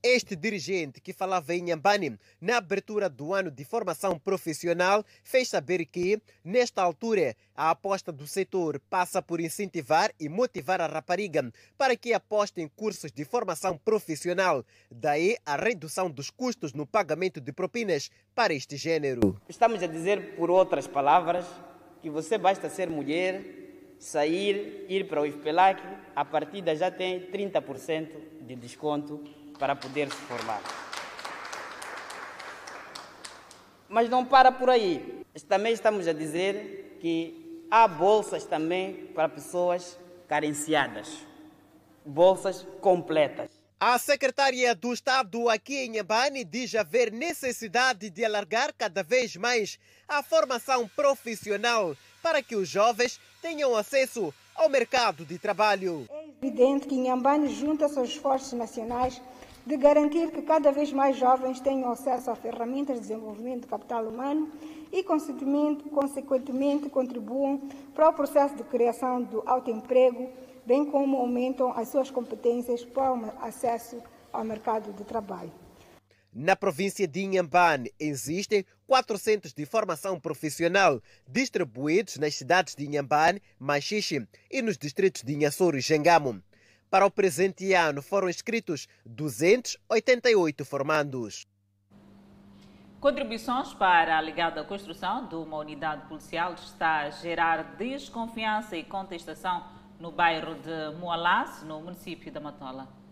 Este 0.07 0.37
dirigente 0.37 1.01
que 1.01 1.15
falava 1.15 1.55
em 1.55 1.63
Nhambane 1.63 2.19
na 2.39 2.59
abertura 2.59 3.09
do 3.09 3.33
ano 3.33 3.51
de 3.51 3.65
formação 3.65 4.19
profissional 4.19 5.03
fez 5.23 5.49
saber 5.49 5.87
que, 5.87 6.21
nesta 6.45 6.83
altura, 6.83 7.35
a 7.57 7.71
aposta 7.71 8.13
do 8.13 8.27
setor 8.27 8.79
passa 8.91 9.23
por 9.23 9.41
incentivar 9.41 10.13
e 10.21 10.29
motivar 10.29 10.79
a 10.83 10.87
rapariga 10.87 11.51
para 11.79 11.97
que 11.97 12.13
aposte 12.13 12.61
em 12.61 12.69
cursos 12.69 13.11
de 13.11 13.25
formação 13.25 13.79
profissional. 13.79 14.63
Daí 14.91 15.39
a 15.47 15.57
redução 15.57 16.11
dos 16.11 16.29
custos 16.29 16.75
no 16.75 16.87
pagamento 16.87 17.41
de 17.41 17.51
propinas 17.51 18.11
para 18.35 18.53
este 18.53 18.77
gênero. 18.77 19.41
Estamos 19.49 19.83
a 19.83 19.87
dizer, 19.87 20.37
por 20.37 20.51
outras 20.51 20.87
palavras, 20.87 21.47
que 22.03 22.11
você 22.11 22.37
basta 22.37 22.69
ser 22.69 22.91
mulher, 22.91 23.43
sair, 23.99 24.85
ir 24.87 25.09
para 25.09 25.23
o 25.23 25.25
IFPELAC, 25.25 25.81
a 26.15 26.27
partida 26.27 26.77
já 26.77 26.91
tem 26.91 27.23
30% 27.31 28.09
de 28.43 28.55
desconto 28.55 29.44
para 29.59 29.77
poder 29.77 30.11
se 30.11 30.17
formar. 30.23 30.63
Mas 33.89 34.09
não 34.09 34.25
para 34.25 34.51
por 34.51 34.71
aí. 34.71 35.25
Também 35.49 35.73
estamos 35.73 36.09
a 36.09 36.13
dizer 36.13 36.99
que 37.01 37.67
há 37.71 37.87
bolsas 37.87 38.45
também 38.45 39.07
para 39.15 39.29
pessoas 39.29 39.99
carenciadas. 40.29 41.09
Bolsas 42.05 42.67
completas. 42.81 43.51
A 43.79 43.99
secretária 43.99 44.75
do 44.75 44.93
Estado 44.93 45.49
aqui 45.49 45.77
em 45.77 45.91
Nhambane 45.91 46.45
diz 46.45 46.75
haver 46.75 47.13
necessidade 47.13 48.09
de 48.09 48.25
alargar 48.25 48.73
cada 48.73 49.03
vez 49.03 49.37
mais 49.37 49.79
a 50.09 50.23
formação 50.23 50.89
profissional 50.89 51.97
para 52.23 52.43
que 52.43 52.57
os 52.57 52.69
jovens 52.69 53.21
tenham 53.43 53.77
acesso 53.77 54.33
ao 54.55 54.69
mercado 54.69 55.25
de 55.25 55.39
trabalho. 55.39 56.07
É 56.11 56.47
evidente 56.47 56.87
que 56.87 56.97
Nhambane 56.97 57.49
junta 57.49 57.89
seus 57.89 58.09
esforços 58.11 58.53
nacionais 58.53 59.21
de 59.67 59.77
garantir 59.77 60.31
que 60.31 60.43
cada 60.43 60.71
vez 60.71 60.93
mais 60.93 61.17
jovens 61.17 61.59
tenham 61.61 61.91
acesso 61.91 62.31
a 62.31 62.37
ferramentas 62.37 62.97
de 62.97 63.03
desenvolvimento 63.03 63.63
de 63.63 63.69
capital 63.69 64.05
humano 64.05 64.51
e, 64.93 65.03
consequentemente, 65.03 66.91
contribuam 66.91 67.63
para 67.95 68.11
o 68.11 68.13
processo 68.13 68.55
de 68.57 68.63
criação 68.65 69.23
do 69.23 69.43
autoemprego, 69.47 70.29
bem 70.67 70.85
como 70.85 71.17
aumentam 71.17 71.73
as 71.73 71.89
suas 71.89 72.11
competências 72.11 72.85
para 72.85 73.13
o 73.13 73.33
acesso 73.41 74.03
ao 74.33 74.45
mercado 74.45 74.93
de 74.93 75.05
trabalho. 75.05 75.64
Na 76.37 76.57
província 76.57 77.07
de 77.07 77.21
Inhambane 77.21 77.93
existem 77.97 78.67
400 78.89 79.53
de 79.55 79.65
formação 79.65 80.19
profissional 80.19 81.01
distribuídos 81.29 82.17
nas 82.17 82.35
cidades 82.35 82.75
de 82.75 82.85
Inhambane, 82.85 83.41
Machixe 83.57 84.27
e 84.51 84.61
nos 84.61 84.77
distritos 84.77 85.23
de 85.23 85.33
Inhassoro 85.33 85.79
e 85.79 85.83
Xangamo. 85.83 86.43
Para 86.91 87.07
o 87.07 87.11
presente 87.11 87.73
ano 87.73 88.03
foram 88.03 88.29
inscritos 88.29 88.89
288 89.07 90.65
formandos. 90.65 91.47
Contribuições 92.99 93.73
para 93.73 94.19
a 94.19 94.21
ligada 94.21 94.65
construção 94.65 95.29
de 95.29 95.37
uma 95.37 95.59
unidade 95.59 96.09
policial 96.09 96.55
está 96.55 97.03
a 97.03 97.11
gerar 97.11 97.77
desconfiança 97.77 98.77
e 98.77 98.83
contestação 98.83 99.69
no 100.01 100.11
bairro 100.11 100.57
de 100.57 100.99
Moalas, 100.99 101.63
no 101.63 101.81
município 101.81 102.33
da 102.33 102.41
Matola. 102.41 103.04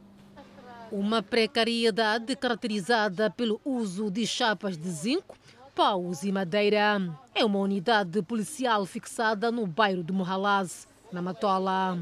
Uma 0.93 1.23
precariedade 1.23 2.37
caracterizada 2.37 3.31
pelo 3.31 3.59
uso 3.65 4.11
de 4.11 4.27
chapas 4.27 4.77
de 4.77 4.91
zinco, 4.91 5.35
paus 5.75 6.23
e 6.23 6.31
madeira. 6.31 7.01
É 7.35 7.43
uma 7.43 7.61
unidade 7.61 8.21
policial 8.21 8.85
fixada 8.85 9.51
no 9.51 9.67
bairro 9.67 10.05
de 10.05 10.13
Mohalaz, 10.13 10.87
na 11.11 11.23
Matola. 11.23 11.99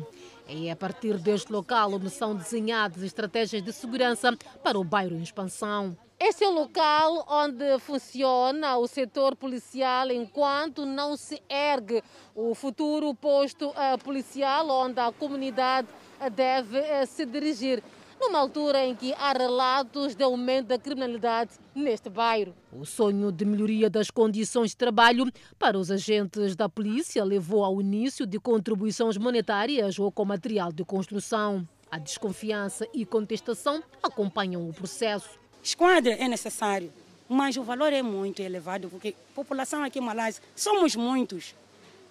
É 0.48 0.72
a 0.72 0.74
partir 0.74 1.18
deste 1.18 1.52
local 1.52 1.92
onde 1.92 2.10
são 2.10 2.34
desenhadas 2.34 3.04
estratégias 3.04 3.62
de 3.62 3.72
segurança 3.72 4.36
para 4.60 4.76
o 4.76 4.82
bairro 4.82 5.14
em 5.14 5.22
expansão. 5.22 5.96
Este 6.18 6.42
é 6.42 6.48
o 6.48 6.52
local 6.52 7.24
onde 7.30 7.78
funciona 7.78 8.76
o 8.76 8.88
setor 8.88 9.36
policial 9.36 10.10
enquanto 10.10 10.84
não 10.84 11.16
se 11.16 11.40
ergue 11.48 12.02
o 12.34 12.56
futuro 12.56 13.14
posto 13.14 13.72
policial 14.02 14.68
onde 14.68 14.98
a 14.98 15.12
comunidade 15.12 15.86
deve 16.34 17.06
se 17.06 17.24
dirigir 17.24 17.82
numa 18.20 18.38
altura 18.38 18.84
em 18.84 18.94
que 18.94 19.14
há 19.14 19.32
relatos 19.32 20.14
de 20.14 20.22
aumento 20.22 20.66
da 20.66 20.78
criminalidade 20.78 21.52
neste 21.74 22.10
bairro. 22.10 22.54
O 22.70 22.84
sonho 22.84 23.32
de 23.32 23.46
melhoria 23.46 23.88
das 23.88 24.10
condições 24.10 24.70
de 24.70 24.76
trabalho 24.76 25.24
para 25.58 25.78
os 25.78 25.90
agentes 25.90 26.54
da 26.54 26.68
polícia 26.68 27.24
levou 27.24 27.64
ao 27.64 27.80
início 27.80 28.26
de 28.26 28.38
contribuições 28.38 29.16
monetárias 29.16 29.98
ou 29.98 30.12
com 30.12 30.24
material 30.24 30.70
de 30.70 30.84
construção. 30.84 31.66
A 31.90 31.98
desconfiança 31.98 32.86
e 32.92 33.06
contestação 33.06 33.82
acompanham 34.02 34.68
o 34.68 34.72
processo. 34.72 35.30
Esquadra 35.62 36.12
é 36.12 36.28
necessário, 36.28 36.92
mas 37.28 37.56
o 37.56 37.62
valor 37.62 37.92
é 37.92 38.02
muito 38.02 38.40
elevado, 38.40 38.88
porque 38.88 39.14
a 39.32 39.34
população 39.34 39.82
aqui 39.82 39.98
em 39.98 40.02
Malásia 40.02 40.42
somos 40.54 40.94
muitos. 40.94 41.54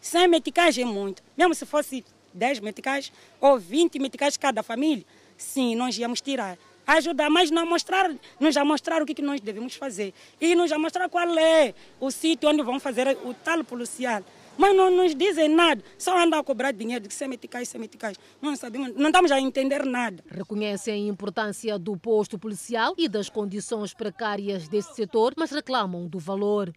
100 0.01 0.27
meticais 0.27 0.77
é 0.77 0.85
muito. 0.85 1.21
Mesmo 1.37 1.53
se 1.53 1.65
fosse 1.65 2.03
10 2.33 2.59
meticais 2.59 3.11
ou 3.39 3.59
20 3.59 3.99
meticais 3.99 4.37
cada 4.37 4.63
família, 4.63 5.05
sim, 5.41 5.75
nós 5.75 5.97
íamos 5.97 6.21
tirar. 6.21 6.57
Ajudar, 6.85 7.29
mas 7.29 7.51
não 7.51 7.67
mostrar, 7.67 8.11
nos 8.39 8.55
já 8.55 8.65
mostrar 8.65 9.01
o 9.01 9.05
que, 9.05 9.13
que 9.13 9.21
nós 9.21 9.39
devemos 9.39 9.75
fazer. 9.75 10.13
E 10.41 10.55
nos 10.55 10.69
já 10.69 10.77
mostrar 10.79 11.07
qual 11.07 11.37
é 11.37 11.73
o 11.99 12.09
sítio 12.09 12.49
onde 12.49 12.63
vão 12.63 12.79
fazer 12.79 13.15
o 13.23 13.33
tal 13.33 13.63
policial. 13.63 14.23
Mas 14.59 14.75
não 14.75 14.91
nos 14.91 15.15
dizem 15.15 15.47
nada, 15.47 15.81
só 15.97 16.21
andam 16.21 16.37
a 16.37 16.43
cobrar 16.43 16.73
dinheiro 16.73 17.07
de 17.07 17.13
semeticais, 17.13 17.69
semeticais. 17.69 18.17
Não 18.41 18.53
sabemos, 18.57 18.93
não 18.93 19.07
estamos 19.07 19.31
a 19.31 19.39
entender 19.39 19.85
nada. 19.85 20.21
Reconhecem 20.29 21.05
a 21.05 21.11
importância 21.11 21.79
do 21.79 21.95
posto 21.95 22.37
policial 22.37 22.93
e 22.97 23.07
das 23.07 23.29
condições 23.29 23.93
precárias 23.93 24.67
deste 24.67 24.95
setor, 24.95 25.33
mas 25.37 25.51
reclamam 25.51 26.07
do 26.07 26.19
valor. 26.19 26.73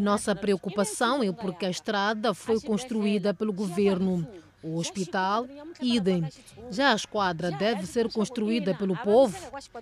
Nossa 0.00 0.34
preocupação 0.34 1.22
é 1.22 1.30
porque 1.30 1.66
a 1.66 1.70
estrada 1.70 2.32
foi 2.32 2.58
construída 2.58 3.34
pelo 3.34 3.52
governo. 3.52 4.26
O 4.62 4.76
hospital, 4.76 5.46
idem. 5.80 6.28
Já 6.70 6.92
a 6.92 6.96
esquadra 6.96 7.50
deve 7.52 7.86
ser 7.86 8.10
construída 8.12 8.74
pelo 8.74 8.96
povo. 8.96 9.36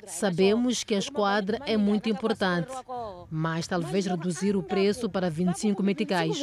Sabemos 0.07 0.85
que 0.85 0.95
a 0.95 0.99
esquadra 0.99 1.59
é 1.65 1.77
muito 1.79 2.11
importante, 2.11 2.71
mas 3.31 3.67
talvez 3.67 4.05
reduzir 4.05 4.55
o 4.55 4.63
preço 4.63 5.09
para 5.09 5.31
25 5.31 5.83
meticais. 5.83 6.37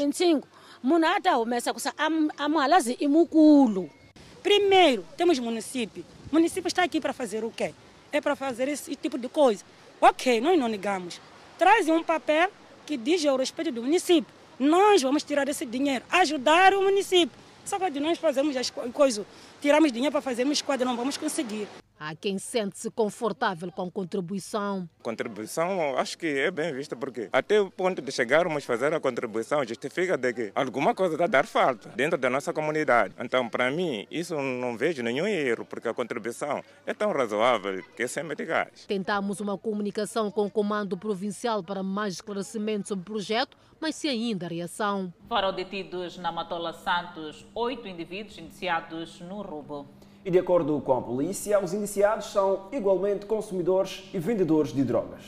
Primeiro, 4.41 5.05
temos 5.15 5.38
município. 5.38 6.03
O 6.31 6.36
município 6.36 6.67
está 6.67 6.84
aqui 6.84 6.99
para 6.99 7.13
fazer 7.13 7.43
o 7.43 7.51
quê? 7.51 7.73
É 8.11 8.19
para 8.19 8.36
fazer 8.36 8.67
esse 8.67 8.95
tipo 8.95 9.17
de 9.17 9.29
coisa. 9.29 9.63
Ok, 10.01 10.41
nós 10.41 10.59
não 10.59 10.67
negamos. 10.67 11.21
Trazem 11.57 11.93
um 11.93 12.03
papel 12.03 12.49
que 12.86 12.97
diz 12.97 13.23
ao 13.25 13.38
respeito 13.38 13.71
do 13.71 13.84
município. 13.84 14.34
Nós 14.59 15.01
vamos 15.01 15.23
tirar 15.23 15.47
esse 15.47 15.65
dinheiro, 15.65 16.03
ajudar 16.09 16.73
o 16.73 16.81
município. 16.81 17.42
Só 17.66 17.80
que 17.80 17.99
nós 17.99 18.18
fazemos 18.18 18.55
as 18.57 18.70
coisas, 18.70 19.26
tiramos 19.61 19.91
dinheiro 19.91 20.11
para 20.11 20.22
fazermos 20.22 20.57
esquadra, 20.57 20.86
não 20.86 20.95
vamos 20.95 21.18
conseguir. 21.18 21.68
Há 22.06 22.14
quem 22.16 22.38
sente-se 22.38 22.91
confortável 22.91 23.72
com 23.72 23.84
a 23.84 23.89
contribuição. 23.89 24.89
Contribuição 25.01 25.97
acho 25.97 26.18
que 26.18 26.28
é 26.28 26.51
bem 26.51 26.74
vista, 26.74 26.97
porque 26.97 27.30
até 27.32 27.62
o 27.62 27.72
ponto 27.72 28.01
de 28.01 28.12
chegarmos 28.12 28.62
a 28.62 28.68
fazer 28.68 28.93
a 28.93 28.99
contribuição 28.99 29.66
justifica 29.66 30.18
de 30.18 30.34
que 30.34 30.51
alguma 30.54 30.93
coisa 30.93 31.14
está 31.14 31.24
a 31.24 31.28
dar 31.28 31.45
falta 31.45 31.88
dentro 31.95 32.18
da 32.18 32.30
nossa 32.30 32.51
comunidade. 32.51 33.16
Então, 33.18 33.47
para 33.47 33.72
mim, 33.72 34.06
isso 34.12 34.36
não 34.36 34.76
vejo 34.76 35.01
nenhum 35.01 35.26
erro, 35.26 35.64
porque 35.64 35.88
a 35.88 35.93
contribuição 35.93 36.62
é 36.86 36.93
tão 36.93 37.14
razoável 37.14 37.82
que 37.95 38.04
é 38.04 38.08
sem 38.08 38.22
meticais. 38.22 38.86
Tentamos 38.86 39.39
uma 39.39 39.58
comunicação 39.58 40.30
com 40.30 40.47
o 40.47 40.51
Comando 40.51 40.97
Provincial 40.97 41.64
para 41.64 41.82
mais 41.82 42.16
esclarecimentos 42.16 42.89
sobre 42.89 43.04
o 43.04 43.06
projeto, 43.06 43.58
mas 43.80 43.95
sem 43.95 44.10
ainda 44.10 44.49
reação. 44.49 45.14
Foram 45.30 45.54
detidos 45.56 46.18
na 46.18 46.34
Matola 46.34 46.74
Santos 46.74 47.45
oito 47.56 47.88
indivíduos 47.88 48.38
iniciados 48.38 49.22
no 49.22 49.41
roubo. 49.41 49.88
E 50.26 50.32
de 50.32 50.39
acordo 50.39 50.80
com 50.80 50.93
a 50.93 51.01
polícia, 51.01 51.59
os 51.59 51.74
indiciados 51.74 52.28
são 52.28 52.69
igualmente 52.71 53.26
consumidores 53.26 54.03
e 54.13 54.19
vendedores 54.19 54.71
de 54.71 54.82
drogas. 54.82 55.21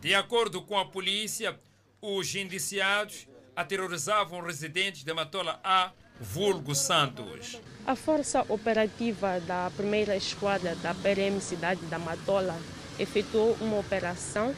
De 0.00 0.14
acordo 0.14 0.62
com 0.62 0.78
a 0.78 0.84
polícia, 0.86 1.60
os 2.00 2.34
indiciados 2.34 3.28
aterrorizavam 3.54 4.40
residentes 4.40 5.04
de 5.04 5.12
Matola 5.12 5.60
A, 5.62 5.92
vulgo 6.18 6.74
Santos. 6.74 7.60
A 7.86 7.94
força 7.94 8.44
operativa 8.48 9.40
da 9.40 9.70
primeira 9.76 10.16
esquadra 10.16 10.74
da 10.76 10.94
PRM 10.94 11.38
Cidade 11.38 11.84
da 11.86 11.98
Matola 11.98 12.56
efetuou 12.98 13.54
uma 13.60 13.78
operação 13.78 14.54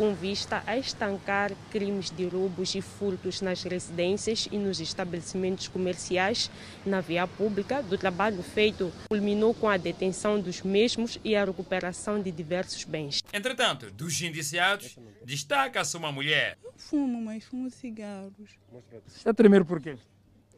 com 0.00 0.14
vista 0.14 0.62
a 0.66 0.78
estancar 0.78 1.52
crimes 1.70 2.10
de 2.10 2.26
roubos 2.26 2.74
e 2.74 2.80
furtos 2.80 3.42
nas 3.42 3.62
residências 3.62 4.48
e 4.50 4.56
nos 4.56 4.80
estabelecimentos 4.80 5.68
comerciais 5.68 6.50
na 6.86 7.02
via 7.02 7.26
pública. 7.26 7.82
Do 7.82 7.98
trabalho 7.98 8.42
feito, 8.42 8.90
culminou 9.10 9.52
com 9.52 9.68
a 9.68 9.76
detenção 9.76 10.40
dos 10.40 10.62
mesmos 10.62 11.18
e 11.22 11.36
a 11.36 11.44
recuperação 11.44 12.22
de 12.22 12.32
diversos 12.32 12.82
bens. 12.84 13.22
Entretanto, 13.30 13.90
dos 13.90 14.22
indiciados, 14.22 14.96
destaca-se 15.22 15.98
uma 15.98 16.10
mulher. 16.10 16.56
Eu 16.64 16.72
fumo, 16.78 17.20
mas 17.20 17.44
fumo 17.44 17.68
cigarros. 17.68 18.58
Está 19.06 19.32
a 19.32 19.34
tremer 19.34 19.66
por 19.66 19.82
quê? 19.82 19.98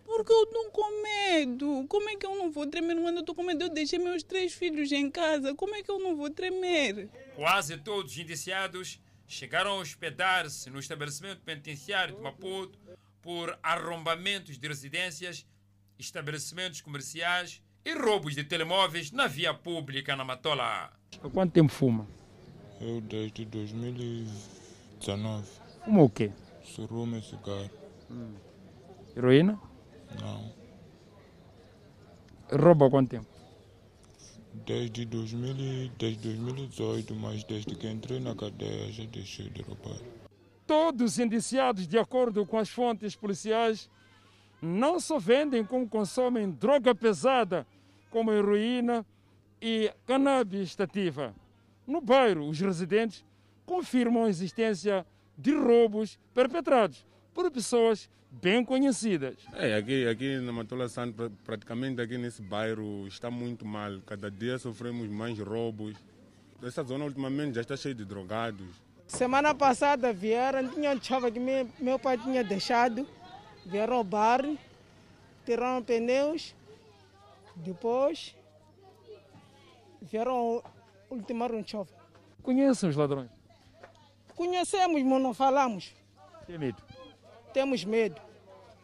Porque 0.05 0.33
eu 0.33 0.45
estou 0.45 0.71
com 0.71 1.03
medo. 1.03 1.85
Como 1.89 2.09
é 2.09 2.15
que 2.15 2.25
eu 2.25 2.37
não 2.37 2.53
vou 2.53 2.69
tremer 2.69 2.95
quando 2.95 3.17
eu 3.17 3.21
estou 3.23 3.35
com 3.35 3.43
medo? 3.43 3.65
Eu 3.65 3.71
deixei 3.71 3.99
meus 3.99 4.23
três 4.23 4.53
filhos 4.53 4.93
em 4.93 5.11
casa. 5.11 5.53
Como 5.53 5.75
é 5.75 5.83
que 5.83 5.91
eu 5.91 5.99
não 5.99 6.15
vou 6.15 6.31
tremer? 6.31 7.09
Quase 7.35 7.77
todos 7.79 8.13
os 8.13 8.19
indiciados 8.19 9.01
chegaram 9.33 9.73
a 9.73 9.77
hospedar-se 9.77 10.69
no 10.69 10.79
estabelecimento 10.79 11.41
penitenciário 11.41 12.15
de 12.15 12.21
Maputo 12.21 12.79
por 13.23 13.59
arrombamentos 13.63 14.59
de 14.59 14.69
residências, 14.69 15.47
estabelecimentos 15.99 16.83
comerciais 16.83 17.63
e 17.85 17.95
roubos 17.95 18.35
de 18.35 18.45
telemóveis 18.45 19.11
na 19.11 19.27
via 19.27 19.55
pública 19.55 20.15
na 20.15 20.25
Matola. 20.25 20.93
Há 21.23 21.31
quanto 21.31 21.53
tempo 21.53 21.73
fuma? 21.73 22.07
Eu 22.81 23.01
desde 23.01 23.45
2019. 23.47 25.49
Fuma 25.85 26.03
o 26.03 26.11
quê? 26.11 26.31
Surume 26.63 27.21
e 27.21 27.23
cigarro. 27.23 27.71
Hum. 28.11 28.35
Heroína? 29.17 29.59
Não. 30.21 30.53
Rouba 32.53 32.87
há 32.87 32.91
quanto 32.91 33.09
tempo? 33.09 33.27
Desde, 34.55 35.05
2000, 35.05 35.91
desde 35.99 36.29
2018, 36.29 37.15
mas 37.15 37.43
desde 37.45 37.75
que 37.75 37.89
entrei 37.89 38.21
na 38.21 38.35
cadeia 38.35 38.93
já 38.93 39.05
deixei 39.05 39.49
de 39.49 39.63
roubar. 39.63 39.99
Todos 40.67 41.13
os 41.13 41.19
indiciados, 41.19 41.89
de 41.89 41.99
acordo 41.99 42.47
com 42.47 42.59
as 42.59 42.69
fontes 42.69 43.17
policiais, 43.17 43.91
não 44.61 45.01
só 45.01 45.19
vendem 45.19 45.65
como 45.65 45.89
consomem 45.89 46.51
droga 46.51 46.95
pesada, 46.95 47.67
como 48.11 48.33
heroína 48.33 49.05
e 49.61 49.93
cannabis 50.07 50.69
estativa. 50.69 51.35
No 51.87 52.01
bairro, 52.01 52.49
os 52.49 52.61
residentes 52.61 53.25
confirmam 53.65 54.25
a 54.25 54.29
existência 54.29 55.07
de 55.37 55.55
roubos 55.55 56.19
perpetrados 56.35 57.05
por 57.35 57.51
pessoas 57.51 58.09
bem 58.31 58.65
conhecidas. 58.65 59.37
É, 59.53 59.75
aqui, 59.75 60.07
aqui 60.07 60.39
na 60.39 60.53
Matola 60.53 60.89
Santo, 60.89 61.31
praticamente 61.45 62.01
aqui 62.01 62.17
nesse 62.17 62.41
bairro 62.41 63.07
está 63.07 63.31
muito 63.31 63.67
mal. 63.67 64.01
Cada 64.07 64.31
dia 64.31 64.59
sofremos 64.59 65.09
mais 65.09 65.39
roubos. 65.39 65.97
Essa 66.63 66.83
zona 66.83 67.05
ultimamente 67.05 67.55
já 67.55 67.61
está 67.61 67.77
cheia 67.77 67.95
de 67.95 68.05
drogados. 68.05 68.67
Semana 69.07 69.55
passada 69.55 70.13
vieram, 70.13 70.69
tinha 70.69 70.99
chave 71.01 71.33
que 71.33 71.41
meu, 71.41 71.69
meu 71.79 71.99
pai 71.99 72.17
tinha 72.17 72.43
deixado, 72.43 73.07
vieram 73.67 73.97
roubar, 73.97 74.43
tiraram 75.45 75.83
pneus, 75.83 76.55
depois 77.57 78.35
vieram 80.01 80.63
ultimar 81.11 81.53
um 81.53 81.67
chove. 81.67 81.91
Conhecem 82.43 82.89
os 82.89 82.97
ladrões? 82.97 83.29
Conhecemos, 84.35 85.03
mas 85.03 85.23
não 85.23 85.35
falamos. 85.35 85.95
Tem 86.47 86.59
medo? 86.59 86.83
Temos 87.53 87.85
medo. 87.85 88.21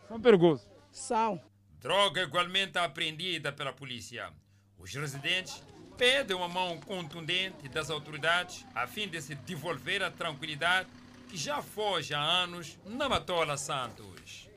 São 0.06 0.20
perigosos? 0.20 0.68
São. 0.92 1.40
Droga 1.80 2.22
igualmente 2.22 2.76
apreendida 2.78 3.50
pela 3.50 3.72
polícia. 3.72 4.30
Os 4.78 4.94
residentes 4.94 5.62
pedem 5.96 6.36
uma 6.36 6.48
mão 6.48 6.78
contundente 6.78 7.68
das 7.68 7.90
autoridades 7.90 8.66
a 8.74 8.86
fim 8.86 9.08
de 9.08 9.20
se 9.22 9.34
devolver 9.34 10.02
a 10.02 10.10
tranquilidade 10.10 10.88
que 11.28 11.36
já 11.36 11.62
foge 11.62 12.14
há 12.14 12.20
anos 12.20 12.78
na 12.84 13.08
Matola 13.08 13.56
Santos. 13.56 14.48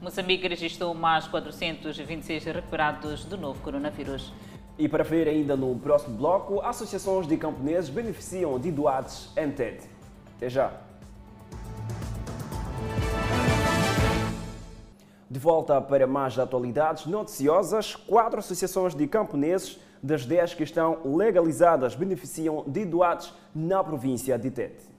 Moçambique 0.00 0.46
registrou 0.46 0.94
mais 0.94 1.26
426 1.26 2.44
recuperados 2.44 3.24
do 3.24 3.36
novo 3.36 3.60
coronavírus. 3.62 4.32
E 4.78 4.88
para 4.88 5.02
ver 5.02 5.26
ainda 5.26 5.56
no 5.56 5.76
próximo 5.78 6.16
bloco, 6.16 6.60
associações 6.60 7.26
de 7.26 7.36
camponeses 7.36 7.90
beneficiam 7.90 8.60
de 8.60 8.70
doados 8.70 9.30
em 9.36 9.50
TED. 9.50 9.84
Até 10.36 10.48
já! 10.48 10.87
De 15.30 15.38
volta 15.38 15.78
para 15.80 16.06
mais 16.06 16.38
atualidades 16.38 17.04
noticiosas, 17.04 17.94
quatro 17.94 18.38
associações 18.38 18.94
de 18.94 19.06
camponeses 19.06 19.78
das 20.02 20.24
10 20.24 20.54
que 20.54 20.62
estão 20.62 21.00
legalizadas 21.04 21.94
beneficiam 21.94 22.64
de 22.66 22.86
doados 22.86 23.34
na 23.54 23.84
província 23.84 24.38
de 24.38 24.50
Tete. 24.50 24.97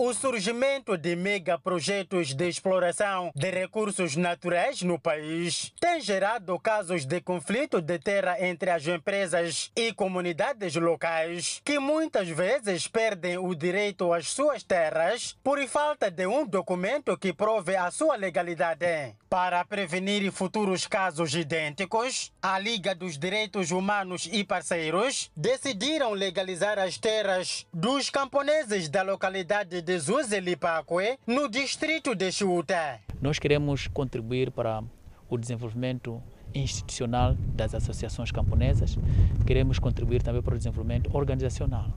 O 0.00 0.14
surgimento 0.14 0.96
de 0.96 1.16
megaprojetos 1.16 2.32
de 2.32 2.48
exploração 2.48 3.32
de 3.34 3.50
recursos 3.50 4.14
naturais 4.14 4.80
no 4.80 4.96
país 4.96 5.72
tem 5.80 6.00
gerado 6.00 6.56
casos 6.60 7.04
de 7.04 7.20
conflito 7.20 7.80
de 7.80 7.98
terra 7.98 8.36
entre 8.38 8.70
as 8.70 8.86
empresas 8.86 9.72
e 9.74 9.92
comunidades 9.92 10.76
locais, 10.76 11.60
que 11.64 11.80
muitas 11.80 12.28
vezes 12.28 12.86
perdem 12.86 13.38
o 13.38 13.52
direito 13.56 14.12
às 14.12 14.28
suas 14.28 14.62
terras 14.62 15.36
por 15.42 15.58
falta 15.66 16.08
de 16.08 16.28
um 16.28 16.46
documento 16.46 17.18
que 17.18 17.32
prove 17.32 17.74
a 17.74 17.90
sua 17.90 18.14
legalidade. 18.14 19.16
Para 19.28 19.64
prevenir 19.64 20.30
futuros 20.30 20.86
casos 20.86 21.34
idênticos, 21.34 22.32
a 22.40 22.56
Liga 22.56 22.94
dos 22.94 23.18
Direitos 23.18 23.72
Humanos 23.72 24.28
e 24.30 24.44
parceiros 24.44 25.28
decidiram 25.36 26.12
legalizar 26.12 26.78
as 26.78 26.96
terras 26.98 27.66
dos 27.74 28.08
camponeses 28.10 28.88
da 28.88 29.02
localidade 29.02 29.87
de 29.88 29.98
Zuzelipaque, 29.98 31.18
no 31.26 31.48
distrito 31.48 32.14
de 32.14 32.30
Chuta. 32.30 33.00
Nós 33.22 33.38
queremos 33.38 33.86
contribuir 33.86 34.50
para 34.50 34.84
o 35.30 35.38
desenvolvimento 35.38 36.22
institucional 36.54 37.34
das 37.54 37.74
associações 37.74 38.30
camponesas, 38.30 38.98
queremos 39.46 39.78
contribuir 39.78 40.22
também 40.22 40.42
para 40.42 40.54
o 40.54 40.58
desenvolvimento 40.58 41.08
organizacional. 41.16 41.90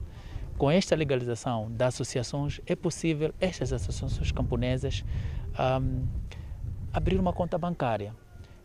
Com 0.56 0.70
esta 0.70 0.96
legalização 0.96 1.70
das 1.70 1.88
associações, 1.88 2.62
é 2.64 2.74
possível 2.74 3.34
estas 3.38 3.74
associações 3.74 4.32
camponesas 4.32 5.04
um, 5.60 6.06
abrir 6.94 7.20
uma 7.20 7.34
conta 7.34 7.58
bancária 7.58 8.16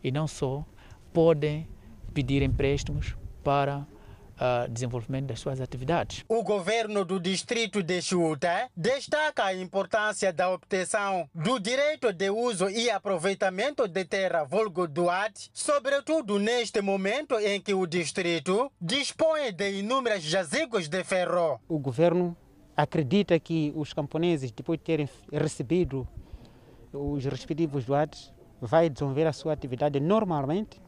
e 0.01 0.09
não 0.09 0.25
só 0.25 0.65
podem 1.11 1.67
pedir 2.13 2.41
empréstimos 2.41 3.17
para 3.43 3.85
uh, 4.37 4.69
desenvolvimento 4.69 5.27
das 5.27 5.39
suas 5.39 5.59
atividades. 5.59 6.23
O 6.27 6.43
governo 6.43 7.03
do 7.03 7.19
distrito 7.19 7.83
de 7.83 8.01
Chuta 8.01 8.69
destaca 8.75 9.45
a 9.45 9.53
importância 9.53 10.31
da 10.31 10.49
obtenção 10.49 11.29
do 11.33 11.59
direito 11.59 12.13
de 12.13 12.29
uso 12.29 12.69
e 12.69 12.89
aproveitamento 12.89 13.87
de 13.87 14.05
terra 14.05 14.43
vulgo 14.43 14.87
doate, 14.87 15.49
sobretudo 15.53 16.39
neste 16.39 16.81
momento 16.81 17.39
em 17.39 17.59
que 17.59 17.73
o 17.73 17.85
distrito 17.85 18.71
dispõe 18.79 19.51
de 19.51 19.79
inúmeros 19.79 20.23
jazigos 20.23 20.87
de 20.87 21.03
ferro. 21.03 21.59
O 21.67 21.79
governo 21.79 22.35
acredita 22.75 23.39
que 23.39 23.73
os 23.75 23.91
camponeses, 23.91 24.51
depois 24.51 24.77
de 24.77 24.85
terem 24.85 25.09
recebido 25.31 26.07
os 26.93 27.25
respectivos 27.25 27.85
doados, 27.85 28.33
vai 28.61 28.89
desenvolver 28.89 29.27
a 29.27 29.33
sua 29.33 29.53
atividade 29.53 29.99
normalmente, 29.99 30.81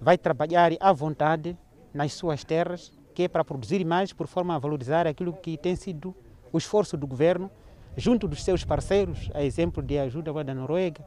vai 0.00 0.18
trabalhar 0.18 0.72
à 0.80 0.92
vontade 0.92 1.56
nas 1.94 2.12
suas 2.12 2.44
terras, 2.44 2.92
que 3.14 3.22
é 3.22 3.28
para 3.28 3.44
produzir 3.44 3.84
mais, 3.84 4.12
por 4.12 4.26
forma 4.26 4.54
a 4.56 4.58
valorizar 4.58 5.06
aquilo 5.06 5.32
que 5.32 5.56
tem 5.56 5.76
sido 5.76 6.14
o 6.52 6.58
esforço 6.58 6.96
do 6.96 7.06
governo, 7.06 7.50
junto 7.96 8.26
dos 8.26 8.42
seus 8.42 8.64
parceiros, 8.64 9.30
a 9.32 9.42
exemplo 9.42 9.82
de 9.82 9.98
ajuda 9.98 10.44
da 10.44 10.52
Noruega, 10.52 11.04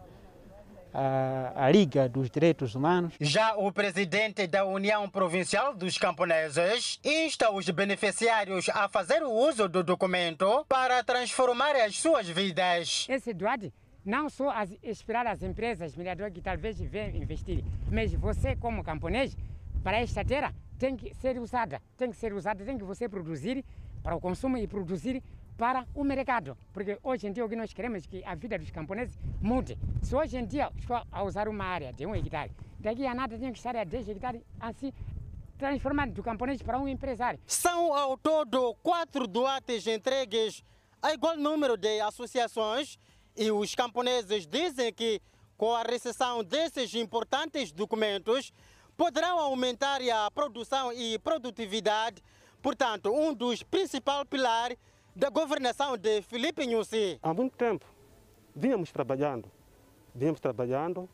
a, 0.94 1.66
a, 1.66 1.70
Liga 1.70 2.08
dos 2.08 2.30
Direitos 2.30 2.74
Humanos. 2.74 3.14
Já 3.20 3.56
o 3.56 3.72
presidente 3.72 4.48
da 4.48 4.66
União 4.66 5.10
Provincial 5.10 5.76
dos 5.76 5.98
Camponeses 5.98 7.00
insta 7.04 7.52
os 7.52 7.70
beneficiários 7.70 8.70
a 8.70 8.88
fazer 8.88 9.22
o 9.22 9.30
uso 9.30 9.68
do 9.68 9.84
documento 9.84 10.66
para 10.68 11.04
transformar 11.04 11.76
as 11.76 11.98
suas 12.00 12.28
vidas. 12.30 13.06
Esse 13.10 13.34
doado 13.34 13.72
não 14.04 14.30
só 14.30 14.50
as, 14.52 14.74
esperar 14.82 15.28
as 15.28 15.44
empresas 15.44 15.94
mineradoras 15.96 16.34
que 16.34 16.42
talvez 16.42 16.80
venham 16.80 17.18
investir, 17.18 17.62
mas 17.92 18.14
você 18.14 18.56
como 18.56 18.82
camponês, 18.82 19.36
para 19.84 20.00
esta 20.00 20.24
terra, 20.24 20.54
tem 20.78 20.96
que 20.96 21.14
ser 21.16 21.40
usada, 21.40 21.82
tem 21.98 22.12
que 22.12 22.18
ser 22.18 22.34
usada, 22.34 22.64
tem 22.64 22.78
que 22.78 22.84
você 22.84 23.10
produzir 23.10 23.64
para 24.04 24.16
o 24.16 24.22
consumo 24.22 24.58
e 24.58 24.68
produzir 24.68 25.24
para 25.58 25.86
o 25.94 26.04
mercado. 26.04 26.58
Porque 26.72 26.98
hoje 27.04 27.28
em 27.28 27.32
dia 27.32 27.44
o 27.44 27.50
que 27.50 27.56
nós 27.56 27.74
queremos 27.74 28.04
é 28.04 28.08
que 28.08 28.24
a 28.24 28.36
vida 28.36 28.58
dos 28.58 28.70
camponeses 28.70 29.18
mude. 29.42 29.78
Se 30.02 30.16
hoje 30.16 30.38
em 30.38 30.46
dia 30.46 30.72
estou 30.78 31.02
a 31.12 31.24
usar 31.24 31.50
uma 31.50 31.66
área 31.66 31.92
de 31.92 32.06
um 32.06 32.16
hectare, 32.16 32.52
daqui 32.80 33.06
a 33.06 33.14
nada 33.14 33.38
tem 33.38 33.52
que 33.52 33.58
estar 33.58 33.76
a 33.76 33.84
10 33.84 34.10
hectares, 34.10 34.42
assim 34.60 34.94
transformando 35.58 36.14
do 36.14 36.22
camponês 36.22 36.62
para 36.62 36.80
um 36.80 36.88
empresário. 36.88 37.40
São 37.48 37.94
ao 37.94 38.16
todo 38.16 38.76
quatro 38.84 39.26
doates 39.26 39.88
entregues 39.88 40.64
a 41.02 41.14
igual 41.14 41.36
número 41.36 41.76
de 41.76 42.00
associações 42.02 43.00
e 43.36 43.52
os 43.52 43.74
camponeses 43.74 44.46
dizem 44.46 44.94
que 44.94 45.20
com 45.58 45.76
a 45.76 45.82
recessão 45.82 46.44
desses 46.44 46.94
importantes 46.94 47.72
documentos 47.72 48.54
poderão 48.98 49.40
aumentar 49.40 50.02
a 50.02 50.30
produção 50.32 50.92
e 50.92 51.20
produtividade, 51.20 52.22
portanto, 52.62 53.12
um 53.14 53.34
dos 53.34 53.64
principais 53.64 54.26
pilares 54.28 54.78
da 55.16 55.30
governação 55.30 55.96
de 55.96 56.22
Felipe 56.24 56.66
Nhusi. 56.66 57.20
Há 57.22 57.34
muito 57.34 57.56
tempo 57.56 57.86
vínhamos 58.58 58.92
trabalhando, 58.92 59.50
vínhamos 60.16 60.40
trabalhando, 60.40 61.08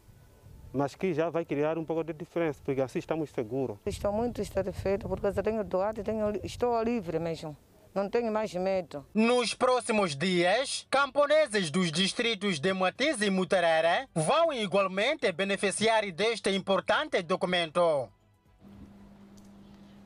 mas 0.72 0.96
que 0.96 1.14
já 1.14 1.30
vai 1.30 1.44
criar 1.44 1.78
um 1.78 1.84
pouco 1.84 2.04
de 2.04 2.14
diferença, 2.14 2.62
porque 2.64 2.82
assim 2.82 3.00
estamos 3.00 3.30
seguros. 3.30 3.78
Estou 3.86 4.12
muito 4.12 4.44
satisfeito 4.44 5.08
porque 5.08 5.28
eu 5.28 5.44
tenho 5.44 5.64
doado, 5.64 6.02
tenho, 6.04 6.32
estou 6.44 6.82
livre 6.82 7.20
mesmo. 7.20 7.56
Não 7.94 8.10
tenho 8.10 8.32
mais 8.32 8.52
medo. 8.56 9.06
Nos 9.14 9.54
próximos 9.54 10.16
dias, 10.16 10.88
camponeses 10.90 11.70
dos 11.70 11.92
distritos 11.92 12.60
de 12.60 12.74
Matiz 12.74 13.22
e 13.22 13.30
Mutarara 13.30 14.08
vão 14.16 14.52
igualmente 14.52 15.32
beneficiar 15.32 16.04
deste 16.12 16.50
importante 16.50 17.22
documento. 17.22 18.10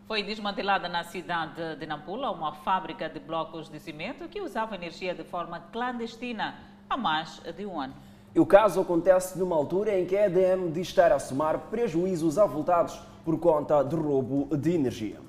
Foi 0.06 0.22
desmantelada 0.22 0.90
na 0.90 1.06
cidade 1.06 1.78
de 1.78 1.86
Nampula 1.86 2.30
uma 2.32 2.54
fábrica 2.56 3.08
de 3.08 3.22
blocos 3.22 3.70
de 3.70 3.80
cimento 3.80 4.28
que 4.28 4.42
usava 4.42 4.76
energia 4.76 5.16
de 5.16 5.24
forma 5.24 5.62
clandestina 5.72 6.60
há 6.90 6.98
mais 6.98 7.42
de 7.56 7.66
um 7.66 7.80
ano. 7.80 7.94
E 8.36 8.40
o 8.40 8.46
caso 8.46 8.82
acontece 8.82 9.40
numa 9.40 9.56
altura 9.56 9.98
em 9.98 10.06
que 10.06 10.16
a 10.18 10.26
EDM 10.26 10.72
diz 10.72 10.90
estar 10.90 11.14
a 11.14 11.20
somar 11.20 11.58
prejuízos 11.70 12.38
avultados 12.38 13.00
por 13.24 13.40
conta 13.40 13.82
de 13.82 13.96
roubo 13.96 14.56
de 14.56 14.76
energia. 14.76 15.27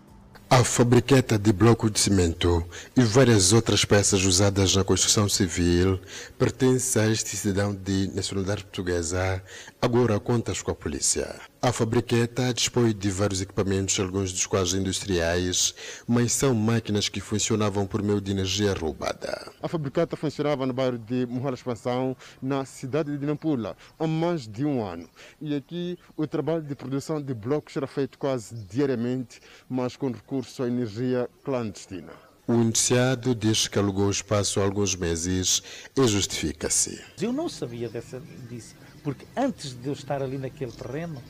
A 0.51 0.65
fabriqueta 0.65 1.39
de 1.39 1.53
bloco 1.53 1.91
de 1.91 2.01
cimento 2.01 2.65
e 2.97 3.03
várias 3.03 3.53
outras 3.53 3.85
peças 3.85 4.25
usadas 4.25 4.75
na 4.75 4.83
construção 4.83 5.29
civil 5.29 6.01
pertence 6.39 6.99
a 6.99 7.07
este 7.07 7.37
cidadão 7.37 7.75
de 7.75 8.11
nacionalidade 8.15 8.65
portuguesa, 8.65 9.43
agora 9.81 10.19
contas 10.19 10.61
com 10.61 10.71
a 10.71 10.75
polícia. 10.75 11.41
A 11.61 11.73
fabriqueta 11.73 12.53
dispõe 12.53 12.93
de 12.93 13.11
vários 13.11 13.41
equipamentos, 13.41 13.99
alguns 13.99 14.33
dos 14.33 14.47
quais 14.47 14.75
industriais, 14.75 15.75
mas 16.07 16.33
são 16.33 16.55
máquinas 16.55 17.09
que 17.09 17.21
funcionavam 17.21 17.87
por 17.87 18.03
meio 18.03 18.21
de 18.21 18.31
energia 18.31 18.75
roubada. 18.75 19.53
A 19.63 19.69
fabricata 19.69 20.17
funcionava 20.17 20.67
no 20.67 20.73
bairro 20.73 20.99
de 20.99 21.27
Morral 21.27 21.55
Expansão, 21.55 22.17
na 22.41 22.65
cidade 22.65 23.17
de 23.17 23.27
Nampula, 23.27 23.77
há 23.99 24.07
mais 24.07 24.47
de 24.47 24.65
um 24.65 24.85
ano. 24.85 25.09
E 25.41 25.55
aqui 25.55 25.99
o 26.17 26.27
trabalho 26.27 26.63
de 26.63 26.75
produção 26.75 27.21
de 27.21 27.35
blocos 27.35 27.77
era 27.77 27.87
feito 27.87 28.19
quase 28.19 28.55
diariamente, 28.55 29.41
mas 29.69 29.97
com 29.97 30.11
recurso 30.11 30.63
à 30.63 30.69
energia 30.69 31.29
clandestina. 31.45 32.13
O 32.49 32.55
indiciado 32.55 33.35
diz 33.35 33.69
que 33.69 33.79
alugou 33.79 34.07
o 34.07 34.11
espaço 34.11 34.59
há 34.59 34.65
alguns 34.65 34.97
meses 34.97 35.63
e 35.95 36.09
justifica-se. 36.09 36.99
Eu 37.21 37.31
não 37.31 37.47
sabia 37.47 37.91
dessa, 37.91 38.23
disso, 38.49 38.75
porque 39.09 39.25
antes 39.35 39.73
de 39.73 39.87
eu 39.87 39.95
estar 39.95 40.23
ali 40.23 40.37
naquele 40.37 40.71
terreno, 40.71 41.23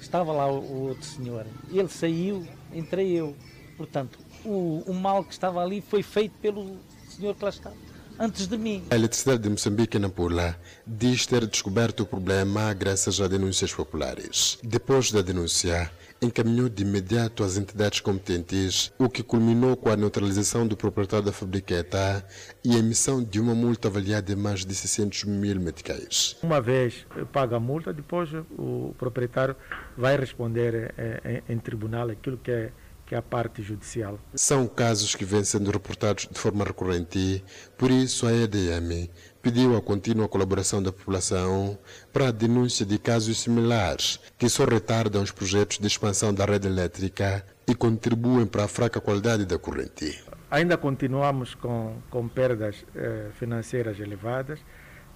estava 0.00 0.32
lá 0.32 0.50
o, 0.50 0.88
outro 0.88 1.04
senhor. 1.04 1.46
Ele 1.70 1.88
saiu, 1.88 2.44
entrei 2.72 3.12
eu. 3.12 3.36
Portanto, 3.76 4.18
o, 4.44 4.82
o 4.88 4.92
mal 4.92 5.22
que 5.22 5.32
estava 5.32 5.62
ali 5.62 5.80
foi 5.80 6.02
feito 6.02 6.32
pelo 6.42 6.80
senhor 7.08 7.36
que 7.36 7.44
lá 7.44 7.50
estava 7.50 7.76
antes 8.22 8.46
de 8.46 8.56
mim. 8.56 8.84
A 8.88 8.94
Eletricidade 8.94 9.42
de 9.42 9.50
Moçambique, 9.50 9.98
Nampula, 9.98 10.56
diz 10.86 11.26
ter 11.26 11.44
descoberto 11.44 12.04
o 12.04 12.06
problema 12.06 12.72
graças 12.72 13.20
a 13.20 13.26
denúncias 13.26 13.74
populares. 13.74 14.58
Depois 14.62 15.10
da 15.10 15.20
denúncia, 15.20 15.90
encaminhou 16.22 16.68
de 16.68 16.84
imediato 16.84 17.42
às 17.42 17.56
entidades 17.56 17.98
competentes, 17.98 18.92
o 18.96 19.08
que 19.08 19.24
culminou 19.24 19.76
com 19.76 19.90
a 19.90 19.96
neutralização 19.96 20.64
do 20.64 20.76
proprietário 20.76 21.26
da 21.26 21.32
fabriqueta 21.32 22.24
e 22.64 22.76
a 22.76 22.78
emissão 22.78 23.20
de 23.20 23.40
uma 23.40 23.56
multa 23.56 23.88
avaliada 23.88 24.32
em 24.32 24.36
mais 24.36 24.64
de 24.64 24.72
600 24.72 25.24
mil 25.24 25.60
meticais. 25.60 26.36
Uma 26.44 26.60
vez 26.60 27.04
paga 27.32 27.56
a 27.56 27.60
multa, 27.60 27.92
depois 27.92 28.30
o 28.56 28.94
proprietário 28.96 29.56
vai 29.98 30.16
responder 30.16 30.94
em, 30.96 31.52
em, 31.52 31.54
em 31.54 31.58
tribunal 31.58 32.08
aquilo 32.08 32.38
que 32.38 32.52
é 32.52 32.72
que 33.12 33.14
é 33.14 33.18
a 33.18 33.22
parte 33.22 33.62
judicial. 33.62 34.18
São 34.34 34.66
casos 34.66 35.14
que 35.14 35.22
vêm 35.22 35.44
sendo 35.44 35.70
reportados 35.70 36.26
de 36.26 36.38
forma 36.38 36.64
recorrente, 36.64 37.44
por 37.76 37.90
isso 37.90 38.26
a 38.26 38.32
EDM 38.32 39.10
pediu 39.42 39.76
a 39.76 39.82
contínua 39.82 40.26
colaboração 40.26 40.82
da 40.82 40.90
população 40.90 41.78
para 42.10 42.28
a 42.28 42.30
denúncia 42.30 42.86
de 42.86 42.98
casos 42.98 43.38
similares 43.42 44.18
que 44.38 44.48
só 44.48 44.64
retardam 44.64 45.22
os 45.22 45.30
projetos 45.30 45.78
de 45.78 45.86
expansão 45.86 46.32
da 46.32 46.46
rede 46.46 46.68
elétrica 46.68 47.44
e 47.68 47.74
contribuem 47.74 48.46
para 48.46 48.64
a 48.64 48.68
fraca 48.68 48.98
qualidade 48.98 49.44
da 49.44 49.58
corrente. 49.58 50.24
Ainda 50.50 50.78
continuamos 50.78 51.54
com, 51.54 51.96
com 52.08 52.26
perdas 52.26 52.82
eh, 52.96 53.28
financeiras 53.34 54.00
elevadas. 54.00 54.58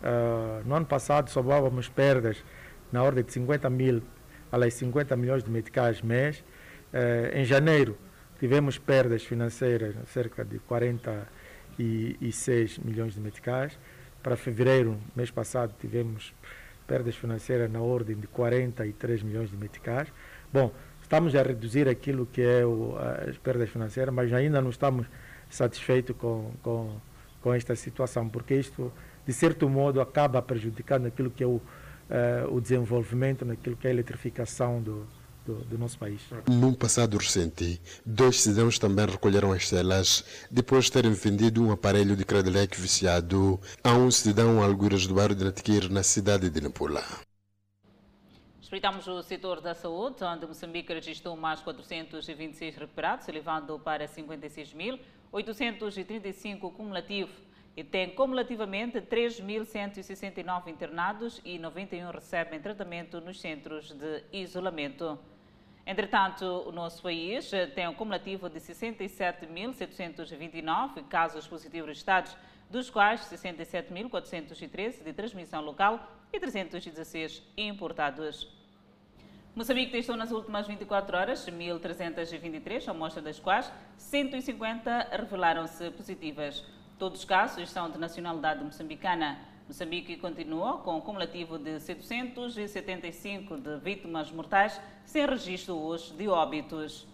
Uh, 0.03 0.69
no 0.69 0.75
ano 0.75 0.85
passado 0.85 1.31
somávamos 1.31 1.89
perdas 1.89 2.37
na 2.93 3.03
ordem 3.03 3.25
de 3.25 3.33
50 3.33 3.71
mil 3.71 4.03
a 4.53 4.71
50 4.71 5.17
milhões 5.17 5.43
de 5.43 5.51
meticais 5.51 6.03
mês. 6.03 6.45
Eh, 6.99 7.43
em 7.43 7.45
janeiro 7.45 7.95
tivemos 8.41 8.79
perdas 8.79 9.23
financeiras 9.23 9.95
cerca 10.15 10.43
de 10.43 10.59
46 10.61 12.79
milhões 12.79 13.13
de 13.13 13.21
meticais. 13.21 13.79
Para 14.23 14.35
fevereiro, 14.35 14.97
mês 15.15 15.31
passado, 15.31 15.75
tivemos 15.79 16.33
perdas 16.87 17.15
financeiras 17.15 17.71
na 17.71 17.83
ordem 17.83 18.17
de 18.17 18.27
43 18.27 19.23
milhões 19.23 19.51
de 19.51 19.59
meticais. 19.59 20.09
Bom, 20.51 20.73
estamos 21.03 21.35
a 21.35 21.43
reduzir 21.43 21.87
aquilo 21.87 22.25
que 22.25 22.41
é 22.41 22.65
o, 22.65 22.97
as 23.29 23.37
perdas 23.37 23.69
financeiras, 23.69 24.15
mas 24.15 24.33
ainda 24.33 24.63
não 24.63 24.71
estamos 24.71 25.07
satisfeitos 25.51 26.17
com, 26.17 26.51
com, 26.63 26.97
com 27.43 27.53
esta 27.53 27.77
situação, 27.77 28.27
porque 28.27 28.55
isto, 28.55 28.91
de 29.27 29.35
certo 29.35 29.69
modo, 29.69 30.01
acaba 30.01 30.41
prejudicando 30.41 31.05
aquilo 31.05 31.31
que 31.31 31.45
é 31.45 31.47
o, 31.47 31.61
uh, 31.61 31.63
o 32.51 32.59
desenvolvimento, 32.59 33.45
naquilo 33.45 33.77
que 33.77 33.87
é 33.87 33.91
a 33.91 33.93
eletrificação 33.93 34.81
do, 34.81 35.07
do, 35.47 35.55
do, 35.65 35.79
nosso 35.79 35.99
país. 35.99 36.21
Num 36.49 36.75
passado 36.75 37.17
recente, 37.17 37.81
dois 38.05 38.43
cidadãos 38.43 38.79
também 38.79 39.07
recolheram 39.07 39.53
as 39.53 39.67
celas 39.69 40.23
depois 40.51 40.85
de 40.87 40.93
terem 40.93 41.13
vendido 41.13 41.63
um 41.63 41.71
aparelho 41.71 42.17
de 42.17 42.25
Cradlec 42.25 42.79
viciado 42.79 43.61
a 43.83 43.95
um 43.95 44.11
cidadão 44.11 44.63
a 44.63 44.67
alguras 44.67 45.07
do 45.07 45.15
bairro 45.15 45.35
de 45.35 45.45
Natiquir, 45.45 45.91
na 45.91 46.03
cidade 46.03 46.51
de 46.51 46.61
Nampula. 46.61 47.03
Espreitamos 48.61 49.07
o 49.07 49.23
setor 49.23 49.61
da 49.61 49.75
saúde, 49.75 50.25
onde 50.25 50.45
Moçambique 50.45 50.93
registrou 50.93 51.37
mais 51.37 51.61
426 51.61 52.75
recuperados, 52.77 53.29
elevando 53.29 53.79
para 53.79 54.09
56.835 54.09 56.73
cumulativo 56.73 57.31
e 57.77 57.85
tem 57.85 58.15
cumulativamente 58.15 59.01
3.169 59.03 60.69
internados 60.69 61.41
e 61.45 61.59
91 61.59 62.11
recebem 62.11 62.59
tratamento 62.59 63.21
nos 63.21 63.41
centros 63.41 63.93
de 63.93 64.25
isolamento. 64.33 65.19
Entretanto, 65.87 66.45
o 66.67 66.73
nosso 66.73 67.01
país 67.01 67.49
tem 67.77 67.87
um 67.87 67.95
cumulativo 67.95 68.51
de 68.51 68.59
67.729 68.59 71.05
casos 71.09 71.47
positivos 71.47 71.87
registrados, 71.87 72.37
dos 72.69 72.91
quais 72.91 73.21
67.413 73.21 75.05
de 75.05 75.13
transmissão 75.13 75.63
local 75.63 76.05
e 76.33 76.41
316 76.41 77.41
importados. 77.57 78.53
Moçambique 79.55 79.93
testou 79.93 80.17
nas 80.17 80.33
últimas 80.33 80.67
24 80.67 81.17
horas 81.17 81.47
1.323 81.47 82.89
amostras, 82.89 83.25
das 83.25 83.39
quais 83.39 83.73
150 83.97 85.11
revelaram-se 85.13 85.89
positivas. 85.93 86.65
Todos 86.99 87.21
os 87.21 87.25
casos 87.25 87.71
são 87.71 87.89
de 87.91 87.97
nacionalidade 87.97 88.65
moçambicana. 88.65 89.39
Moçambique 89.69 90.17
continua 90.19 90.79
com 90.79 90.97
um 90.97 91.01
cumulativo 91.01 91.59
de 91.59 91.81
775 91.81 93.57
de 93.57 93.77
vítimas 93.79 94.31
mortais, 94.31 94.81
sem 95.05 95.27
registro 95.27 95.75
hoje 95.75 96.13
de 96.13 96.29
óbitos. 96.29 97.05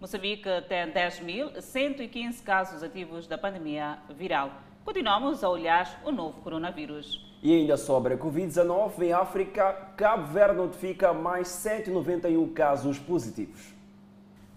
Moçambique 0.00 0.48
tem 0.70 0.90
10.115 0.90 2.42
casos 2.42 2.82
ativos 2.82 3.26
da 3.26 3.36
pandemia 3.36 3.98
viral. 4.16 4.52
Continuamos 4.86 5.44
a 5.44 5.50
olhar 5.50 6.00
o 6.02 6.10
novo 6.10 6.40
coronavírus. 6.40 7.30
E 7.42 7.52
ainda 7.52 7.76
sobre 7.76 8.14
a 8.14 8.18
Covid-19, 8.18 9.02
em 9.02 9.12
África, 9.12 9.70
Cabo 9.94 10.32
Verde 10.32 10.56
notifica 10.56 11.12
mais 11.12 11.48
191 11.48 12.54
casos 12.54 12.98
positivos. 12.98 13.77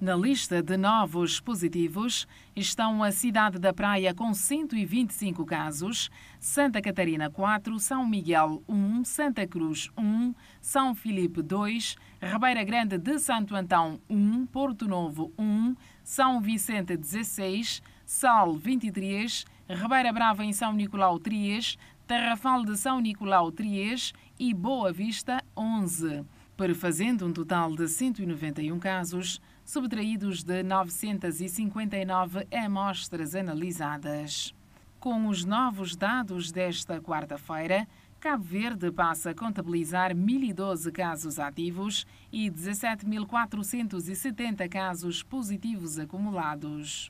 Na 0.02 0.16
lista 0.16 0.64
de 0.64 0.78
novos 0.78 1.40
positivos 1.40 2.28
estão 2.56 3.04
a 3.04 3.12
cidade 3.12 3.60
da 3.60 3.72
Praia 3.72 4.16
com 4.16 4.34
125 4.34 5.46
casos, 5.46 6.10
Santa 6.40 6.82
Catarina 6.82 7.30
4, 7.30 7.80
São 7.80 8.04
Miguel 8.04 8.64
1, 8.68 9.04
Santa 9.06 9.46
Cruz 9.46 9.92
1, 9.96 10.34
São 10.60 10.96
Filipe 10.96 11.44
2, 11.44 11.96
Ribeira 12.20 12.64
Grande 12.64 12.98
de 12.98 13.20
Santo 13.20 13.56
Antão 13.56 14.02
1, 14.10 14.48
Porto 14.48 14.88
Novo 14.88 15.32
1, 15.38 15.76
São 16.04 16.42
Vicente 16.42 16.98
16, 16.98 17.84
Sal 18.04 18.56
23, 18.56 19.46
Ribeira 19.70 20.12
Brava 20.12 20.44
em 20.44 20.52
São 20.52 20.74
Nicolau 20.74 21.20
3, 21.20 21.78
Tarrafal 22.08 22.66
de 22.66 22.76
São 22.76 23.00
Nicolau 23.00 23.52
3 23.52 24.14
e 24.40 24.52
Boa 24.52 24.92
Vista 24.92 25.44
11, 25.56 26.26
perfazendo 26.58 27.28
um 27.28 27.32
total 27.32 27.76
de 27.76 27.88
191 27.88 28.80
casos 28.80 29.40
subtraídos 29.72 30.44
de 30.44 30.62
959 30.64 32.46
amostras 32.54 33.34
analisadas. 33.34 34.54
Com 35.00 35.28
os 35.28 35.46
novos 35.46 35.96
dados 35.96 36.52
desta 36.52 37.00
quarta-feira, 37.00 37.88
Cabo 38.20 38.44
Verde 38.44 38.92
passa 38.92 39.30
a 39.30 39.34
contabilizar 39.34 40.14
1.012 40.14 40.92
casos 40.92 41.40
ativos 41.40 42.06
e 42.34 42.52
17.470 42.52 44.68
casos 44.68 45.24
positivos 45.24 45.98
acumulados. 45.98 47.10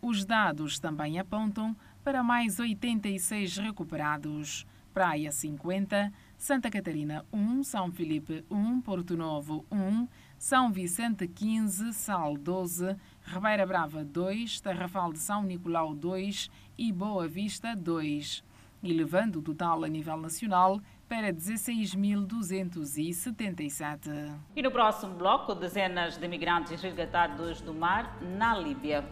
Os 0.00 0.24
dados 0.24 0.78
também 0.78 1.18
apontam 1.18 1.76
para 2.02 2.22
mais 2.22 2.58
86 2.58 3.58
recuperados. 3.58 4.66
Praia 4.94 5.30
50, 5.30 6.10
Santa 6.38 6.70
Catarina 6.70 7.22
1, 7.30 7.64
São 7.64 7.92
Felipe 7.92 8.42
1, 8.50 8.80
Porto 8.80 9.14
Novo 9.14 9.66
1, 9.70 10.08
são 10.38 10.70
Vicente 10.70 11.26
15, 11.26 11.92
Sal 11.92 12.36
12, 12.36 12.94
Ribeira 13.24 13.66
Brava 13.66 14.04
2, 14.04 14.60
Tarrafal 14.60 15.12
de 15.12 15.18
São 15.18 15.42
Nicolau 15.42 15.92
2 15.94 16.48
e 16.78 16.92
Boa 16.92 17.26
Vista 17.26 17.74
2, 17.74 18.44
elevando 18.82 19.40
o 19.40 19.42
total 19.42 19.82
a 19.82 19.88
nível 19.88 20.16
nacional 20.16 20.80
para 21.08 21.32
16.277. 21.32 24.32
E 24.54 24.62
no 24.62 24.70
próximo 24.70 25.14
bloco, 25.14 25.56
dezenas 25.56 26.16
de 26.16 26.28
migrantes 26.28 26.80
resgatados 26.80 27.60
do 27.60 27.74
mar 27.74 28.16
na 28.22 28.56
Líbia. 28.56 29.04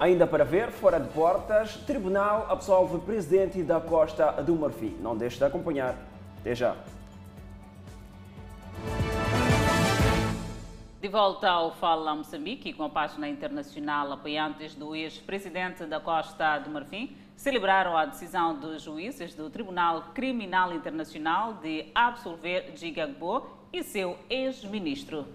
Ainda 0.00 0.26
para 0.26 0.44
ver, 0.44 0.72
fora 0.72 0.98
de 0.98 1.08
portas, 1.10 1.76
tribunal 1.76 2.48
absolve 2.50 2.98
presidente 2.98 3.62
da 3.62 3.80
Costa 3.80 4.32
do 4.42 4.56
Marfim. 4.56 4.96
Não 5.00 5.16
deixe 5.16 5.38
de 5.38 5.44
acompanhar. 5.44 5.94
Até 6.40 6.56
já. 6.56 6.74
De 11.02 11.08
volta 11.08 11.50
ao 11.50 11.74
Fala 11.74 12.14
Moçambique, 12.14 12.72
com 12.72 12.84
a 12.84 12.88
página 12.88 13.28
internacional, 13.28 14.12
apoiantes 14.12 14.76
do 14.76 14.94
ex-presidente 14.94 15.84
da 15.84 15.98
Costa 15.98 16.60
do 16.60 16.70
Marfim 16.70 17.16
celebraram 17.34 17.96
a 17.96 18.04
decisão 18.04 18.56
dos 18.56 18.84
juízes 18.84 19.34
do 19.34 19.50
Tribunal 19.50 20.12
Criminal 20.14 20.72
Internacional 20.72 21.54
de 21.54 21.86
absolver 21.92 22.76
Gigagbo 22.76 23.44
e 23.72 23.82
seu 23.82 24.16
ex-ministro. 24.30 25.26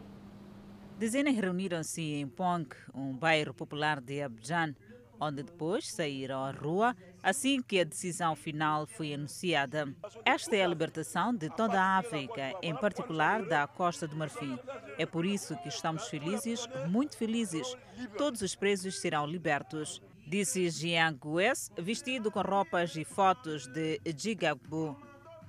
Dezenas 0.98 1.36
reuniram-se 1.36 2.14
em 2.14 2.30
Ponk, 2.30 2.74
um 2.96 3.12
bairro 3.12 3.54
popular 3.54 4.00
de 4.00 4.22
Abidjan, 4.22 4.74
onde 5.20 5.44
depois 5.44 5.92
saíram 5.92 6.46
à 6.46 6.52
rua 6.52 6.96
assim 7.28 7.62
que 7.62 7.82
a 7.82 7.84
decisão 7.84 8.38
final 8.38 8.88
foi 8.88 9.14
anunciada. 9.14 9.94
Esta 10.24 10.56
é 10.56 10.64
a 10.64 10.68
libertação 10.68 11.36
de 11.36 11.50
toda 11.50 11.78
a 11.78 11.98
África, 11.98 12.54
em 12.64 12.74
particular 12.74 13.44
da 13.44 13.68
Costa 13.68 14.08
do 14.08 14.16
Marfim. 14.16 14.58
É 14.98 15.06
por 15.06 15.26
isso 15.26 15.58
que 15.58 15.68
estamos 15.68 16.08
felizes, 16.08 16.66
muito 16.88 17.18
felizes. 17.18 17.76
Todos 18.18 18.42
os 18.42 18.56
presos 18.56 19.00
serão 19.02 19.28
libertos. 19.28 20.02
Disse 20.26 20.70
Jiang 20.70 21.20
Gues, 21.20 21.70
vestido 21.78 22.32
com 22.32 22.42
roupas 22.42 22.96
e 22.96 23.04
fotos 23.04 23.68
de 23.68 24.00
Jigabo. 24.18 24.98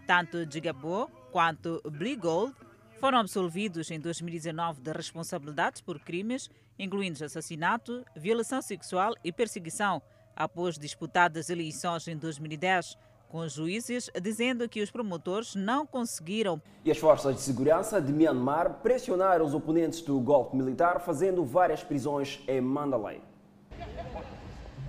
Tanto 0.05 0.51
Jigabo 0.51 1.09
quanto 1.31 1.81
Bligold 1.89 2.57
foram 2.99 3.19
absolvidos 3.19 3.89
em 3.93 4.01
2019 4.01 4.81
de 4.81 4.91
responsabilidades 4.91 5.81
por 5.81 6.01
crimes, 6.01 6.51
incluindo 6.77 7.25
assassinato, 7.25 8.05
violação 8.17 8.61
sexual 8.61 9.15
e 9.23 9.31
perseguição, 9.31 10.03
após 10.39 10.79
disputadas 10.79 11.51
eleições 11.51 12.07
em 12.07 12.17
2010, 12.17 12.97
com 13.29 13.39
os 13.41 13.53
juízes 13.53 14.09
dizendo 14.23 14.69
que 14.69 14.81
os 14.81 14.91
promotores 14.91 15.57
não 15.57 15.85
conseguiram. 15.85 16.63
E 16.85 16.91
as 16.91 16.97
forças 16.97 17.35
de 17.35 17.41
segurança 17.43 18.01
de 18.01 18.13
Myanmar 18.13 18.75
pressionaram 18.83 19.45
os 19.45 19.53
oponentes 19.53 20.01
do 20.01 20.19
golpe 20.21 20.57
militar, 20.57 21.01
fazendo 21.01 21.45
várias 21.45 21.83
prisões 21.83 22.41
em 22.47 22.61
Mandalay. 22.61 23.21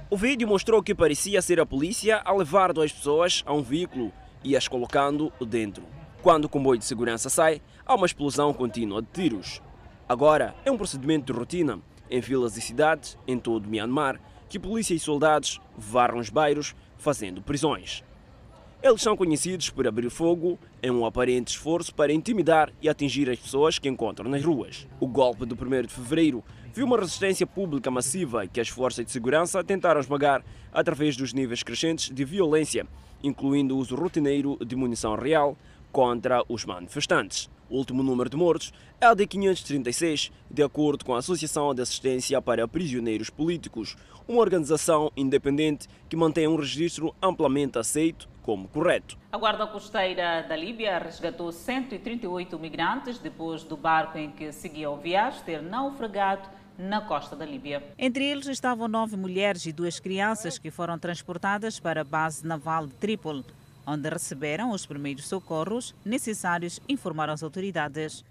O 0.10 0.16
vídeo 0.16 0.48
mostrou 0.48 0.82
que 0.82 0.96
parecia 0.96 1.42
ser 1.42 1.60
a 1.60 1.66
polícia 1.66 2.22
a 2.24 2.32
levar 2.32 2.72
duas 2.72 2.92
pessoas 2.92 3.44
a 3.46 3.54
um 3.54 3.62
veículo 3.62 4.12
e 4.44 4.56
as 4.56 4.68
colocando 4.68 5.32
dentro. 5.46 5.84
Quando 6.22 6.46
o 6.46 6.50
comboio 6.50 6.80
de 6.80 6.86
segurança 6.86 7.30
sai, 7.30 7.62
há 7.86 7.96
uma 7.96 8.06
explosão 8.06 8.54
contínua 8.54 9.02
de 9.02 9.08
tiros. 9.10 9.62
Agora 10.08 10.56
é 10.66 10.72
um 10.72 10.78
procedimento 10.78 11.32
de 11.32 11.38
rotina 11.38 11.80
em 12.10 12.20
vilas 12.20 12.58
e 12.58 12.62
cidades 12.62 13.18
em 13.28 13.38
todo 13.38 13.66
o 13.66 13.70
Myanmar 13.70 14.20
que 14.50 14.60
polícia 14.60 14.94
e 14.94 15.00
soldados 15.00 15.62
varram 15.78 16.18
os 16.18 16.30
bairros 16.30 16.76
fazendo 16.98 17.42
prisões. 17.42 18.04
Eles 18.82 19.02
são 19.02 19.16
conhecidos 19.16 19.70
por 19.70 19.86
abrir 19.86 20.10
fogo 20.10 20.58
em 20.82 20.90
um 20.90 21.06
aparente 21.06 21.52
esforço 21.52 21.94
para 21.94 22.14
intimidar 22.14 22.72
e 22.82 22.88
atingir 22.88 23.30
as 23.30 23.38
pessoas 23.38 23.78
que 23.78 23.90
encontram 23.90 24.30
nas 24.30 24.44
ruas. 24.44 24.88
O 25.02 25.08
golpe 25.08 25.46
do 25.46 25.54
1 25.54 25.82
de 25.82 25.94
fevereiro 25.94 26.42
viu 26.74 26.86
uma 26.86 26.98
resistência 26.98 27.46
pública 27.46 27.92
massiva 27.92 28.48
que 28.48 28.62
as 28.62 28.70
forças 28.70 29.06
de 29.06 29.12
segurança 29.12 29.62
tentaram 29.64 30.00
esmagar 30.00 30.46
através 30.72 31.18
dos 31.18 31.34
níveis 31.34 31.62
crescentes 31.62 32.10
de 32.10 32.24
violência, 32.24 32.88
incluindo 33.22 33.76
o 33.76 33.80
uso 33.80 33.96
rotineiro 33.96 34.58
de 34.66 34.78
munição 34.78 35.14
real, 35.16 35.58
contra 35.92 36.42
os 36.48 36.64
manifestantes. 36.64 37.50
O 37.70 37.78
último 37.78 38.02
número 38.02 38.30
de 38.30 38.36
mortos 38.36 38.74
é 39.00 39.14
de 39.14 39.28
536, 39.28 40.32
de 40.50 40.64
acordo 40.64 41.06
com 41.06 41.14
a 41.14 41.20
Associação 41.20 41.74
de 41.76 41.84
Assistência 41.84 42.42
para 42.42 42.68
Prisioneiros 42.68 43.30
Políticos, 43.30 43.96
uma 44.28 44.42
organização 44.42 45.12
independente 45.16 45.88
que 46.10 46.16
mantém 46.16 46.48
um 46.48 46.56
registro 46.56 47.14
amplamente 47.22 47.78
aceito 47.78 48.28
como 48.42 48.68
correto. 48.68 49.16
A 49.32 49.38
Guarda 49.38 49.68
Costeira 49.68 50.42
da 50.42 50.56
Líbia 50.56 50.98
resgatou 50.98 51.52
138 51.52 52.58
migrantes 52.58 53.20
depois 53.20 53.64
do 53.64 53.78
barco 53.78 54.18
em 54.18 54.32
que 54.32 54.52
seguia 54.52 54.90
o 54.90 54.98
viagem 54.98 55.44
ter 55.44 55.62
naufragado 55.62 56.50
na 56.76 57.02
costa 57.02 57.36
da 57.36 57.46
Líbia. 57.46 57.84
Entre 58.00 58.26
eles 58.26 58.48
estavam 58.48 58.88
nove 58.88 59.16
mulheres 59.16 59.66
e 59.68 59.72
duas 59.72 60.00
crianças 60.00 60.58
que 60.58 60.72
foram 60.72 60.98
transportadas 60.98 61.80
para 61.80 62.02
a 62.02 62.06
base 62.06 62.48
naval 62.48 62.88
de 62.88 62.96
Trípoli 62.96 63.44
onde 63.90 64.08
receberam 64.08 64.72
os 64.72 64.86
primeiros 64.86 65.28
socorros 65.28 65.96
necessários, 66.06 66.80
informaram 66.88 67.34
as 67.34 67.42
autoridades. 67.42 68.24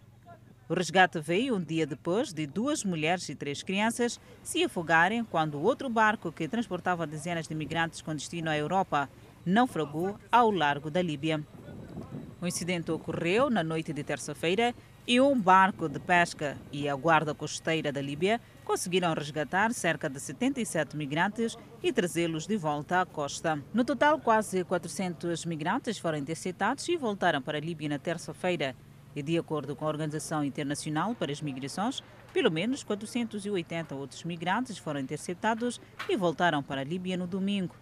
O 0.68 0.74
resgate 0.74 1.18
veio 1.18 1.56
um 1.56 1.60
dia 1.60 1.86
depois 1.86 2.32
de 2.32 2.46
duas 2.46 2.84
mulheres 2.84 3.28
e 3.28 3.34
três 3.34 3.62
crianças 3.62 4.20
se 4.42 4.62
afogarem 4.62 5.24
quando 5.24 5.60
outro 5.60 5.88
barco 5.88 6.30
que 6.30 6.46
transportava 6.46 7.06
dezenas 7.06 7.48
de 7.48 7.54
imigrantes 7.54 8.02
com 8.02 8.14
destino 8.14 8.50
à 8.50 8.56
Europa 8.56 9.08
naufragou 9.44 10.16
ao 10.30 10.50
largo 10.50 10.90
da 10.90 11.02
Líbia. 11.02 11.42
O 12.40 12.46
incidente 12.46 12.92
ocorreu 12.92 13.50
na 13.50 13.64
noite 13.64 13.92
de 13.92 14.04
terça-feira 14.04 14.74
e 15.08 15.18
um 15.22 15.40
barco 15.40 15.88
de 15.88 15.98
pesca 15.98 16.58
e 16.70 16.86
a 16.86 16.94
guarda 16.94 17.34
costeira 17.34 17.90
da 17.90 18.02
Líbia 18.02 18.38
conseguiram 18.62 19.14
resgatar 19.14 19.72
cerca 19.72 20.06
de 20.06 20.20
77 20.20 20.94
migrantes 20.98 21.56
e 21.82 21.90
trazê-los 21.90 22.46
de 22.46 22.58
volta 22.58 23.00
à 23.00 23.06
costa. 23.06 23.58
No 23.72 23.86
total, 23.86 24.20
quase 24.20 24.62
400 24.64 25.46
migrantes 25.46 25.96
foram 25.96 26.18
interceptados 26.18 26.86
e 26.90 26.96
voltaram 26.98 27.40
para 27.40 27.56
a 27.56 27.60
Líbia 27.60 27.88
na 27.88 27.98
terça-feira. 27.98 28.76
E 29.16 29.22
de 29.22 29.38
acordo 29.38 29.74
com 29.74 29.86
a 29.86 29.88
Organização 29.88 30.44
Internacional 30.44 31.14
para 31.14 31.32
as 31.32 31.40
Migrações, 31.40 32.02
pelo 32.30 32.50
menos 32.50 32.82
480 32.82 33.94
outros 33.94 34.24
migrantes 34.24 34.76
foram 34.76 35.00
interceptados 35.00 35.80
e 36.06 36.18
voltaram 36.18 36.62
para 36.62 36.82
a 36.82 36.84
Líbia 36.84 37.16
no 37.16 37.26
domingo. 37.26 37.74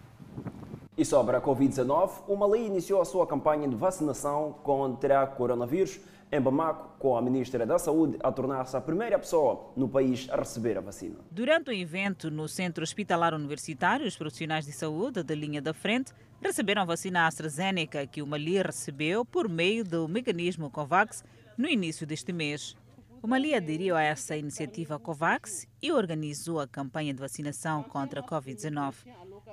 E 0.96 1.04
sobre 1.04 1.36
a 1.36 1.40
Covid-19, 1.40 2.10
o 2.28 2.36
Mali 2.36 2.64
iniciou 2.64 3.02
a 3.02 3.04
sua 3.04 3.26
campanha 3.26 3.68
de 3.68 3.74
vacinação 3.74 4.54
contra 4.62 5.26
coronavírus 5.26 6.00
em 6.30 6.40
Bamako, 6.40 6.98
com 6.98 7.16
a 7.16 7.22
Ministra 7.22 7.64
da 7.64 7.78
Saúde 7.78 8.16
a 8.22 8.32
tornar-se 8.32 8.76
a 8.76 8.80
primeira 8.80 9.18
pessoa 9.18 9.72
no 9.76 9.88
país 9.88 10.28
a 10.30 10.36
receber 10.36 10.76
a 10.76 10.80
vacina. 10.80 11.16
Durante 11.30 11.70
o 11.70 11.72
evento 11.72 12.30
no 12.30 12.48
Centro 12.48 12.82
Hospitalar 12.82 13.34
Universitário, 13.34 14.06
os 14.06 14.16
profissionais 14.16 14.66
de 14.66 14.72
saúde 14.72 15.22
da 15.22 15.34
linha 15.34 15.62
da 15.62 15.72
frente 15.72 16.12
receberam 16.40 16.82
a 16.82 16.86
vacina 16.86 17.26
AstraZeneca 17.26 18.06
que 18.06 18.22
o 18.22 18.26
Mali 18.26 18.60
recebeu 18.60 19.24
por 19.24 19.48
meio 19.48 19.84
do 19.84 20.08
mecanismo 20.08 20.70
COVAX 20.70 21.24
no 21.56 21.68
início 21.68 22.06
deste 22.06 22.32
mês. 22.32 22.76
O 23.22 23.28
Mali 23.28 23.54
aderiu 23.54 23.96
a 23.96 24.02
essa 24.02 24.36
iniciativa 24.36 24.98
COVAX 24.98 25.66
e 25.82 25.90
organizou 25.90 26.60
a 26.60 26.68
campanha 26.68 27.14
de 27.14 27.20
vacinação 27.20 27.82
contra 27.82 28.20
a 28.20 28.22
Covid-19. 28.22 28.94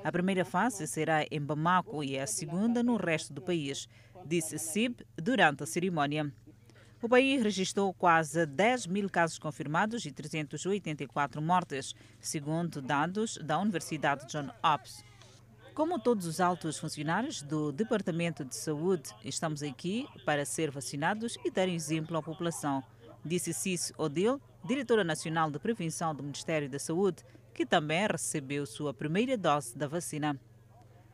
A 0.03 0.11
primeira 0.11 0.43
fase 0.43 0.85
será 0.85 1.25
em 1.31 1.41
Bamako 1.41 2.03
e 2.03 2.19
a 2.19 2.27
segunda 2.27 2.83
no 2.83 2.97
resto 2.97 3.33
do 3.33 3.41
país, 3.41 3.87
disse 4.25 4.59
Sib 4.59 4.97
durante 5.15 5.63
a 5.63 5.65
cerimónia. 5.65 6.31
O 7.03 7.09
país 7.09 7.43
registrou 7.43 7.93
quase 7.93 8.45
10 8.45 8.87
mil 8.87 9.09
casos 9.09 9.37
confirmados 9.37 10.05
e 10.05 10.11
384 10.13 11.41
mortes, 11.41 11.93
segundo 12.17 12.81
dados 12.81 13.37
da 13.43 13.59
Universidade 13.59 14.25
John 14.27 14.49
Hopkins. 14.63 15.03
Como 15.73 15.99
todos 15.99 16.25
os 16.25 16.39
altos 16.39 16.79
funcionários 16.79 17.41
do 17.41 17.73
Departamento 17.73 18.45
de 18.45 18.55
Saúde, 18.55 19.13
estamos 19.25 19.61
aqui 19.61 20.07
para 20.25 20.45
ser 20.45 20.71
vacinados 20.71 21.37
e 21.43 21.51
dar 21.51 21.67
exemplo 21.67 22.15
à 22.15 22.23
população, 22.23 22.81
disse 23.25 23.53
Cis 23.53 23.91
Odil, 23.97 24.39
diretora 24.63 25.03
nacional 25.03 25.51
de 25.51 25.59
prevenção 25.59 26.15
do 26.15 26.23
Ministério 26.23 26.69
da 26.69 26.79
Saúde, 26.79 27.21
que 27.53 27.65
também 27.65 28.07
recebeu 28.07 28.65
sua 28.65 28.93
primeira 28.93 29.37
dose 29.37 29.77
da 29.77 29.89
vacina. 29.89 30.39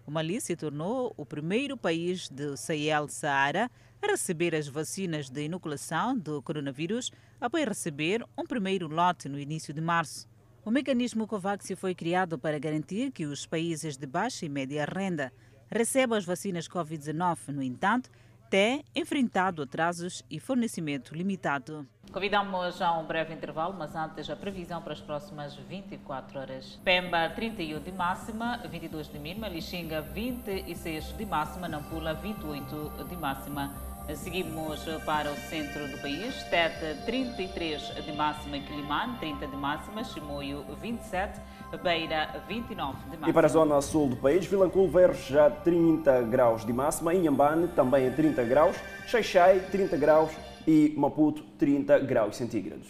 O 0.10 0.12
Mali 0.12 0.42
se 0.42 0.56
tornou 0.56 1.14
o 1.16 1.24
primeiro 1.24 1.78
país 1.78 2.30
do 2.30 2.58
Sahel-Saara 2.58 3.70
a 4.02 4.08
receber 4.08 4.56
as 4.56 4.68
vacinas 4.68 5.30
de 5.30 5.44
inoculação 5.44 6.18
do 6.18 6.42
coronavírus 6.42 7.12
após 7.40 7.64
receber 7.64 8.26
um 8.36 8.44
primeiro 8.44 8.88
lote 8.88 9.30
no 9.30 9.38
início 9.38 9.72
de 9.72 9.80
março. 9.80 10.28
O 10.66 10.72
mecanismo 10.72 11.28
COVAX 11.28 11.74
foi 11.78 11.94
criado 11.94 12.40
para 12.40 12.58
garantir 12.58 13.12
que 13.12 13.28
os 13.28 13.46
países 13.46 13.98
de 13.98 14.08
baixa 14.08 14.48
e 14.48 14.50
média 14.50 14.84
renda 14.84 15.32
recebam 15.70 16.18
as 16.18 16.26
vacinas 16.26 16.68
Covid-19. 16.68 17.50
No 17.50 17.62
entanto, 17.62 18.10
têm 18.50 18.84
enfrentado 18.96 19.62
atrasos 19.62 20.24
e 20.30 20.40
fornecimento 20.40 21.16
limitado. 21.16 21.88
Convidamos 22.12 22.82
a 22.82 22.98
um 22.98 23.06
breve 23.06 23.36
intervalo, 23.36 23.76
mas 23.78 23.96
antes 23.96 24.28
a 24.30 24.36
previsão 24.36 24.82
para 24.82 24.94
as 24.94 25.02
próximas 25.02 25.56
24 25.56 26.40
horas. 26.40 26.80
Pemba, 26.84 27.30
31 27.30 27.80
de 27.80 27.92
máxima, 27.92 28.58
22 28.68 29.08
de 29.10 29.20
mínima. 29.20 29.48
Lixinga, 29.48 30.02
26 30.02 31.16
de 31.16 31.26
máxima. 31.28 31.68
Nampula, 31.68 32.16
28 32.16 33.06
de 33.08 33.16
máxima. 33.16 33.72
Seguimos 34.16 34.84
para 35.06 35.32
o 35.32 35.36
centro 35.36 35.88
do 35.88 36.00
país. 36.00 36.34
Tete 36.50 37.00
33 37.06 38.04
de 38.04 38.12
máxima 38.14 38.58
Quilimane, 38.58 39.20
30 39.20 39.46
de 39.46 39.56
máxima, 39.56 40.04
Chimoio 40.04 40.66
27, 40.82 41.40
Beira 41.78 42.44
29 42.48 42.98
de 42.98 43.10
máxima. 43.10 43.30
E 43.30 43.34
para 43.34 43.48
a 43.48 43.50
zona 43.50 43.82
sul 43.82 44.10
do 44.10 44.16
país, 44.16 44.46
Vilanculo 44.46 44.90
vai 44.90 45.14
já 45.14 45.50
30 45.50 46.22
graus 46.24 46.66
de 46.66 46.74
máxima, 46.74 47.14
Inhambane 47.14 47.68
também 47.70 48.08
em 48.08 48.12
30 48.12 48.44
graus, 48.44 48.76
Xaixai 49.08 49.60
30 49.72 49.98
graus 49.98 50.32
e 50.68 50.94
Maputo 50.98 51.44
30 51.58 52.00
graus 52.00 52.36
centígrados. 52.36 52.88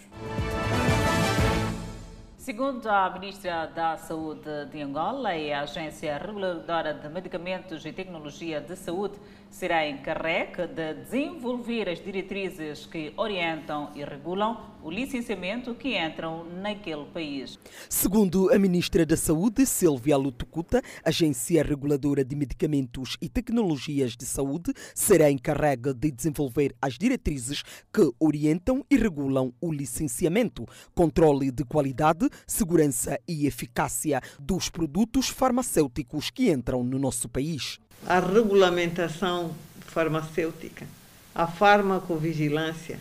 Segundo 2.49 2.89
a 2.89 3.11
Ministra 3.11 3.67
da 3.67 3.95
Saúde 3.95 4.65
de 4.71 4.81
Angola 4.81 5.37
e 5.37 5.53
a 5.53 5.61
Agência 5.61 6.17
Reguladora 6.17 6.95
de 6.95 7.07
Medicamentos 7.07 7.85
e 7.85 7.93
Tecnologia 7.93 8.59
de 8.59 8.75
Saúde, 8.75 9.19
será 9.51 9.87
encarregue 9.87 10.65
de 10.65 10.95
desenvolver 10.95 11.87
as 11.87 12.03
diretrizes 12.03 12.87
que 12.87 13.13
orientam 13.17 13.91
e 13.95 14.03
regulam 14.03 14.79
o 14.81 14.89
licenciamento 14.89 15.75
que 15.75 15.97
entram 15.97 16.45
naquele 16.45 17.05
país. 17.05 17.59
Segundo 17.89 18.51
a 18.51 18.57
Ministra 18.57 19.05
da 19.05 19.17
Saúde, 19.17 19.65
Silvia 19.65 20.15
Lutucuta, 20.15 20.81
Agência 21.03 21.61
Reguladora 21.63 22.23
de 22.23 22.35
Medicamentos 22.35 23.17
e 23.21 23.27
Tecnologias 23.27 24.15
de 24.15 24.25
Saúde 24.25 24.73
será 24.95 25.29
encarregue 25.29 25.93
de 25.93 26.11
desenvolver 26.11 26.73
as 26.81 26.97
diretrizes 26.97 27.61
que 27.91 28.09
orientam 28.19 28.85
e 28.89 28.95
regulam 28.95 29.53
o 29.59 29.71
licenciamento, 29.71 30.65
controle 30.95 31.51
de 31.51 31.65
qualidade, 31.65 32.29
segurança 32.47 33.19
e 33.27 33.45
eficácia 33.45 34.21
dos 34.39 34.69
produtos 34.69 35.29
farmacêuticos 35.29 36.29
que 36.29 36.51
entram 36.51 36.83
no 36.83 36.99
nosso 36.99 37.27
país. 37.29 37.79
A 38.05 38.19
regulamentação 38.19 39.53
farmacêutica, 39.87 40.85
a 41.33 41.47
farmacovigilância, 41.47 42.99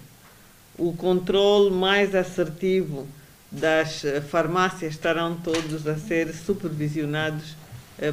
o 0.76 0.93
controle 0.93 1.70
mais 1.70 2.14
assertivo 2.14 3.07
das 3.51 4.03
farmácias 4.30 4.93
estarão 4.93 5.36
todos 5.36 5.86
a 5.86 5.97
ser 5.97 6.34
supervisionados 6.34 7.57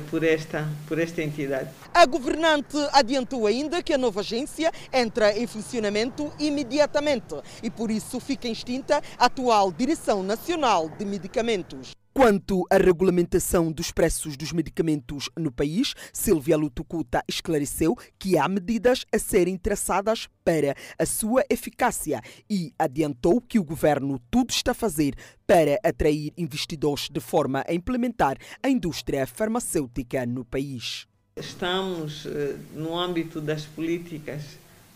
por 0.10 0.24
esta, 0.24 0.68
por 0.88 1.00
esta 1.00 1.22
entidade. 1.22 1.70
A 1.94 2.06
governante 2.06 2.78
adiantou 2.92 3.46
ainda 3.46 3.84
que 3.84 3.94
a 3.94 3.98
nova 3.98 4.22
agência 4.22 4.72
entra 4.92 5.38
em 5.38 5.46
funcionamento 5.46 6.32
imediatamente 6.40 7.36
e 7.62 7.70
por 7.70 7.92
isso 7.92 8.20
fica 8.20 8.48
extinta 8.48 9.02
a 9.18 9.26
atual 9.36 9.72
Direção 9.72 10.24
Nacional 10.24 10.90
de 10.90 11.04
Medicamentos. 11.04 12.05
Quanto 12.18 12.66
à 12.72 12.78
regulamentação 12.78 13.70
dos 13.70 13.92
preços 13.92 14.38
dos 14.38 14.54
medicamentos 14.54 15.30
no 15.38 15.52
país, 15.52 15.94
Silvia 16.14 16.56
Lutucuta 16.56 17.22
esclareceu 17.28 17.94
que 18.18 18.38
há 18.38 18.48
medidas 18.48 19.06
a 19.14 19.20
serem 19.20 19.58
traçadas 19.58 20.30
para 20.42 20.76
a 20.98 21.06
sua 21.06 21.44
eficácia 21.50 22.22
e 22.50 22.72
adiantou 22.80 23.42
que 23.42 23.60
o 23.60 23.66
governo 23.66 24.18
tudo 24.32 24.52
está 24.52 24.72
a 24.72 24.74
fazer 24.74 25.14
para 25.46 25.78
atrair 25.84 26.32
investidores 26.38 27.10
de 27.12 27.20
forma 27.20 27.66
a 27.68 27.74
implementar 27.74 28.38
a 28.64 28.70
indústria 28.70 29.28
farmacêutica 29.28 30.26
no 30.26 30.46
país. 30.46 31.06
Estamos 31.36 32.26
eh, 32.28 32.56
no 32.74 32.98
âmbito 32.98 33.42
das 33.42 33.66
políticas 33.66 34.42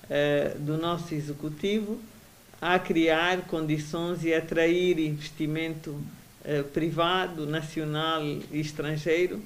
eh, 0.09 0.55
do 0.57 0.77
nosso 0.77 1.13
executivo 1.13 1.99
a 2.61 2.79
criar 2.79 3.41
condições 3.41 4.23
e 4.23 4.33
atrair 4.33 4.97
investimento 4.99 6.01
eh, 6.49 6.63
privado, 6.63 7.45
nacional 7.45 8.23
e 8.23 8.59
estrangeiro 8.59 9.39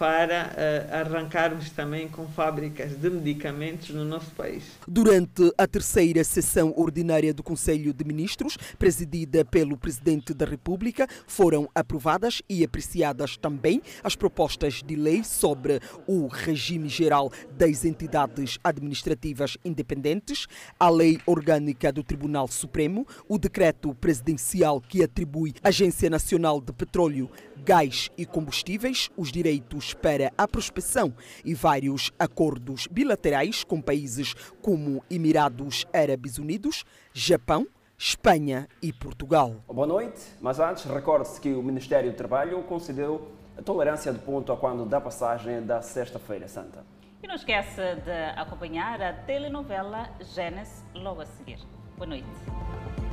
para 0.00 0.46
uh, 0.46 0.94
arrancarmos 0.94 1.68
também 1.68 2.08
com 2.08 2.26
fábricas 2.26 2.92
de 2.96 3.10
medicamentos 3.10 3.90
no 3.90 4.02
nosso 4.02 4.30
país. 4.30 4.64
Durante 4.88 5.52
a 5.58 5.66
terceira 5.66 6.24
sessão 6.24 6.72
ordinária 6.74 7.34
do 7.34 7.42
Conselho 7.42 7.92
de 7.92 8.02
Ministros, 8.02 8.56
presidida 8.78 9.44
pelo 9.44 9.76
Presidente 9.76 10.32
da 10.32 10.46
República, 10.46 11.06
foram 11.26 11.68
aprovadas 11.74 12.40
e 12.48 12.64
apreciadas 12.64 13.36
também 13.36 13.82
as 14.02 14.16
propostas 14.16 14.82
de 14.82 14.96
lei 14.96 15.22
sobre 15.22 15.80
o 16.06 16.28
regime 16.28 16.88
geral 16.88 17.30
das 17.58 17.84
entidades 17.84 18.58
administrativas 18.64 19.58
independentes, 19.62 20.46
a 20.78 20.88
lei 20.88 21.20
orgânica 21.26 21.92
do 21.92 22.02
Tribunal 22.02 22.48
Supremo, 22.48 23.06
o 23.28 23.38
decreto 23.38 23.94
presidencial 23.96 24.80
que 24.80 25.04
atribui 25.04 25.52
à 25.62 25.68
Agência 25.68 26.08
Nacional 26.08 26.58
de 26.58 26.72
Petróleo 26.72 27.30
gás 27.64 28.10
e 28.16 28.24
combustíveis, 28.24 29.10
os 29.16 29.30
direitos 29.30 29.89
para 29.94 30.32
a 30.36 30.46
prospecção 30.46 31.12
e 31.44 31.54
vários 31.54 32.10
acordos 32.18 32.86
bilaterais 32.86 33.64
com 33.64 33.80
países 33.80 34.34
como 34.62 35.02
Emirados 35.10 35.86
Árabes 35.92 36.38
Unidos, 36.38 36.84
Japão, 37.12 37.66
Espanha 37.98 38.66
e 38.80 38.92
Portugal. 38.92 39.56
Boa 39.66 39.86
noite, 39.86 40.20
mas 40.40 40.58
antes 40.58 40.84
recorde-se 40.84 41.40
que 41.40 41.52
o 41.52 41.62
Ministério 41.62 42.10
do 42.10 42.16
Trabalho 42.16 42.62
concedeu 42.62 43.30
a 43.58 43.62
tolerância 43.62 44.12
de 44.12 44.18
ponto 44.18 44.52
a 44.52 44.56
quando 44.56 44.86
da 44.86 45.00
passagem 45.00 45.62
da 45.62 45.82
Sexta-feira 45.82 46.48
Santa. 46.48 46.82
E 47.22 47.26
não 47.26 47.34
esqueça 47.34 47.96
de 47.96 48.40
acompanhar 48.40 49.02
a 49.02 49.12
telenovela 49.12 50.08
Gênesis 50.34 50.82
logo 50.94 51.20
a 51.20 51.26
seguir. 51.26 51.58
Boa 51.98 52.06
noite. 52.06 53.09